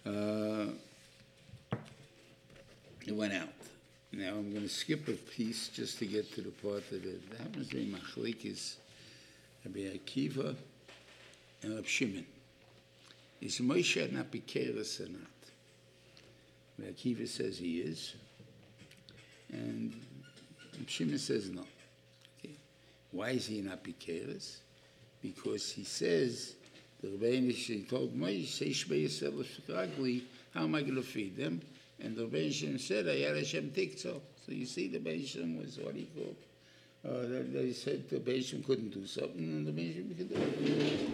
uh, 0.06 0.66
it 3.06 3.14
went 3.14 3.32
out. 3.32 3.48
Now 4.12 4.30
I'm 4.30 4.50
going 4.50 4.62
to 4.62 4.68
skip 4.68 5.06
a 5.08 5.12
piece 5.12 5.68
just 5.68 5.98
to 5.98 6.06
get 6.06 6.32
to 6.34 6.40
the 6.40 6.50
part 6.50 6.88
that 6.90 7.04
it 7.04 7.20
happens 7.38 7.68
be 7.68 7.94
Machlikis, 7.94 8.76
Rabbi 9.64 9.96
Akiva, 9.96 10.56
and 11.62 11.74
Rab 11.74 11.86
Shimon. 11.86 12.26
Is 13.40 13.58
Moshe 13.60 14.12
not 14.12 14.30
Bekeres 14.30 15.00
or 15.00 15.10
not? 15.10 15.22
Rabbi 16.78 16.92
Akiva 16.92 17.28
says 17.28 17.58
he 17.58 17.78
is, 17.78 18.14
and 19.52 19.92
Shimon 20.86 21.18
says 21.18 21.50
no. 21.50 21.64
Okay. 22.38 22.54
Why 23.12 23.30
is 23.30 23.46
he 23.46 23.60
not 23.60 23.84
Bekeres? 23.84 24.58
Because 25.22 25.70
he 25.70 25.84
says, 25.84 26.54
the 27.00 27.08
Rebbeinu 27.08 27.88
told 27.88 28.16
Moshe, 28.16 30.22
how 30.54 30.64
am 30.64 30.74
I 30.74 30.82
going 30.82 30.96
to 30.96 31.02
feed 31.02 31.36
them? 31.36 31.60
And 32.00 32.16
the 32.16 32.26
Rebbeinu 32.26 32.80
said, 32.80 33.08
"I 33.08 33.16
Ayar 33.16 33.36
Hashem 33.36 33.70
Tikso. 33.70 34.02
So 34.02 34.20
So 34.46 34.52
you 34.52 34.66
see, 34.66 34.88
the 34.88 34.98
Rebbeinu 34.98 35.60
was 35.60 35.78
what 35.78 35.94
he 35.94 36.08
called. 36.14 36.36
Uh, 37.04 37.42
they, 37.52 37.72
said 37.72 38.08
the 38.08 38.18
Rebbeinu 38.18 38.64
couldn't 38.66 38.90
do 38.90 39.06
something, 39.06 39.38
and 39.38 39.66
the 39.66 39.72
Rebbeinu 39.72 40.16
could 40.16 40.28
do 40.28 40.34
it. 40.34 41.10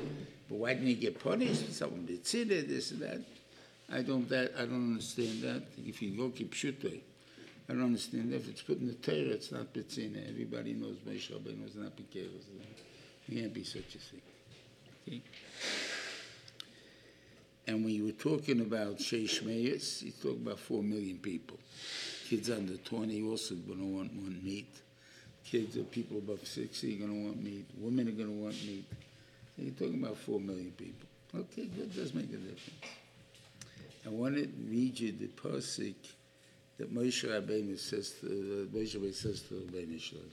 But 0.49 0.59
why 0.59 0.75
didn't 0.75 0.89
he 0.89 0.95
get 0.95 1.23
punished? 1.23 1.73
Someone 1.73 2.07
did 2.07 2.27
sin 2.27 2.49
this 2.49 2.91
and 2.91 3.01
that. 3.01 3.21
I 3.93 4.03
don't 4.03 4.29
that 4.31 4.53
I 4.57 4.61
don't 4.61 4.93
understand 4.93 5.43
that. 5.43 5.63
If 5.87 6.01
you 6.01 6.17
go 6.17 6.31
keep 6.31 6.55
shutay, 6.55 7.01
I 7.69 7.73
don't 7.73 7.85
understand 7.85 8.33
that. 8.33 8.37
If 8.37 8.49
it's 8.49 8.63
put 8.63 8.81
in 8.81 8.87
the 8.87 8.95
Torah, 8.95 9.35
it's 9.35 9.53
not 9.53 9.75
bitzina. 9.75 10.29
Everybody 10.29 10.73
knows 10.73 10.97
Moshe 11.07 11.31
Rabbeinu 11.31 11.63
was 11.63 11.75
not 11.75 11.97
bikeres. 11.97 12.47
It 13.29 13.35
can't 13.35 13.53
be 13.53 13.65
such 13.65 13.95
a 13.95 13.99
thing. 13.99 14.23
Okay. 15.07 15.21
And 17.67 17.85
when 17.85 17.95
you 17.95 18.05
were 18.05 18.13
talking 18.13 18.61
about 18.61 18.99
Sheish 18.99 19.43
Meyers, 19.43 20.03
you 20.03 20.13
talk 20.13 20.37
about 20.37 20.59
four 20.59 20.83
million 20.83 21.19
people. 21.19 21.59
Kids 22.29 22.51
under 22.51 22.77
20 22.77 23.23
also 23.23 23.55
going 23.55 23.79
to 23.79 23.85
want, 23.85 24.45
meat. 24.45 24.69
Kids 25.45 25.77
people 25.91 26.19
above 26.19 26.47
60 26.47 26.95
are 26.95 26.99
going 26.99 27.11
to 27.11 27.27
want 27.27 27.43
meat. 27.43 27.67
Women 27.79 28.09
are 28.09 28.13
going 28.13 28.29
to 28.29 28.45
want 28.45 28.55
meat. 28.67 28.85
So 29.57 29.63
you're 29.63 29.73
talking 29.73 30.03
about 30.03 30.17
four 30.17 30.41
million 30.41 30.73
people. 30.73 31.07
Okay, 31.35 31.67
that 31.67 31.95
does 31.95 32.15
make 32.15 32.29
a 32.31 32.37
difference. 32.37 32.71
I 34.07 34.11
want 34.11 34.37
to 34.37 34.49
read 34.69 35.01
you 35.01 35.13
the 35.13 35.29
pasuk 35.29 35.95
that 36.79 36.95
Moshe 36.95 37.25
Rabbeinu 37.25 37.79
says 37.79 38.13
to 38.21 38.27
uh, 38.27 38.77
Moshe 38.77 38.97
Rabbeinu 38.97 39.15
says 39.15 39.43
to 39.43 39.55
Rabbeinu 39.55 40.01
Shalom. 40.01 40.31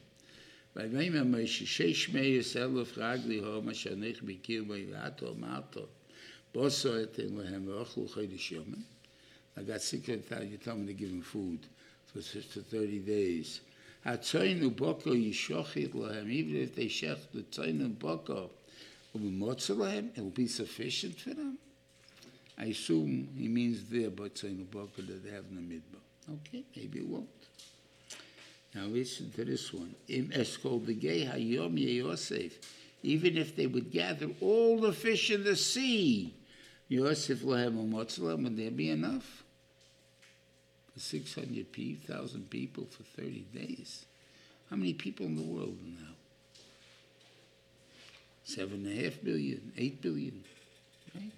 By 0.73 0.87
name 0.87 1.17
of 1.17 1.27
Moshe, 1.27 1.63
Sheish 1.63 2.13
Meyers 2.13 2.55
Elof 2.55 2.93
Ragli 2.97 3.43
Ho 3.43 3.61
Mashanich 3.61 4.23
Bikir 4.23 4.65
Bayato 4.65 5.37
Mato 5.37 5.89
Boso 6.55 7.05
Etem 7.05 7.31
Lehem 7.31 7.65
Ochlu 7.65 8.09
Chodesh 8.09 8.53
Yomim. 8.53 8.81
I 9.57 9.63
got 9.63 9.81
sick 9.81 10.07
of 10.07 10.29
that. 10.29 10.47
You 10.47 10.55
told 10.55 10.79
me 10.79 10.87
to 10.87 10.93
give 10.93 11.09
him 11.09 11.23
food 11.23 11.59
for, 12.05 12.21
for 12.21 12.61
30 12.61 12.99
days. 12.99 13.59
Hatzoinu 14.05 14.73
Boko 14.73 15.11
Yishochit 15.11 15.93
Lehem. 15.93 16.29
Even 16.29 16.55
if 16.55 16.73
they 16.73 16.85
shech 16.85 17.19
the 17.33 17.41
Tzoinu 17.41 17.99
Boko, 17.99 18.49
will 19.11 19.19
be 19.19 19.29
Lehem, 19.29 20.11
it 20.15 20.21
will 20.21 20.29
be 20.29 20.47
sufficient 20.47 21.19
for 21.19 21.31
them. 21.31 21.57
I 22.57 22.65
assume 22.65 23.27
he 23.37 23.49
means 23.49 23.89
there, 23.89 24.09
but 24.09 24.35
Tzoinu 24.35 24.71
Boko 24.71 25.01
that 25.01 25.21
they 25.21 25.31
have 25.31 25.43
in 25.49 25.57
the 25.57 25.75
midbar. 25.75 26.39
Okay, 26.47 26.63
maybe 26.77 26.99
it 26.99 27.07
won't. 27.07 27.27
Now 28.73 28.85
listen 28.85 29.31
to 29.31 29.43
this 29.43 29.73
one. 29.73 29.95
Im 30.07 30.29
eskol 30.29 30.81
hayom 30.85 31.77
Yosef. 31.77 32.57
Even 33.03 33.37
if 33.37 33.55
they 33.55 33.67
would 33.67 33.91
gather 33.91 34.29
all 34.39 34.79
the 34.79 34.93
fish 34.93 35.31
in 35.31 35.43
the 35.43 35.55
sea, 35.55 36.33
Yosef 36.87 37.41
lahem 37.41 37.73
umotzlam, 37.73 38.43
would 38.43 38.57
there 38.57 38.71
be 38.71 38.89
enough? 38.89 39.43
For 40.93 40.99
600,000 40.99 42.49
people 42.49 42.85
for 42.85 43.03
30 43.21 43.45
days. 43.53 44.05
How 44.69 44.75
many 44.77 44.93
people 44.93 45.25
in 45.25 45.35
the 45.35 45.41
world 45.41 45.77
now? 45.83 46.07
Seven 48.43 48.85
and 48.85 48.99
a 48.99 49.03
half 49.03 49.21
billion, 49.23 49.71
eight 49.77 50.01
billion, 50.01 50.43
right? 51.15 51.31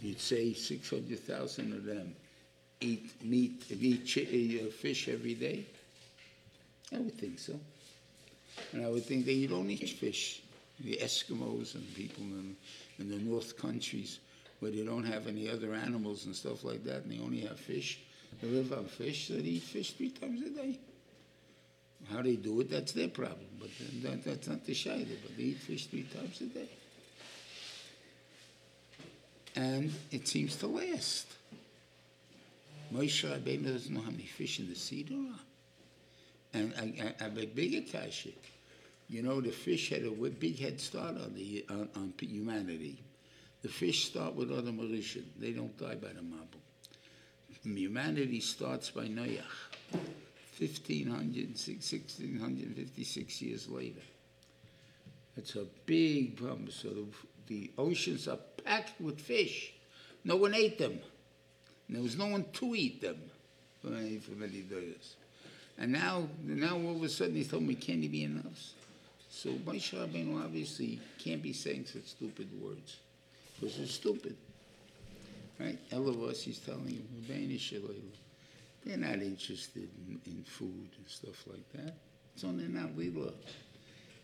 you'd 0.00 0.20
say 0.20 0.52
six 0.52 0.90
hundred 0.90 1.20
thousand 1.20 1.72
of 1.72 1.84
them 1.84 2.14
eat 2.80 3.10
meat, 3.22 3.64
eat 3.70 4.62
uh, 4.62 4.70
fish 4.70 5.08
every 5.08 5.34
day? 5.34 5.66
I 6.92 6.98
would 6.98 7.14
think 7.14 7.38
so. 7.38 7.58
And 8.72 8.84
I 8.84 8.88
would 8.88 9.04
think 9.04 9.26
you 9.26 9.48
don't 9.48 9.70
eat 9.70 9.88
fish. 9.88 10.42
The 10.80 10.98
Eskimos 11.02 11.74
and 11.74 11.94
people 11.94 12.22
in, 12.24 12.56
in 12.98 13.08
the 13.08 13.18
North 13.18 13.56
countries 13.56 14.18
where 14.60 14.70
they 14.70 14.82
don't 14.82 15.04
have 15.04 15.26
any 15.26 15.48
other 15.48 15.74
animals 15.74 16.26
and 16.26 16.34
stuff 16.34 16.64
like 16.64 16.84
that, 16.84 17.02
and 17.02 17.12
they 17.12 17.18
only 17.18 17.40
have 17.40 17.58
fish, 17.58 18.00
they 18.40 18.48
live 18.48 18.72
on 18.72 18.86
fish, 18.86 19.28
they 19.28 19.36
eat 19.36 19.62
fish 19.62 19.92
three 19.92 20.10
times 20.10 20.42
a 20.42 20.50
day. 20.50 20.78
How 22.10 22.22
they 22.22 22.36
do 22.36 22.60
it, 22.60 22.70
that's 22.70 22.92
their 22.92 23.08
problem, 23.08 23.46
but 23.58 23.68
that, 24.02 24.24
that's 24.24 24.48
not 24.48 24.64
the 24.64 24.72
shayla, 24.72 25.16
but 25.22 25.36
they 25.36 25.42
eat 25.44 25.58
fish 25.58 25.86
three 25.86 26.04
times 26.04 26.40
a 26.40 26.46
day. 26.46 26.68
And 29.56 29.92
it 30.10 30.26
seems 30.26 30.56
to 30.56 30.66
last. 30.66 31.26
Moshe 32.92 33.24
Rabbeinu 33.28 33.72
doesn't 33.72 33.94
know 33.94 34.00
how 34.00 34.10
many 34.10 34.24
fish 34.24 34.58
in 34.60 34.68
the 34.68 34.74
sea 34.74 35.02
there 35.08 35.18
are. 35.18 35.40
And 36.54 36.72
I, 36.78 37.14
I, 37.20 37.24
have 37.24 37.36
a 37.36 37.46
bigger 37.46 37.82
kasha. 37.90 38.30
You 39.08 39.22
know, 39.22 39.40
the 39.40 39.50
fish 39.50 39.90
had 39.90 40.04
a 40.04 40.10
big 40.10 40.58
head 40.58 40.80
start 40.80 41.16
on 41.16 41.34
the 41.34 41.64
on, 41.68 41.88
on 41.96 42.14
humanity. 42.18 43.02
The 43.62 43.68
fish 43.68 44.06
start 44.06 44.34
with 44.34 44.50
Adam 44.50 44.78
Rishon. 44.78 45.24
They 45.38 45.50
don't 45.50 45.76
die 45.78 45.96
by 45.96 46.08
the 46.08 46.22
marble. 46.22 46.60
Humanity 47.64 48.40
starts 48.40 48.90
by 48.90 49.06
Noach. 49.06 49.42
1500, 50.58 51.48
1656 51.48 53.42
years 53.42 53.68
later. 53.68 54.00
It's 55.36 55.56
a 55.56 55.66
big 55.84 56.36
problem. 56.36 56.70
So 56.70 56.90
the, 56.90 57.06
the 57.48 57.70
oceans 57.76 58.28
are 58.28 58.38
packed 58.64 59.00
with 59.00 59.20
fish. 59.20 59.72
No 60.24 60.36
one 60.36 60.54
ate 60.54 60.78
them. 60.78 61.00
And 61.88 61.96
there 61.96 62.02
was 62.02 62.16
no 62.16 62.26
one 62.26 62.44
to 62.52 62.74
eat 62.74 63.00
them 63.00 63.18
for 63.82 63.88
many, 63.88 64.18
for 64.18 64.32
many 64.32 64.60
days. 64.60 65.16
And 65.78 65.92
now, 65.92 66.28
now 66.44 66.76
all 66.76 66.96
of 66.96 67.02
a 67.02 67.08
sudden 67.08 67.34
he 67.34 67.44
told 67.44 67.64
me, 67.64 67.74
can't 67.74 68.04
it 68.04 68.08
be 68.08 68.24
enough? 68.24 68.72
So 69.28 69.50
Moshe 69.50 69.94
Rabbeinu 69.94 70.42
obviously 70.42 71.00
can't 71.18 71.42
be 71.42 71.52
saying 71.52 71.86
such 71.86 72.04
stupid 72.04 72.48
words 72.62 72.98
because 73.60 73.78
it's 73.78 73.94
stupid. 73.94 74.36
Right? 75.58 75.78
Elavos, 75.90 76.42
he's 76.42 76.58
telling 76.58 76.88
you, 76.88 77.02
they're 78.84 78.96
not 78.96 79.22
interested 79.22 79.88
in, 80.08 80.20
in 80.26 80.44
food 80.44 80.88
and 80.96 81.08
stuff 81.08 81.46
like 81.46 81.72
that. 81.72 81.94
It's 82.34 82.44
only 82.44 82.68
not 82.68 82.96
lila. 82.96 83.32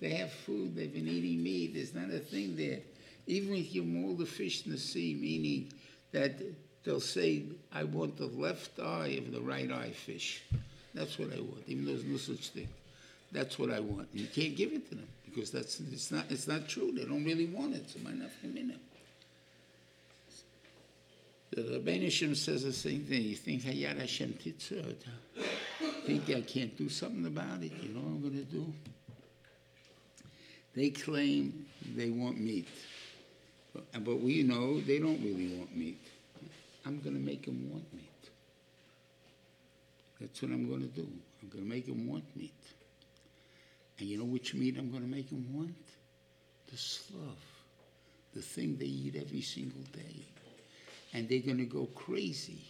They 0.00 0.10
have 0.10 0.32
food, 0.32 0.74
they've 0.76 0.92
been 0.92 1.08
eating 1.08 1.42
meat, 1.42 1.74
there's 1.74 1.94
not 1.94 2.10
a 2.10 2.18
thing 2.18 2.56
there. 2.56 2.78
Even 3.26 3.54
if 3.54 3.74
you 3.74 3.82
them 3.82 4.16
the 4.16 4.26
fish 4.26 4.64
in 4.66 4.72
the 4.72 4.78
sea, 4.78 5.16
meaning 5.20 5.72
that 6.12 6.40
they'll 6.84 7.00
say, 7.00 7.44
I 7.72 7.84
want 7.84 8.16
the 8.16 8.26
left 8.26 8.78
eye 8.80 9.18
of 9.18 9.32
the 9.32 9.40
right 9.40 9.70
eye 9.70 9.90
fish. 9.90 10.42
That's 10.94 11.18
what 11.18 11.32
I 11.32 11.40
want, 11.40 11.62
even 11.66 11.84
though 11.84 11.92
there's 11.92 12.04
no 12.04 12.16
such 12.16 12.48
thing. 12.48 12.68
That's 13.32 13.58
what 13.58 13.70
I 13.70 13.80
want. 13.80 14.08
And 14.12 14.20
you 14.20 14.26
can't 14.26 14.56
give 14.56 14.72
it 14.72 14.88
to 14.88 14.96
them 14.96 15.08
because 15.24 15.50
that's 15.50 15.80
it's 15.80 16.10
not 16.10 16.24
it's 16.30 16.48
not 16.48 16.68
true. 16.68 16.92
They 16.92 17.04
don't 17.04 17.24
really 17.24 17.46
want 17.46 17.74
it. 17.74 17.88
So 17.88 18.00
my 18.02 18.10
nothing 18.10 18.56
in 18.56 18.70
it. 18.70 18.80
The 21.50 21.62
Rebbeinu 21.62 22.10
Shem 22.10 22.34
says 22.34 22.62
the 22.62 22.72
same 22.72 23.04
thing. 23.04 23.22
You 23.22 23.36
think 23.36 23.62
Hayat 23.62 23.98
Hashem? 23.98 24.34
Think 26.06 26.30
I 26.30 26.40
can't 26.42 26.76
do 26.76 26.88
something 26.88 27.26
about 27.26 27.62
it? 27.62 27.72
You 27.82 27.92
know 27.92 28.00
what 28.00 28.08
I'm 28.08 28.20
going 28.20 28.34
to 28.34 28.44
do? 28.44 28.72
They 30.76 30.90
claim 30.90 31.66
they 31.96 32.10
want 32.10 32.40
meat, 32.40 32.68
but, 33.74 34.04
but 34.04 34.20
we 34.20 34.44
know 34.44 34.80
they 34.80 35.00
don't 35.00 35.20
really 35.20 35.56
want 35.56 35.76
meat. 35.76 35.98
I'm 36.86 37.00
going 37.00 37.16
to 37.16 37.20
make 37.20 37.46
them 37.46 37.68
want 37.72 37.92
meat. 37.92 38.09
That's 40.20 40.42
what 40.42 40.50
I'm 40.52 40.68
going 40.68 40.82
to 40.82 40.88
do. 40.88 41.08
I'm 41.42 41.48
going 41.48 41.64
to 41.64 41.70
make 41.70 41.86
them 41.86 42.06
want 42.06 42.24
meat. 42.36 42.52
And 43.98 44.08
you 44.08 44.18
know 44.18 44.24
which 44.24 44.54
meat 44.54 44.76
I'm 44.78 44.90
going 44.90 45.02
to 45.02 45.08
make 45.08 45.30
them 45.30 45.46
want? 45.52 45.74
The 46.70 46.76
slough, 46.76 47.64
the 48.34 48.42
thing 48.42 48.76
they 48.76 48.86
eat 48.86 49.16
every 49.16 49.42
single 49.42 49.82
day. 49.92 50.24
And 51.12 51.28
they're 51.28 51.40
going 51.40 51.58
to 51.58 51.64
go 51.64 51.86
crazy. 51.94 52.62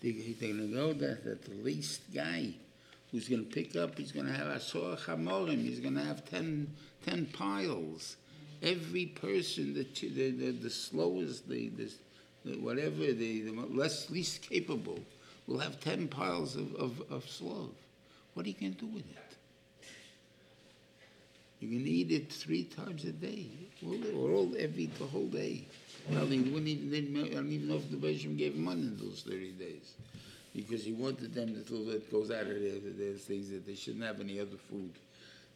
They, 0.00 0.12
they're 0.12 0.52
going 0.52 0.68
to 0.68 0.74
know 0.74 0.92
that, 0.92 1.24
that 1.24 1.44
the 1.44 1.54
least 1.62 2.02
guy 2.14 2.54
who's 3.10 3.28
going 3.28 3.44
to 3.44 3.50
pick 3.50 3.76
up, 3.76 3.98
he's 3.98 4.12
going 4.12 4.26
to 4.26 4.32
have 4.32 4.46
Asor 4.46 4.98
Chamorim, 4.98 5.62
he's 5.62 5.80
going 5.80 5.94
to 5.94 6.04
have 6.04 6.28
10, 6.30 6.68
10 7.04 7.26
piles. 7.26 8.16
Every 8.62 9.06
person, 9.06 9.74
the, 9.74 9.84
the, 9.84 10.30
the, 10.30 10.50
the 10.52 10.70
slowest, 10.70 11.48
the, 11.48 11.70
the, 11.70 11.90
the 12.44 12.58
whatever, 12.58 13.12
the, 13.12 13.42
the 13.42 13.52
less, 13.52 14.10
least 14.10 14.42
capable, 14.42 15.00
will 15.50 15.58
have 15.58 15.80
10 15.80 16.08
piles 16.08 16.54
of, 16.54 16.74
of, 16.76 17.02
of. 17.10 17.26
What 18.34 18.46
are 18.46 18.48
you 18.48 18.54
going 18.54 18.74
to 18.74 18.80
do 18.80 18.86
with 18.86 19.04
it? 19.10 19.16
You 21.58 21.68
can 21.68 21.86
eat 21.86 22.10
it 22.12 22.32
three 22.32 22.64
times 22.64 23.04
a 23.04 23.12
day, 23.12 23.48
or, 23.84 23.94
or 24.16 24.30
all, 24.30 24.54
every, 24.56 24.86
the 24.86 25.04
whole 25.04 25.26
day. 25.26 25.66
Well, 26.08 26.26
he 26.26 26.38
wouldn't 26.38 26.68
even, 26.68 26.90
they 26.90 27.30
I 27.30 27.34
don't 27.34 27.52
even 27.52 27.68
know 27.68 27.74
if 27.74 27.90
the 27.90 27.96
Bishop 27.96 28.36
gave 28.38 28.54
him 28.54 28.64
money 28.64 28.82
in 28.82 28.96
those 28.96 29.24
30 29.26 29.50
days. 29.52 29.92
Because 30.54 30.84
he 30.84 30.92
wanted 30.92 31.34
them 31.34 31.54
to, 31.54 31.62
till 31.62 31.84
that 31.86 32.10
goes 32.10 32.30
out 32.30 32.42
of 32.42 32.48
their, 32.48 32.78
their 32.80 33.18
things 33.18 33.50
that 33.50 33.66
they 33.66 33.74
shouldn't 33.74 34.04
have 34.04 34.20
any 34.20 34.40
other 34.40 34.56
food 34.70 34.92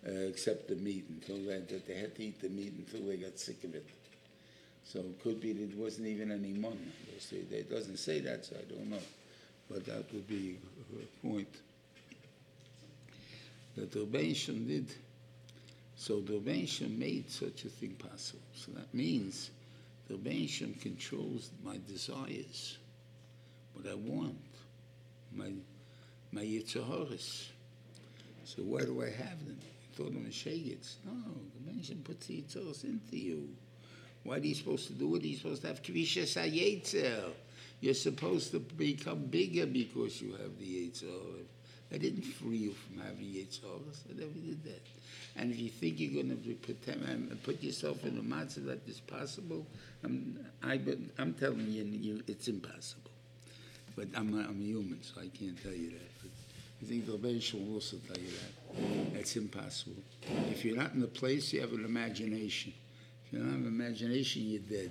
uh, 0.06 0.10
except 0.28 0.68
the 0.68 0.76
meat 0.76 1.06
until 1.08 1.38
that, 1.50 1.68
that 1.68 1.86
they 1.86 1.94
had 1.94 2.14
to 2.16 2.24
eat 2.24 2.40
the 2.42 2.48
meat 2.48 2.74
until 2.76 3.08
they 3.08 3.16
got 3.16 3.38
sick 3.38 3.64
of 3.64 3.74
it. 3.74 3.86
So 4.84 4.98
it 4.98 5.22
could 5.22 5.40
be 5.40 5.52
that 5.52 5.62
it 5.62 5.76
wasn't 5.76 6.08
even 6.08 6.30
any 6.30 6.52
money. 6.52 6.92
It 7.32 7.70
doesn't 7.70 7.96
say 7.96 8.20
that, 8.20 8.44
so 8.44 8.56
I 8.56 8.72
don't 8.72 8.90
know. 8.90 8.98
But 9.74 9.86
that 9.86 10.12
would 10.12 10.28
be 10.28 10.56
a 11.02 11.26
point. 11.26 11.48
That 13.76 13.90
the 13.90 14.06
Rebbein 14.06 14.68
did. 14.68 14.86
So 15.96 16.20
the 16.20 16.34
Rebbein 16.34 16.96
made 16.96 17.28
such 17.28 17.64
a 17.64 17.68
thing 17.68 17.96
possible. 17.98 18.46
So 18.54 18.70
that 18.70 18.94
means 18.94 19.50
the 20.06 20.14
Rebbein 20.14 20.80
controls 20.80 21.50
my 21.64 21.80
desires, 21.88 22.78
what 23.72 23.90
I 23.90 23.96
want, 23.96 24.36
my 25.34 25.50
my 26.30 26.42
Yitzharis. 26.42 27.48
So 28.44 28.62
why 28.62 28.82
do 28.82 29.02
I 29.02 29.10
have 29.10 29.44
them? 29.44 29.58
You 29.60 29.96
thought 29.96 30.14
them 30.14 30.24
as 30.28 30.34
shagets. 30.34 30.98
No, 31.04 31.12
the 31.12 31.72
Rebbein 31.72 32.04
puts 32.04 32.28
the 32.28 32.42
Yitzharis 32.42 32.84
into 32.84 33.16
you. 33.16 33.48
What 34.22 34.38
are 34.38 34.46
you 34.46 34.54
supposed 34.54 34.86
to 34.86 34.92
do? 34.92 35.16
Are 35.16 35.18
you 35.18 35.36
supposed 35.36 35.62
to 35.62 35.68
have? 35.68 35.82
Kvisha 35.82 36.22
Sayetzel. 36.22 37.32
You're 37.84 37.92
supposed 37.92 38.52
to 38.52 38.60
become 38.60 39.26
bigger 39.26 39.66
because 39.66 40.18
you 40.22 40.32
have 40.32 40.58
the 40.58 40.64
Yitzhar. 40.64 41.44
I 41.92 41.98
didn't 41.98 42.22
free 42.22 42.56
you 42.56 42.72
from 42.72 43.02
having 43.02 43.26
Yitzhar. 43.26 43.78
I 44.08 44.18
never 44.18 44.32
did 44.32 44.64
that. 44.64 44.80
And 45.36 45.52
if 45.52 45.58
you 45.58 45.68
think 45.68 46.00
you're 46.00 46.22
going 46.22 46.30
to 46.30 46.54
pretend, 46.54 47.04
um, 47.04 47.38
put 47.42 47.62
yourself 47.62 48.02
in 48.06 48.16
a 48.16 48.22
matzah 48.22 48.64
that 48.68 48.88
is 48.88 49.00
possible, 49.00 49.66
I'm, 50.02 50.46
I, 50.62 50.80
I'm 51.18 51.34
telling 51.34 51.70
you, 51.70 51.84
you, 51.84 52.22
it's 52.26 52.48
impossible. 52.48 53.10
But 53.94 54.08
I'm, 54.14 54.32
a- 54.32 54.48
I'm 54.48 54.62
human, 54.62 55.02
so 55.02 55.20
I 55.20 55.26
can't 55.26 55.62
tell 55.62 55.74
you 55.74 55.90
that. 55.90 56.10
But 56.22 56.30
I 56.80 56.88
think 56.88 57.04
the 57.04 57.18
Rebbe 57.18 57.38
will 57.52 57.74
also 57.74 57.98
tell 58.08 58.16
you 58.16 58.30
that. 58.30 59.12
That's 59.14 59.36
impossible. 59.36 60.02
If 60.50 60.64
you're 60.64 60.78
not 60.78 60.94
in 60.94 61.00
the 61.00 61.06
place, 61.06 61.52
you 61.52 61.60
have 61.60 61.74
an 61.74 61.84
imagination. 61.84 62.72
If 63.26 63.34
you 63.34 63.40
don't 63.40 63.50
have 63.50 63.66
imagination, 63.66 64.40
you're 64.46 64.62
dead. 64.62 64.90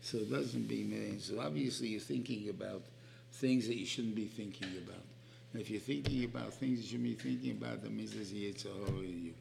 So 0.00 0.18
it 0.18 0.30
doesn't 0.30 0.68
be 0.68 0.84
millions. 0.84 1.26
So 1.26 1.40
obviously, 1.40 1.88
you're 1.88 2.00
thinking 2.00 2.48
about 2.48 2.82
things 3.32 3.66
that 3.66 3.76
you 3.76 3.86
shouldn't 3.86 4.14
be 4.14 4.26
thinking 4.26 4.68
about. 4.86 5.02
And 5.52 5.62
if 5.62 5.70
you're 5.70 5.80
thinking 5.80 6.24
about 6.24 6.52
things 6.54 6.80
you 6.80 6.84
shouldn't 6.84 7.04
be 7.04 7.14
thinking 7.14 7.52
about, 7.52 7.82
that 7.82 7.92
means 7.92 8.12
there's 8.12 8.32
Yitzhahara 8.32 9.04
in 9.04 9.24
you. 9.26 9.34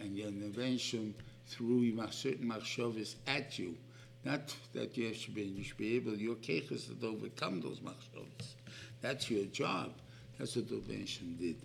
And 0.00 0.16
your 0.16 0.28
intervention 0.28 1.14
through 1.46 1.96
certain 2.10 2.48
machshavas 2.48 3.14
at 3.26 3.58
you, 3.58 3.76
not 4.24 4.54
that 4.74 4.96
you 4.96 5.12
should 5.14 5.34
be, 5.34 5.42
you 5.42 5.64
should 5.64 5.76
be 5.76 5.96
able, 5.96 6.14
your 6.14 6.36
keches 6.36 6.86
to 7.00 7.06
overcome 7.06 7.60
those 7.60 7.80
machshavas. 7.80 8.54
That's 9.00 9.30
your 9.30 9.44
job. 9.46 9.92
That's 10.38 10.56
what 10.56 10.68
the 10.68 10.76
Rebbeinu 10.76 11.38
did. 11.38 11.56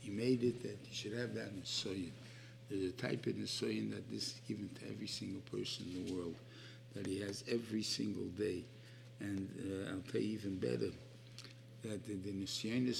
He 0.00 0.10
made 0.10 0.42
it 0.42 0.62
that 0.62 0.78
you 0.84 0.94
should 0.94 1.14
have 1.14 1.34
that 1.34 1.48
in 1.48 1.62
soyin. 1.64 2.10
There's 2.68 2.90
a 2.90 2.92
type 2.92 3.26
in 3.26 3.40
the 3.40 3.46
soyin 3.46 3.90
that 3.90 4.10
this 4.10 4.28
is 4.28 4.40
given 4.46 4.68
to 4.80 4.88
every 4.88 5.06
single 5.06 5.42
person 5.42 5.86
in 5.94 6.06
the 6.06 6.12
world, 6.14 6.34
that 6.94 7.06
he 7.06 7.20
has 7.20 7.44
every 7.50 7.82
single 7.82 8.26
day. 8.38 8.64
And 9.20 9.48
uh, 9.60 9.92
I'll 9.92 10.12
tell 10.12 10.20
you 10.20 10.32
even 10.34 10.56
better, 10.56 10.90
that 11.82 12.06
the, 12.06 12.14
the 12.14 12.32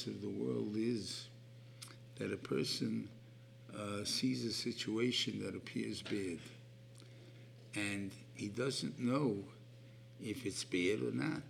of 0.06 0.20
the 0.20 0.28
world 0.28 0.74
is 0.76 1.28
that 2.18 2.32
a 2.32 2.36
person 2.36 3.08
uh, 3.76 4.04
sees 4.04 4.44
a 4.44 4.52
situation 4.52 5.42
that 5.44 5.56
appears 5.56 6.02
bad, 6.02 6.38
and 7.74 8.10
he 8.34 8.48
doesn't 8.48 8.98
know 8.98 9.36
if 10.22 10.46
it's 10.46 10.64
bad 10.64 11.00
or 11.00 11.12
not. 11.12 11.42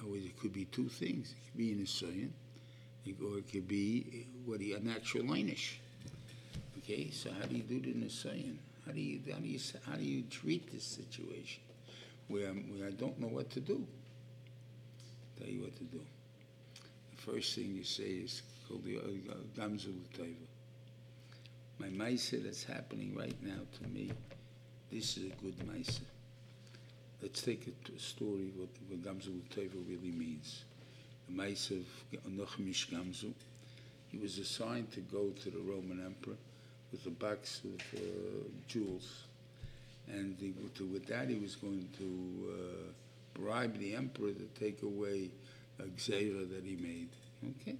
Now, 0.00 0.14
it 0.14 0.38
could 0.38 0.52
be 0.52 0.66
two 0.66 0.88
things. 0.88 1.32
It 1.32 1.50
could 1.50 1.58
be 1.58 1.72
an 1.72 1.84
nisayon, 1.84 2.30
or 3.22 3.38
it 3.38 3.50
could 3.50 3.68
be 3.68 4.26
what 4.44 4.60
he, 4.60 4.74
a 4.74 4.80
natural 4.80 5.24
einish. 5.24 5.74
Okay, 6.78 7.10
so 7.10 7.30
how 7.38 7.46
do 7.46 7.56
you 7.56 7.62
do 7.62 7.80
the 7.80 7.92
nisayon? 7.92 8.56
How 8.86 8.92
do 8.92 9.00
you 9.00 9.20
how 9.32 9.38
do 9.40 9.48
you 9.48 9.58
how 9.84 9.96
do 9.96 10.04
you 10.04 10.22
treat 10.30 10.72
this 10.72 10.84
situation 10.84 11.65
where 12.28 12.50
I 12.86 12.90
don't 12.90 13.18
know 13.20 13.28
what 13.28 13.50
to 13.50 13.60
do? 13.60 13.86
tell 15.38 15.48
you 15.48 15.62
what 15.62 15.76
to 15.76 15.84
do. 15.84 16.00
The 17.14 17.32
first 17.32 17.54
thing 17.54 17.74
you 17.76 17.84
say 17.84 18.04
is, 18.04 18.42
called 18.68 18.84
the 18.84 18.98
Gamzu 19.58 19.94
Taiva. 20.18 20.46
My 21.78 21.88
Maisa 21.88 22.42
that's 22.42 22.64
happening 22.64 23.14
right 23.14 23.36
now 23.42 23.60
to 23.80 23.88
me, 23.88 24.10
this 24.90 25.16
is 25.16 25.24
a 25.26 25.34
good 25.42 25.56
Maisa. 25.68 26.00
Let's 27.22 27.42
take 27.42 27.66
a, 27.66 27.98
story 27.98 28.52
what, 28.56 28.68
what 28.88 29.02
Gamzu 29.02 29.40
Taiva 29.54 29.76
really 29.88 30.10
means. 30.12 30.64
The 31.28 31.34
Maisa 31.34 31.80
of 31.80 32.22
Nachum 32.30 32.70
Ish 32.70 32.88
Gamzu. 32.88 33.32
He 34.08 34.18
was 34.18 34.38
assigned 34.38 34.92
to 34.92 35.00
go 35.00 35.30
to 35.42 35.50
the 35.50 35.58
Roman 35.58 36.02
Emperor 36.04 36.36
with 36.92 37.04
a 37.06 37.10
box 37.10 37.60
of 37.64 37.98
uh, 37.98 38.02
jewels. 38.68 39.24
And 40.08 40.38
to, 40.38 40.84
with 40.84 41.06
that, 41.06 41.28
he 41.28 41.36
was 41.36 41.56
going 41.56 41.88
to 41.98 42.52
uh, 42.52 43.40
bribe 43.40 43.78
the 43.78 43.94
emperor 43.94 44.32
to 44.32 44.48
take 44.58 44.82
away 44.82 45.30
a 45.78 45.84
gzera 45.84 46.48
that 46.50 46.64
he 46.64 46.76
made. 46.76 47.08
Okay? 47.60 47.76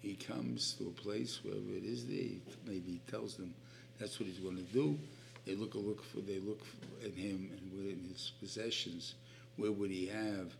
He 0.00 0.14
comes 0.14 0.74
to 0.74 0.88
a 0.88 1.02
place, 1.02 1.40
wherever 1.42 1.70
it 1.76 1.84
is 1.84 2.04
he, 2.04 2.40
maybe 2.66 2.92
he 2.92 3.00
tells 3.10 3.34
them 3.34 3.52
that's 3.98 4.18
what 4.18 4.28
he's 4.28 4.38
going 4.38 4.56
to 4.56 4.72
do. 4.72 4.98
They 5.44 5.54
look, 5.54 5.74
a 5.74 5.78
look 5.78 6.04
for, 6.04 6.20
they 6.20 6.38
look 6.38 6.64
for, 6.64 7.06
at 7.06 7.14
him 7.14 7.50
and 7.56 7.72
within 7.72 8.06
his 8.12 8.32
possessions, 8.40 9.14
where 9.56 9.72
would 9.72 9.90
he 9.90 10.06
have 10.06 10.52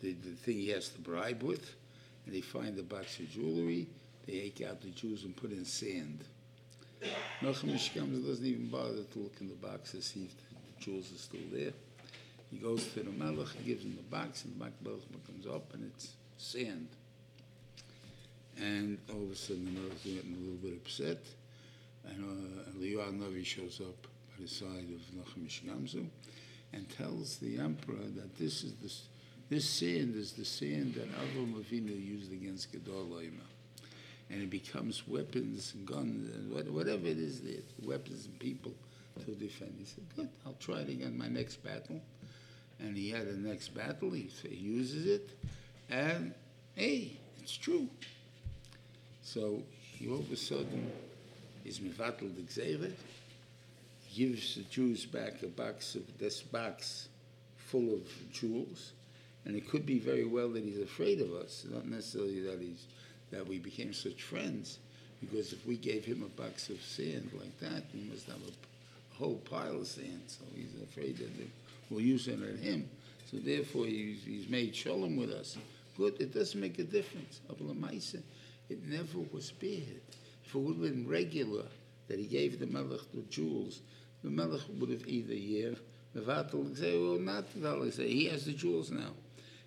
the, 0.00 0.12
the 0.12 0.30
thing 0.30 0.54
he 0.54 0.70
has 0.70 0.88
to 0.90 1.00
bribe 1.00 1.42
with? 1.42 1.74
And 2.24 2.34
they 2.34 2.40
find 2.40 2.76
the 2.76 2.82
box 2.82 3.18
of 3.18 3.30
jewelry, 3.30 3.88
they 4.26 4.50
take 4.50 4.68
out 4.68 4.80
the 4.80 4.90
jewels 4.90 5.24
and 5.24 5.36
put 5.36 5.50
in 5.50 5.64
sand. 5.64 6.24
Melchim 7.42 7.94
comes 7.94 8.26
doesn't 8.26 8.44
even 8.44 8.68
bother 8.68 9.02
to 9.02 9.18
look 9.18 9.36
in 9.40 9.48
the 9.48 9.54
box 9.54 9.92
to 9.92 10.02
see 10.02 10.24
if 10.24 10.36
the 10.36 10.84
jewels 10.84 11.12
are 11.12 11.18
still 11.18 11.40
there. 11.52 11.72
He 12.50 12.56
goes 12.56 12.86
to 12.94 13.00
the 13.00 13.10
Melech, 13.10 13.48
he 13.58 13.68
gives 13.68 13.84
him 13.84 13.96
the 13.96 14.02
box, 14.02 14.44
and 14.44 14.54
the 14.54 14.64
box 14.64 15.02
comes 15.26 15.46
up, 15.46 15.74
and 15.74 15.84
it's 15.84 16.14
sand. 16.38 16.88
And 18.56 18.98
all 19.10 19.22
of 19.22 19.30
a 19.30 19.36
sudden, 19.36 19.66
the 19.66 19.80
Melech 19.80 19.94
is 20.04 20.14
getting 20.14 20.34
a 20.34 20.38
little 20.38 20.56
bit 20.56 20.72
upset, 20.72 21.18
and 22.06 22.24
uh, 22.24 22.70
Eliyahu 22.78 23.20
Navi 23.20 23.44
shows 23.44 23.80
up 23.80 24.02
by 24.02 24.42
the 24.42 24.48
side 24.48 24.88
of 24.92 25.00
Nachum 25.14 25.46
Gamzu 25.46 26.06
and 26.72 26.88
tells 26.96 27.36
the 27.36 27.58
emperor 27.58 28.06
that 28.16 28.36
this 28.36 28.64
is 28.64 28.74
the, 28.74 29.54
this 29.54 29.68
sand 29.68 30.16
is 30.16 30.32
the 30.32 30.44
sand 30.44 30.94
that 30.94 31.08
Avram 31.12 31.54
Avinu 31.54 32.04
used 32.04 32.32
against 32.32 32.72
Kedorlaomer 32.72 33.46
and 34.30 34.42
it 34.42 34.50
becomes 34.50 35.06
weapons 35.08 35.74
guns 35.84 36.34
and 36.34 36.74
whatever 36.74 37.06
it 37.06 37.18
is, 37.18 37.42
weapons 37.82 38.26
and 38.26 38.38
people 38.38 38.72
to 39.24 39.32
defend. 39.32 39.74
He 39.78 39.84
said, 39.84 40.04
"Good, 40.14 40.28
I'll 40.46 40.56
try 40.60 40.80
it 40.80 40.88
again 40.88 41.16
my 41.16 41.28
next 41.28 41.62
battle." 41.62 42.00
And 42.80 42.96
he 42.96 43.10
had 43.10 43.26
a 43.26 43.36
next 43.36 43.74
battle. 43.74 44.10
He, 44.10 44.30
he 44.42 44.54
uses 44.54 45.06
it, 45.06 45.30
and 45.90 46.34
hey, 46.74 47.12
it's 47.40 47.56
true. 47.56 47.88
So 49.22 49.62
he 49.74 50.08
all 50.08 50.20
of 50.20 50.30
a 50.30 50.36
sudden 50.36 50.92
is 51.64 51.80
mevatel 51.80 52.34
the 52.34 52.42
gzeret, 52.42 52.94
gives 54.14 54.54
the 54.54 54.62
Jews 54.62 55.06
back 55.06 55.42
a 55.42 55.48
box 55.48 55.94
of 55.94 56.18
this 56.18 56.42
box 56.42 57.08
full 57.56 57.92
of 57.94 58.02
jewels, 58.32 58.92
and 59.44 59.56
it 59.56 59.68
could 59.68 59.84
be 59.84 59.98
very 59.98 60.24
well 60.24 60.48
that 60.50 60.62
he's 60.62 60.78
afraid 60.78 61.20
of 61.20 61.32
us, 61.32 61.66
not 61.68 61.86
necessarily 61.86 62.40
that 62.40 62.60
he's 62.60 62.86
that 63.30 63.46
we 63.46 63.58
became 63.58 63.92
such 63.92 64.22
friends 64.22 64.78
because 65.20 65.52
if 65.52 65.66
we 65.66 65.76
gave 65.76 66.04
him 66.04 66.22
a 66.22 66.40
box 66.40 66.68
of 66.68 66.80
sand 66.80 67.30
like 67.34 67.58
that, 67.60 67.82
we 67.92 68.00
must 68.02 68.26
have 68.26 68.36
a, 68.36 68.50
a 68.50 69.18
whole 69.18 69.36
pile 69.36 69.80
of 69.80 69.86
sand. 69.86 70.22
So 70.26 70.44
he's 70.54 70.74
afraid 70.82 71.18
that 71.18 71.30
we'll 71.90 72.00
use 72.00 72.28
it 72.28 72.34
on 72.34 72.56
him. 72.58 72.88
So 73.30 73.38
therefore, 73.38 73.86
he's, 73.86 74.22
he's 74.24 74.48
made 74.48 74.74
shalom 74.74 75.16
with 75.16 75.30
us. 75.30 75.58
Good, 75.96 76.20
it 76.20 76.32
doesn't 76.32 76.60
make 76.60 76.78
a 76.78 76.84
difference. 76.84 77.40
It 77.50 78.86
never 78.86 79.18
was 79.32 79.50
bad. 79.50 80.00
If 80.44 80.54
it 80.54 80.58
would 80.58 80.76
have 80.76 80.82
been 80.82 81.08
regular 81.08 81.64
that 82.06 82.18
he 82.18 82.26
gave 82.26 82.60
the 82.60 82.66
Melech 82.66 83.00
the 83.12 83.22
jewels, 83.22 83.80
the 84.22 84.30
Melech 84.30 84.62
would 84.78 84.90
have 84.90 85.06
either 85.06 85.34
year, 85.34 85.74
Mevatel, 86.16 86.76
say, 86.76 86.98
well, 86.98 87.18
not 87.18 87.44
say, 87.92 88.08
he 88.08 88.26
has 88.26 88.44
the 88.46 88.52
jewels 88.52 88.90
now. 88.90 89.10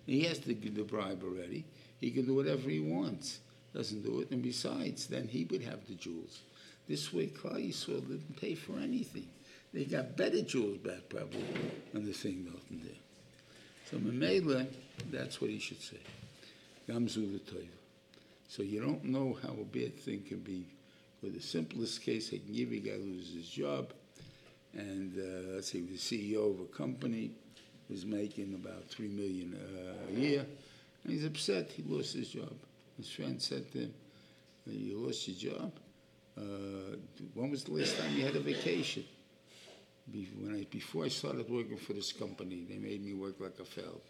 He 0.05 0.23
has 0.23 0.39
the, 0.39 0.53
the 0.53 0.83
bribe 0.83 1.23
already. 1.23 1.65
He 1.99 2.09
can 2.09 2.25
do 2.25 2.33
whatever 2.33 2.69
he 2.69 2.79
wants 2.79 3.39
doesn't 3.73 4.03
do 4.03 4.21
it, 4.21 4.31
and 4.31 4.43
besides, 4.43 5.07
then 5.07 5.27
he 5.27 5.45
would 5.45 5.63
have 5.63 5.85
the 5.87 5.95
jewels. 5.95 6.41
This 6.87 7.13
way, 7.13 7.27
Klal 7.27 7.69
Yisrael 7.69 8.01
didn't 8.01 8.39
pay 8.39 8.55
for 8.55 8.73
anything. 8.79 9.27
They 9.73 9.85
got 9.85 10.17
better 10.17 10.41
jewels 10.41 10.77
back 10.79 11.07
probably 11.09 11.45
than 11.93 12.05
the 12.05 12.11
thing 12.11 12.45
nothing 12.45 12.81
there. 12.83 12.99
So 13.89 13.97
Mamela, 13.97 14.67
that's 15.09 15.39
what 15.39 15.49
he 15.49 15.59
should 15.59 15.81
say. 15.81 15.99
Gamzu 16.89 17.39
the 17.45 17.63
So 18.49 18.63
you 18.63 18.81
don't 18.81 19.05
know 19.05 19.37
how 19.41 19.49
a 19.49 19.63
bad 19.63 19.97
thing 19.97 20.23
can 20.27 20.39
be. 20.39 20.65
For 21.21 21.27
the 21.27 21.39
simplest 21.39 22.01
case, 22.01 22.29
I 22.33 22.37
can 22.37 22.53
give 22.53 22.73
you 22.73 22.79
a 22.79 22.83
guy 22.83 22.97
loses 22.97 23.35
his 23.35 23.49
job, 23.49 23.93
and 24.73 25.15
uh, 25.17 25.55
let's 25.55 25.71
say 25.71 25.81
the 25.81 25.95
CEO 25.95 26.53
of 26.53 26.59
a 26.61 26.65
company, 26.65 27.31
was 27.91 28.05
making 28.05 28.53
about 28.53 28.85
three 28.85 29.09
million 29.09 29.55
uh, 29.55 30.09
a 30.09 30.19
year, 30.19 30.45
and 31.03 31.13
he's 31.13 31.25
upset 31.25 31.69
he 31.71 31.83
lost 31.83 32.15
his 32.15 32.29
job. 32.29 32.53
His 33.01 33.09
friend 33.09 33.41
said 33.41 33.71
to 33.71 33.79
him, 33.79 33.93
you 34.67 34.99
lost 34.99 35.27
your 35.27 35.53
job? 35.53 35.71
Uh, 36.37 36.97
when 37.33 37.49
was 37.49 37.63
the 37.63 37.71
last 37.71 37.97
time 37.97 38.15
you 38.15 38.23
had 38.23 38.35
a 38.35 38.39
vacation? 38.39 39.03
When 40.39 40.55
I, 40.55 40.67
before 40.69 41.05
I 41.05 41.07
started 41.07 41.49
working 41.49 41.77
for 41.77 41.93
this 41.93 42.13
company, 42.13 42.63
they 42.69 42.77
made 42.77 43.03
me 43.03 43.15
work 43.15 43.39
like 43.39 43.59
a 43.59 43.65
fellow. 43.65 44.01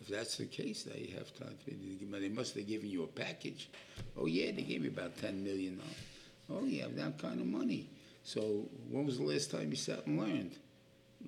If 0.00 0.08
that's 0.08 0.38
the 0.38 0.46
case, 0.46 0.84
now 0.86 0.96
you 0.96 1.14
have 1.14 1.32
time. 1.32 1.56
They 1.64 2.28
must 2.28 2.56
have 2.56 2.66
given 2.66 2.90
you 2.90 3.04
a 3.04 3.06
package. 3.06 3.70
Oh 4.16 4.26
yeah, 4.26 4.50
they 4.50 4.62
gave 4.62 4.82
me 4.82 4.88
about 4.88 5.16
ten 5.16 5.44
million 5.44 5.76
dollars. 5.76 5.94
Oh 6.50 6.66
yeah, 6.66 6.86
that 6.90 7.18
kind 7.18 7.40
of 7.40 7.46
money. 7.46 7.88
So 8.24 8.68
when 8.90 9.06
was 9.06 9.18
the 9.18 9.24
last 9.24 9.52
time 9.52 9.70
you 9.70 9.76
sat 9.76 10.06
and 10.06 10.18
learned? 10.18 10.56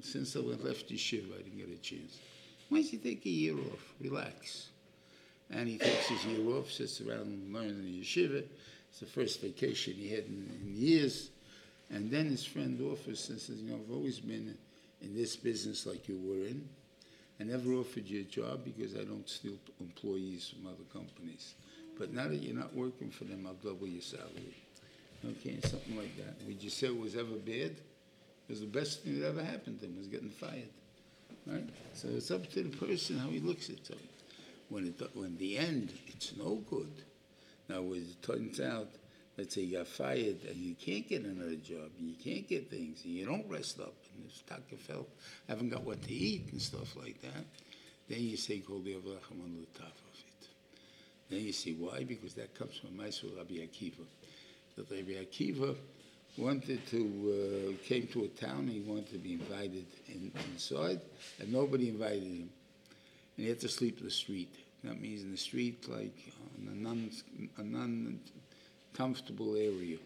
Since 0.02 0.34
I 0.34 0.40
left 0.40 0.88
the 0.88 0.96
yeshiva, 0.96 1.38
I 1.38 1.42
didn't 1.42 1.58
get 1.58 1.70
a 1.70 1.80
chance. 1.80 2.18
Why 2.68 2.80
don't 2.80 2.92
you 2.92 2.98
take 2.98 3.24
a 3.26 3.30
year 3.30 3.54
off? 3.54 3.94
Relax 4.00 4.70
and 5.50 5.68
he 5.68 5.78
takes 5.78 6.08
his 6.08 6.24
year 6.24 6.56
off, 6.56 6.70
sits 6.70 7.00
around 7.00 7.26
and 7.26 7.52
learns 7.52 7.72
in 7.72 7.84
the 7.84 8.00
yeshiva. 8.00 8.44
It's 8.90 9.00
the 9.00 9.06
first 9.06 9.40
vacation 9.40 9.94
he 9.94 10.08
had 10.08 10.24
in, 10.24 10.50
in 10.62 10.74
years. 10.74 11.30
And 11.90 12.10
then 12.10 12.26
his 12.26 12.44
friend 12.44 12.80
offers 12.80 13.28
and 13.30 13.38
says, 13.38 13.60
you 13.60 13.70
know, 13.70 13.76
I've 13.76 13.94
always 13.94 14.18
been 14.18 14.56
in 15.02 15.14
this 15.14 15.36
business 15.36 15.86
like 15.86 16.08
you 16.08 16.18
were 16.18 16.46
in. 16.46 16.68
I 17.38 17.44
never 17.44 17.74
offered 17.74 18.06
you 18.06 18.20
a 18.20 18.24
job 18.24 18.64
because 18.64 18.96
I 18.96 19.04
don't 19.04 19.28
steal 19.28 19.54
employees 19.80 20.48
from 20.48 20.66
other 20.66 20.84
companies. 20.92 21.54
But 21.98 22.12
now 22.12 22.28
that 22.28 22.36
you're 22.36 22.56
not 22.56 22.74
working 22.74 23.10
for 23.10 23.24
them, 23.24 23.46
I'll 23.46 23.54
double 23.54 23.86
your 23.86 24.02
salary. 24.02 24.56
Okay, 25.24 25.58
something 25.62 25.96
like 25.96 26.16
that. 26.16 26.46
Would 26.46 26.62
you 26.62 26.70
say 26.70 26.88
it 26.88 26.98
was 26.98 27.14
ever 27.14 27.36
bad? 27.36 27.76
It 27.76 28.50
was 28.50 28.60
the 28.60 28.66
best 28.66 29.02
thing 29.02 29.20
that 29.20 29.28
ever 29.28 29.44
happened 29.44 29.80
to 29.80 29.86
him 29.86 29.96
was 29.98 30.08
getting 30.08 30.30
fired. 30.30 30.68
Right? 31.46 31.68
So 31.94 32.08
it's 32.08 32.30
up 32.30 32.50
to 32.52 32.62
the 32.62 32.76
person 32.76 33.18
how 33.18 33.28
he 33.28 33.40
looks 33.40 33.68
at 33.68 33.76
it 33.76 34.00
when 34.68 34.86
it 34.86 35.00
when 35.14 35.36
the 35.36 35.58
end 35.58 35.92
it's 36.08 36.36
no 36.36 36.56
good. 36.68 37.02
Now, 37.68 37.82
when 37.82 38.00
it 38.00 38.22
turns 38.22 38.60
out, 38.60 38.88
let's 39.36 39.54
say 39.54 39.62
you 39.62 39.78
got 39.78 39.88
fired 39.88 40.38
and 40.48 40.56
you 40.56 40.74
can't 40.74 41.08
get 41.08 41.24
another 41.24 41.56
job, 41.56 41.90
you 41.98 42.14
can't 42.14 42.48
get 42.48 42.70
things, 42.70 43.04
and 43.04 43.14
you 43.14 43.26
don't 43.26 43.48
rest 43.48 43.80
up, 43.80 43.94
and 44.14 44.24
if 44.24 44.46
Dr. 44.46 44.76
Felt 44.76 45.08
haven't 45.48 45.70
got 45.70 45.82
what 45.82 46.02
to 46.02 46.12
eat 46.12 46.48
and 46.52 46.62
stuff 46.62 46.94
like 46.96 47.20
that, 47.22 47.44
then 48.08 48.20
you 48.20 48.36
say 48.36 48.60
Kol 48.60 48.80
Diavracham 48.80 49.42
on 49.42 49.56
the 49.60 49.78
top 49.78 49.88
of 49.88 50.18
it. 50.18 50.48
Then 51.28 51.40
you 51.40 51.52
see 51.52 51.74
why? 51.74 52.04
Because 52.04 52.34
that 52.34 52.54
comes 52.54 52.76
from 52.76 52.90
Maisur 52.90 53.36
Rabbi 53.36 53.54
Akiva. 53.54 54.04
That 54.76 54.88
Rabbi 54.90 55.24
Akiva 55.24 55.74
wanted 56.38 56.86
to, 56.88 57.74
uh, 57.76 57.86
came 57.86 58.06
to 58.08 58.24
a 58.24 58.28
town, 58.28 58.68
he 58.68 58.80
wanted 58.80 59.10
to 59.10 59.18
be 59.18 59.32
invited 59.32 59.86
in, 60.06 60.30
inside, 60.52 61.00
and 61.40 61.52
nobody 61.52 61.88
invited 61.88 62.22
him 62.22 62.50
and 63.36 63.44
he 63.44 63.48
had 63.48 63.60
to 63.60 63.68
sleep 63.68 63.98
in 63.98 64.04
the 64.04 64.10
street. 64.10 64.54
That 64.84 65.00
means 65.00 65.22
in 65.22 65.30
the 65.30 65.36
street, 65.36 65.88
like 65.88 66.32
in 66.58 66.68
a 66.68 66.74
non, 66.74 67.10
a 67.58 67.62
non-comfortable 67.62 69.56
area, 69.56 69.98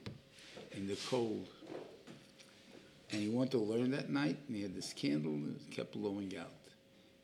in 0.73 0.87
the 0.87 0.97
cold. 1.09 1.47
And 3.13 3.21
he 3.21 3.29
wanted 3.29 3.53
to 3.53 3.59
learn 3.59 3.91
that 3.91 4.09
night, 4.11 4.39
and 4.47 4.57
he 4.57 4.63
had 4.63 4.75
this 4.75 4.93
candle 4.93 5.33
that 5.33 5.71
kept 5.71 5.93
blowing 5.93 6.33
out. 6.39 6.53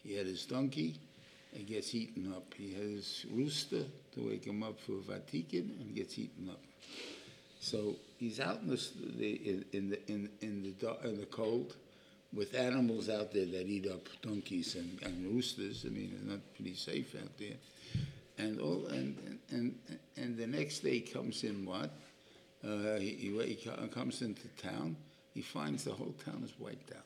He 0.02 0.14
had 0.14 0.26
his 0.26 0.44
donkey, 0.44 0.98
and 1.54 1.66
gets 1.66 1.94
eaten 1.94 2.32
up. 2.34 2.52
He 2.54 2.74
had 2.74 2.82
his 2.82 3.24
rooster 3.32 3.84
to 4.14 4.28
wake 4.28 4.44
him 4.44 4.62
up 4.62 4.78
for 4.80 4.92
vatikin, 4.92 5.80
and 5.80 5.94
gets 5.94 6.18
eaten 6.18 6.50
up. 6.50 6.60
So 7.60 7.96
he's 8.18 8.38
out 8.40 8.60
in 8.60 8.68
the 8.68 9.64
in 9.72 9.90
the 9.90 10.10
in, 10.12 10.28
in 10.40 10.62
the 10.62 11.08
in 11.08 11.18
the 11.18 11.26
cold, 11.26 11.76
with 12.32 12.54
animals 12.54 13.08
out 13.08 13.32
there 13.32 13.46
that 13.46 13.66
eat 13.66 13.86
up 13.86 14.08
donkeys 14.22 14.74
and, 14.74 15.00
and 15.02 15.34
roosters. 15.34 15.84
I 15.86 15.90
mean, 15.90 16.12
it's 16.14 16.30
not 16.30 16.40
pretty 16.54 16.74
safe 16.74 17.14
out 17.14 17.36
there. 17.38 17.56
And 18.38 18.60
all 18.60 18.86
and 18.86 19.38
and 19.50 19.74
and 20.16 20.36
the 20.36 20.46
next 20.46 20.80
day 20.80 20.98
he 20.98 21.00
comes 21.00 21.42
in 21.44 21.64
what? 21.64 21.90
Uh, 22.64 22.98
he, 22.98 23.10
he, 23.10 23.70
comes 23.92 24.22
into 24.22 24.48
town. 24.60 24.96
He 25.34 25.42
finds 25.42 25.84
the 25.84 25.92
whole 25.92 26.14
town 26.24 26.42
is 26.44 26.52
wiped 26.58 26.90
out. 26.90 27.04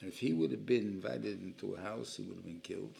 And 0.00 0.12
if 0.12 0.18
he 0.18 0.32
would 0.32 0.50
have 0.50 0.66
been 0.66 0.82
invited 0.82 1.42
into 1.42 1.74
a 1.74 1.80
house, 1.80 2.16
he 2.16 2.22
would 2.24 2.36
have 2.36 2.44
been 2.44 2.60
killed. 2.60 2.94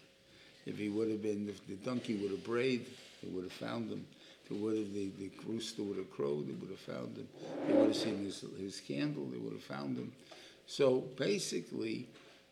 If 0.64 0.78
he 0.78 0.88
would 0.88 1.10
have 1.10 1.22
been, 1.22 1.48
if 1.48 1.66
the 1.66 1.74
donkey 1.74 2.14
would 2.16 2.30
have 2.30 2.44
brayed, 2.44 2.86
they 3.22 3.28
would 3.28 3.44
have 3.44 3.52
found 3.52 3.90
him. 3.90 4.06
If 4.44 4.52
would 4.52 4.76
have, 4.76 4.94
the, 4.94 5.10
the 5.18 5.30
rooster 5.46 5.82
would 5.82 5.98
have 5.98 6.10
crowed, 6.10 6.48
they 6.48 6.52
would 6.52 6.70
have 6.70 6.78
found 6.78 7.16
him. 7.16 7.28
They 7.66 7.74
would 7.74 7.88
have 7.88 7.96
seen 7.96 8.24
his, 8.24 8.44
his 8.58 8.80
candle, 8.80 9.26
they 9.26 9.38
would 9.38 9.52
have 9.52 9.62
found 9.62 9.96
him. 9.96 10.12
So 10.66 11.00
basically, 11.16 12.08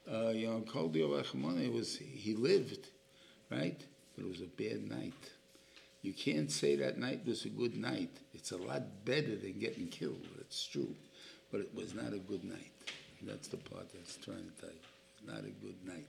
uh, 0.09 0.33
Kol 0.67 0.91
Rachmana 0.91 1.73
was, 1.73 1.97
he 1.97 2.35
lived, 2.35 2.89
right? 3.51 3.81
But 4.15 4.25
it 4.25 4.29
was 4.29 4.41
a 4.41 4.47
bad 4.47 4.89
night. 4.91 5.15
You 6.03 6.13
can't 6.13 6.51
say 6.51 6.77
that 6.77 6.99
night 6.99 7.25
was 7.25 7.45
a 7.45 7.49
good 7.49 7.77
night. 7.77 8.11
It's 8.35 8.51
a 8.51 8.57
lot 8.57 9.05
better 9.05 9.37
than 9.37 9.59
getting 9.61 9.87
killed. 9.87 10.27
That's 10.37 10.67
true. 10.67 10.95
But 11.51 11.61
it 11.61 11.75
was 11.75 11.95
not 11.95 12.13
a 12.13 12.19
good 12.19 12.45
night. 12.45 12.73
That's 13.23 13.49
the 13.49 13.57
part 13.57 13.87
that's 13.95 14.17
trying 14.17 14.45
to 14.45 14.61
tell 14.61 14.71
you. 14.71 15.33
Not 15.33 15.45
a 15.45 15.65
good 15.65 15.77
night. 15.87 16.09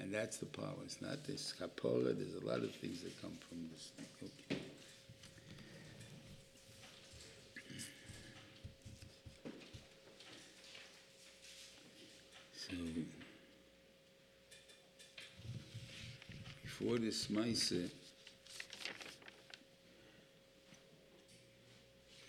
And 0.00 0.12
that's 0.12 0.36
the 0.36 0.46
part. 0.46 0.76
It's 0.84 1.00
not 1.00 1.24
this 1.24 1.54
kapora. 1.58 2.16
There's 2.16 2.34
a 2.34 2.46
lot 2.46 2.58
of 2.58 2.74
things 2.74 3.00
that 3.02 3.20
come 3.22 3.38
from 3.48 3.68
this. 3.72 3.92
Okay. 4.22 4.60
So, 12.72 12.78
before 16.62 16.96
this 16.96 17.28
Maise, 17.28 17.90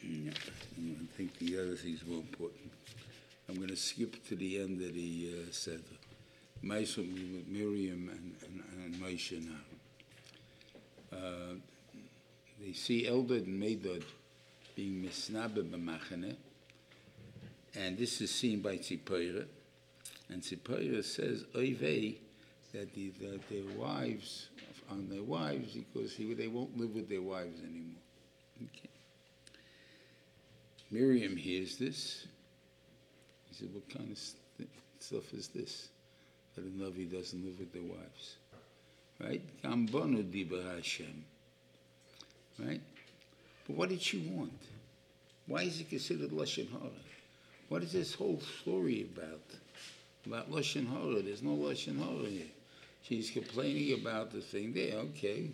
I 0.02 0.34
think 1.16 1.38
the 1.40 1.60
other 1.60 1.76
thing's 1.76 2.06
more 2.06 2.20
important. 2.20 2.72
I'm 3.48 3.56
going 3.56 3.70
to 3.70 3.78
skip 3.78 4.28
to 4.28 4.36
the 4.36 4.60
end 4.60 4.82
of 4.82 4.94
the 4.94 5.30
uh, 5.32 5.52
Seder. 5.52 5.80
With 6.62 7.48
Miriam 7.48 8.10
and, 8.10 8.36
and, 8.44 8.64
and 8.84 8.96
Moshe 8.96 9.40
now. 9.48 11.18
Uh, 11.18 11.56
they 12.60 12.74
see 12.74 13.06
Eldad 13.06 13.46
and 13.46 13.62
Medad 13.64 14.04
being 14.76 15.06
misnabe 15.06 15.64
b'machane, 15.64 16.36
and 17.76 17.98
this 17.98 18.20
is 18.20 18.32
seen 18.32 18.60
by 18.60 18.78
Tzipora. 18.78 19.46
And 20.30 20.42
Tzipora 20.42 21.04
says, 21.04 21.44
Oivei, 21.56 22.16
that, 22.74 22.94
the, 22.94 23.10
that 23.22 23.50
their 23.50 23.78
wives, 23.78 24.50
on 24.90 25.08
their 25.10 25.24
wives, 25.24 25.74
because 25.74 26.14
he, 26.14 26.34
they 26.34 26.48
won't 26.48 26.78
live 26.78 26.96
with 26.96 27.10
their 27.10 27.22
wives 27.22 27.60
anymore. 27.62 28.02
Okay. 28.64 28.90
Miriam 30.92 31.36
hears 31.36 31.78
this. 31.78 32.28
He 33.50 33.56
said, 33.56 33.74
What 33.74 33.88
kind 33.90 34.12
of 34.12 34.18
st- 34.18 34.70
stuff 35.00 35.34
is 35.34 35.48
this? 35.50 35.90
That 36.56 36.66
a 36.66 36.68
Navi 36.68 37.12
doesn't 37.12 37.44
live 37.44 37.60
with 37.60 37.74
their 37.74 37.84
wives. 37.84 38.38
Right? 39.20 39.42
Gambonu 39.64 40.76
Hashem. 40.76 41.26
Right? 42.60 42.82
But 43.68 43.76
what 43.76 43.90
did 43.90 44.02
she 44.02 44.20
want? 44.20 44.60
Why 45.48 45.64
is 45.64 45.80
it 45.80 45.90
considered 45.90 46.32
Lashon 46.32 46.72
Hara? 46.72 46.90
What 47.70 47.84
is 47.84 47.92
this 47.92 48.14
whole 48.14 48.42
story 48.62 49.08
about? 49.12 49.42
About 50.26 50.52
Lashon 50.52 50.88
Hara? 50.88 51.22
There's 51.22 51.42
no 51.42 51.52
Lashon 51.52 51.98
Hara 52.00 52.30
here. 52.30 52.48
She's 53.02 53.30
complaining 53.30 54.00
about 54.00 54.32
the 54.32 54.40
thing 54.40 54.74
there. 54.74 54.96
Okay. 54.98 55.50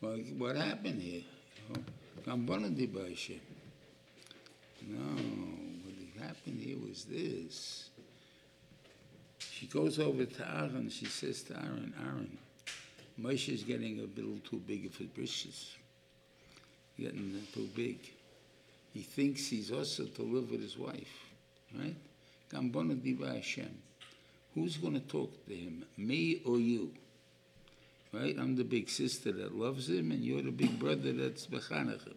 Well, 0.00 0.16
what 0.38 0.56
happened 0.56 1.02
here? 1.02 1.22
Diba 2.26 3.08
Hashem. 3.08 3.40
No, 4.88 4.98
what 4.98 6.26
happened 6.26 6.60
here 6.60 6.78
was 6.78 7.04
this. 7.04 7.90
She 9.38 9.66
goes 9.66 9.98
over 9.98 10.24
to 10.24 10.48
Aaron. 10.48 10.88
She 10.90 11.06
says 11.06 11.42
to 11.44 11.54
Aaron, 11.54 11.92
Aaron, 12.00 12.38
Moshe 13.20 13.48
is 13.52 13.62
getting 13.62 13.98
a 14.00 14.06
little 14.18 14.38
too 14.48 14.60
big 14.66 14.90
for 14.92 15.04
britches. 15.04 15.76
Getting 16.98 17.46
too 17.52 17.68
big. 17.74 17.98
He 18.92 19.02
thinks 19.02 19.48
he's 19.48 19.70
also 19.70 20.04
to 20.04 20.22
live 20.22 20.50
with 20.50 20.62
his 20.62 20.78
wife, 20.78 21.26
right? 21.78 21.96
Gambona 22.50 23.02
diva 23.02 23.34
Hashem. 23.34 23.82
Who's 24.56 24.78
going 24.78 24.94
to 24.94 25.00
talk 25.00 25.46
to 25.48 25.54
him, 25.54 25.84
me 25.98 26.40
or 26.46 26.58
you? 26.58 26.92
Right? 28.10 28.34
I'm 28.38 28.56
the 28.56 28.64
big 28.64 28.88
sister 28.88 29.30
that 29.30 29.54
loves 29.54 29.90
him, 29.90 30.10
and 30.12 30.24
you're 30.24 30.40
the 30.40 30.50
big 30.50 30.78
brother 30.78 31.12
that's 31.12 31.46
bechanach 31.46 32.06
him. 32.06 32.16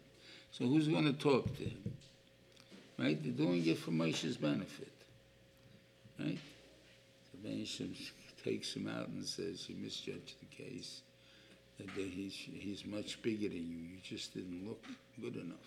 So 0.52 0.66
who's 0.66 0.88
going 0.88 1.04
to 1.04 1.12
talk 1.12 1.54
to 1.58 1.64
him? 1.66 1.94
Right? 2.98 3.22
They're 3.22 3.34
doing 3.34 3.66
it 3.66 3.78
for 3.78 3.92
Moshe's 3.92 4.38
benefit. 4.38 4.94
Right? 6.18 6.40
So 7.30 7.46
Moshe 7.46 8.12
takes 8.42 8.74
him 8.74 8.88
out 8.88 9.10
and 9.10 9.26
says, 9.26 9.68
You 9.68 9.76
misjudged 9.76 10.36
the 10.40 10.64
case. 10.64 11.02
That 11.78 11.90
he's, 11.96 12.34
he's 12.34 12.86
much 12.86 13.22
bigger 13.22 13.50
than 13.50 13.68
you. 13.70 13.78
You 13.78 13.98
just 14.02 14.34
didn't 14.34 14.66
look 14.66 14.84
good 15.22 15.36
enough. 15.36 15.58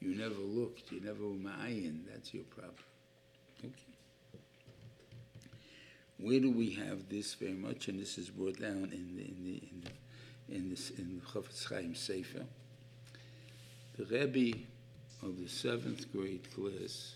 You 0.00 0.14
never 0.14 0.34
looked. 0.34 0.92
You 0.92 1.00
never 1.00 1.24
were 1.24 1.34
ma'ayin. 1.34 2.00
That's 2.10 2.34
your 2.34 2.44
problem. 2.44 2.74
Okay. 3.64 3.89
Where 6.20 6.40
do 6.40 6.50
we 6.50 6.70
have 6.72 7.08
this 7.08 7.34
very 7.34 7.52
much? 7.52 7.88
And 7.88 7.98
this 7.98 8.18
is 8.18 8.28
brought 8.28 8.60
down 8.60 8.90
in 8.92 9.16
the 9.16 9.22
in 9.22 9.44
the 9.44 9.56
in, 9.56 9.84
the, 9.84 10.54
in 10.54 10.70
this 10.70 10.90
in 10.90 11.22
Chaim 11.68 11.94
Sefer. 11.94 12.44
The 13.98 14.04
Rebbe 14.04 14.58
of 15.22 15.38
the 15.38 15.48
seventh 15.48 16.12
grade 16.12 16.46
class 16.54 17.14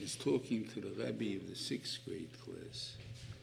is 0.00 0.14
talking 0.16 0.66
to 0.68 0.80
the 0.80 1.04
Rebbe 1.04 1.42
of 1.42 1.48
the 1.48 1.56
sixth 1.56 1.98
grade 2.06 2.30
class. 2.40 2.94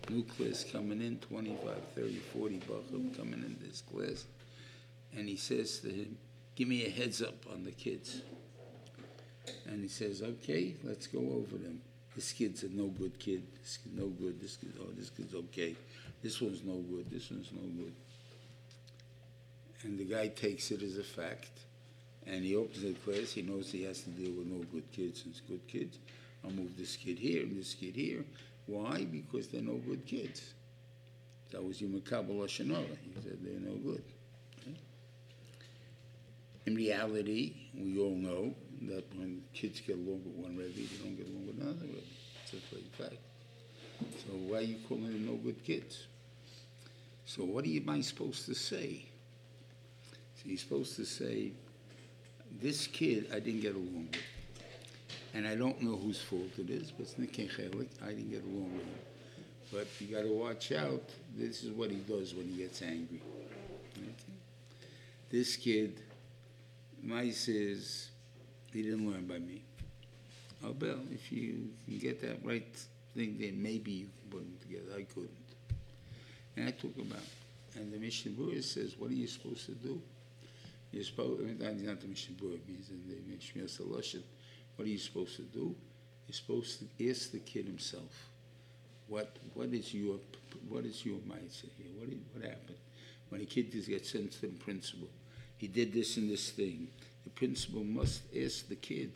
New 0.09 0.23
class 0.23 0.63
coming 0.63 1.01
in, 1.01 1.19
25, 1.19 1.75
30, 1.95 2.15
40 2.34 2.59
Bachim 2.59 3.17
coming 3.17 3.43
in 3.43 3.57
this 3.61 3.82
class. 3.82 4.25
And 5.15 5.27
he 5.27 5.36
says 5.36 5.80
to 5.80 5.89
him, 5.89 6.17
Give 6.55 6.67
me 6.67 6.86
a 6.86 6.89
heads 6.89 7.21
up 7.21 7.45
on 7.51 7.63
the 7.63 7.71
kids. 7.71 8.21
And 9.67 9.82
he 9.82 9.89
says, 9.89 10.21
Okay, 10.21 10.75
let's 10.84 11.07
go 11.07 11.19
over 11.19 11.57
them. 11.57 11.82
This 12.16 12.32
kid's 12.32 12.64
a 12.64 12.70
no 12.70 12.88
good 12.88 13.18
kid. 13.20 13.43
This 13.62 13.78
kid's 13.78 13.95
no 13.95 14.07
good. 14.07 14.41
This 14.41 14.57
kid, 14.57 14.74
oh, 14.82 14.91
this 14.97 15.10
kid's 15.10 15.34
okay. 15.34 15.76
This 16.22 16.41
one's 16.41 16.64
no 16.64 16.76
good. 16.76 17.10
This 17.10 17.30
one's 17.32 17.51
no 17.53 17.62
good. 17.62 17.93
And 19.84 19.97
the 19.97 20.03
guy 20.03 20.28
takes 20.28 20.72
it 20.72 20.82
as 20.82 20.97
a 20.97 21.03
fact 21.03 21.60
and 22.32 22.43
he 22.43 22.55
opens 22.55 22.82
the 22.82 22.93
class, 22.93 23.32
he 23.32 23.41
knows 23.41 23.72
he 23.72 23.84
has 23.84 24.01
to 24.01 24.10
deal 24.10 24.32
with 24.34 24.47
no 24.47 24.64
good 24.72 24.91
kids 24.91 25.24
and 25.26 25.34
good 25.47 25.66
kids. 25.68 25.97
I'll 26.43 26.51
move 26.51 26.78
this 26.78 26.95
kid 26.95 27.18
here 27.18 27.43
and 27.43 27.57
this 27.57 27.74
kid 27.74 27.95
here. 27.95 28.24
Why? 28.68 29.05
Because 29.05 29.47
they're 29.47 29.62
no 29.62 29.76
good 29.76 30.05
kids. 30.05 30.53
That 31.51 31.64
was 31.64 31.82
your 31.82 31.89
Makabal 31.89 32.38
Hashanah. 32.41 32.86
He 33.03 33.22
said 33.22 33.39
they're 33.41 33.60
no 33.60 33.76
good. 33.78 34.03
Okay? 34.62 34.78
In 36.68 36.76
reality, 36.76 37.53
we 37.76 37.99
all 37.99 38.16
know 38.16 38.53
that 38.88 39.03
when 39.17 39.43
kids 39.53 39.82
get 39.82 39.95
along 39.95 40.23
with 40.25 40.45
one 40.45 40.57
Rebbe, 40.57 40.73
they 40.75 41.03
don't 41.03 41.17
get 41.17 41.27
along 41.27 41.47
with 41.47 41.59
another 41.59 41.86
Rebbe. 41.86 42.01
It's 42.43 42.53
a 42.53 42.57
plain 42.69 42.86
fact. 42.97 43.21
So 44.25 44.34
why 44.47 44.59
are 44.59 44.61
you 44.61 44.77
calling 44.88 45.05
them 45.05 45.25
no 45.25 45.34
good 45.34 45.63
kids? 45.63 46.07
So 47.25 47.43
what 47.43 47.65
am 47.65 47.89
I 47.89 48.01
supposed 48.01 48.45
to 48.45 48.55
say? 48.55 49.05
So 50.36 50.43
you're 50.45 50.57
supposed 50.57 50.95
to 50.95 51.05
say, 51.05 51.51
this 52.61 52.88
kid 52.88 53.30
I 53.34 53.39
didn't 53.39 53.61
get 53.61 53.75
along 53.75 54.07
with. 54.11 54.21
And 55.34 55.47
I 55.47 55.55
don't 55.55 55.82
know 55.82 55.95
whose 55.95 56.21
fault 56.21 56.57
it 56.57 56.69
is, 56.69 56.91
but 56.91 57.07
it's. 57.07 57.88
I 58.03 58.07
didn't 58.07 58.32
get 58.32 58.43
along 58.43 58.73
with 58.73 58.84
him. 58.84 58.95
But 59.71 59.88
you 59.99 60.15
got 60.15 60.23
to 60.23 60.34
watch 60.34 60.71
out. 60.71 61.03
This 61.38 61.63
is 61.63 61.71
what 61.71 61.91
he 61.91 61.97
does 61.97 62.34
when 62.34 62.47
he 62.47 62.57
gets 62.57 62.82
angry. 62.82 63.21
Okay? 63.97 64.34
This 65.30 65.55
kid, 65.55 66.01
my 67.03 67.30
says, 67.30 68.09
he 68.74 68.84
didn't 68.84 69.09
learn 69.09 69.26
by 69.26 69.39
me. 69.39 69.61
Oh, 70.63 70.74
Bill, 70.74 70.99
if 71.11 71.32
you 71.32 71.70
can 71.86 71.99
get 71.99 72.22
that 72.22 72.43
right 72.43 72.76
thing, 73.15 73.38
then 73.39 73.61
maybe 73.61 73.91
you 73.91 74.07
can 74.07 74.30
put 74.30 74.39
them 74.41 74.57
together. 74.61 74.97
I 74.97 75.03
couldn't. 75.03 75.32
And 76.57 76.67
I 76.67 76.72
took 76.72 76.95
talk 76.95 77.05
about, 77.05 77.24
and 77.76 77.93
the 77.93 77.97
Mishnah 77.97 78.32
Berurah 78.32 78.63
says, 78.63 78.95
what 78.97 79.09
are 79.09 79.13
you 79.13 79.28
supposed 79.28 79.65
to 79.67 79.72
do? 79.72 80.01
You're 80.91 81.03
supposed, 81.03 81.41
not 81.59 82.01
the 82.01 82.07
Mishnah 82.07 82.36
Berurah, 82.36 82.67
means 82.67 82.89
in 82.89 83.03
the 83.07 83.34
Mishnah 83.34 83.63
Saloshet. 83.63 84.24
What 84.76 84.86
are 84.86 84.91
you 84.91 84.97
supposed 84.97 85.36
to 85.38 85.43
do? 85.43 85.76
You're 86.28 86.34
supposed 86.34 86.80
to 86.80 87.09
ask 87.09 87.32
the 87.32 87.39
kid 87.39 87.65
himself, 87.65 88.30
what 89.07 89.36
what 89.55 89.70
is 89.74 89.93
your 89.93 90.20
what 90.67 90.86
is 90.86 91.03
your 91.03 91.17
mindset 91.20 91.72
here? 91.78 91.88
What 91.97 92.09
what 92.34 92.43
happened 92.43 92.78
when 93.30 93.41
a 93.41 93.45
kid 93.45 93.72
just 93.72 93.89
gets 93.89 94.11
sent 94.11 94.32
to 94.34 94.41
the 94.41 94.47
principal? 94.47 95.07
He 95.57 95.67
did 95.67 95.91
this 95.91 96.17
and 96.17 96.30
this 96.30 96.51
thing. 96.51 96.88
The 97.24 97.30
principal 97.32 97.84
must 97.84 98.22
ask 98.36 98.67
the 98.67 98.76
kid, 98.76 99.11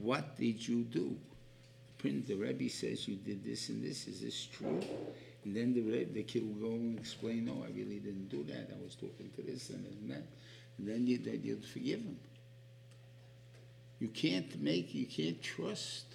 what 0.00 0.36
did 0.38 0.66
you 0.66 0.82
do? 0.84 1.16
The, 2.02 2.34
Rebbe 2.34 2.68
says 2.68 3.06
you 3.06 3.14
did 3.14 3.44
this 3.44 3.68
and 3.68 3.84
this. 3.84 4.08
Is 4.08 4.20
this 4.22 4.46
true? 4.46 4.80
And 5.44 5.54
then 5.56 5.72
the 5.72 5.82
Rebbe, 5.82 6.12
the 6.12 6.24
kid 6.24 6.42
will 6.42 6.68
go 6.68 6.74
and 6.74 6.98
explain, 6.98 7.44
no, 7.44 7.64
I 7.64 7.70
really 7.70 8.00
didn't 8.00 8.28
do 8.28 8.42
that. 8.44 8.70
I 8.72 8.84
was 8.84 8.96
talking 8.96 9.30
to 9.36 9.42
this 9.42 9.70
and 9.70 10.10
that. 10.10 10.24
And 10.78 10.88
then 10.88 11.06
you, 11.06 11.18
then 11.18 11.40
you'd 11.44 11.64
forgive 11.64 12.00
him. 12.00 12.18
You 14.00 14.08
can't 14.08 14.60
make, 14.60 14.92
you 14.94 15.06
can't 15.06 15.40
trust. 15.40 16.06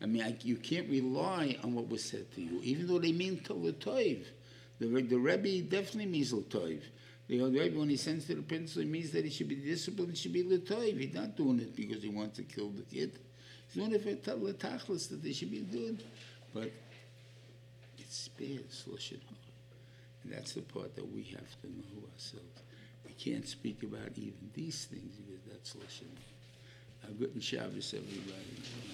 I 0.00 0.06
mean, 0.06 0.22
I, 0.22 0.36
you 0.42 0.56
can't 0.56 0.88
rely 0.88 1.56
on 1.64 1.74
what 1.74 1.88
was 1.88 2.04
said 2.04 2.32
to 2.34 2.40
you, 2.40 2.60
even 2.62 2.86
though 2.86 3.00
they 3.00 3.12
mean 3.12 3.40
to 3.44 3.54
toiv. 3.54 4.24
The, 4.78 4.86
the 4.86 5.16
Rebbe 5.16 5.68
definitely 5.68 6.06
means 6.06 6.32
Latoiv. 6.32 6.82
The 7.28 7.40
old 7.40 7.54
Rebbe, 7.54 7.78
when 7.78 7.88
he 7.88 7.96
sends 7.96 8.26
to 8.26 8.36
the 8.36 8.42
principal, 8.42 8.82
it 8.82 8.88
means 8.88 9.10
that 9.10 9.24
he 9.24 9.30
should 9.30 9.48
be 9.48 9.56
disciplined, 9.56 10.12
he 10.12 10.16
should 10.16 10.32
be 10.32 10.44
Latoiv. 10.44 10.98
He's 10.98 11.14
not 11.14 11.36
doing 11.36 11.58
it 11.58 11.74
because 11.74 12.02
he 12.02 12.08
wants 12.08 12.36
to 12.36 12.44
kill 12.44 12.70
the 12.70 12.82
kid. 12.82 13.18
He's 13.66 13.82
doing 13.82 13.92
it 13.92 14.02
for 14.02 14.14
tell 14.14 14.38
the 14.38 14.52
tachlis 14.52 15.08
that 15.08 15.22
they 15.22 15.32
should 15.32 15.50
be 15.50 15.60
doing. 15.60 15.98
But 16.54 16.70
it's 17.98 18.28
bad, 18.28 18.70
Lashon. 18.88 19.20
And 20.22 20.32
that's 20.32 20.52
the 20.52 20.62
part 20.62 20.94
that 20.94 21.12
we 21.12 21.24
have 21.24 21.60
to 21.62 21.66
know 21.66 22.06
ourselves. 22.14 22.62
We 23.04 23.12
can't 23.12 23.46
speak 23.46 23.82
about 23.82 24.12
even 24.16 24.50
these 24.54 24.84
things 24.84 25.16
because 25.16 25.42
that's 25.50 25.74
Lashon 25.74 26.06
Hara. 27.02 27.10
A 27.10 27.14
good 27.14 27.42
Shabbos, 27.42 27.94
everybody. 27.94 28.86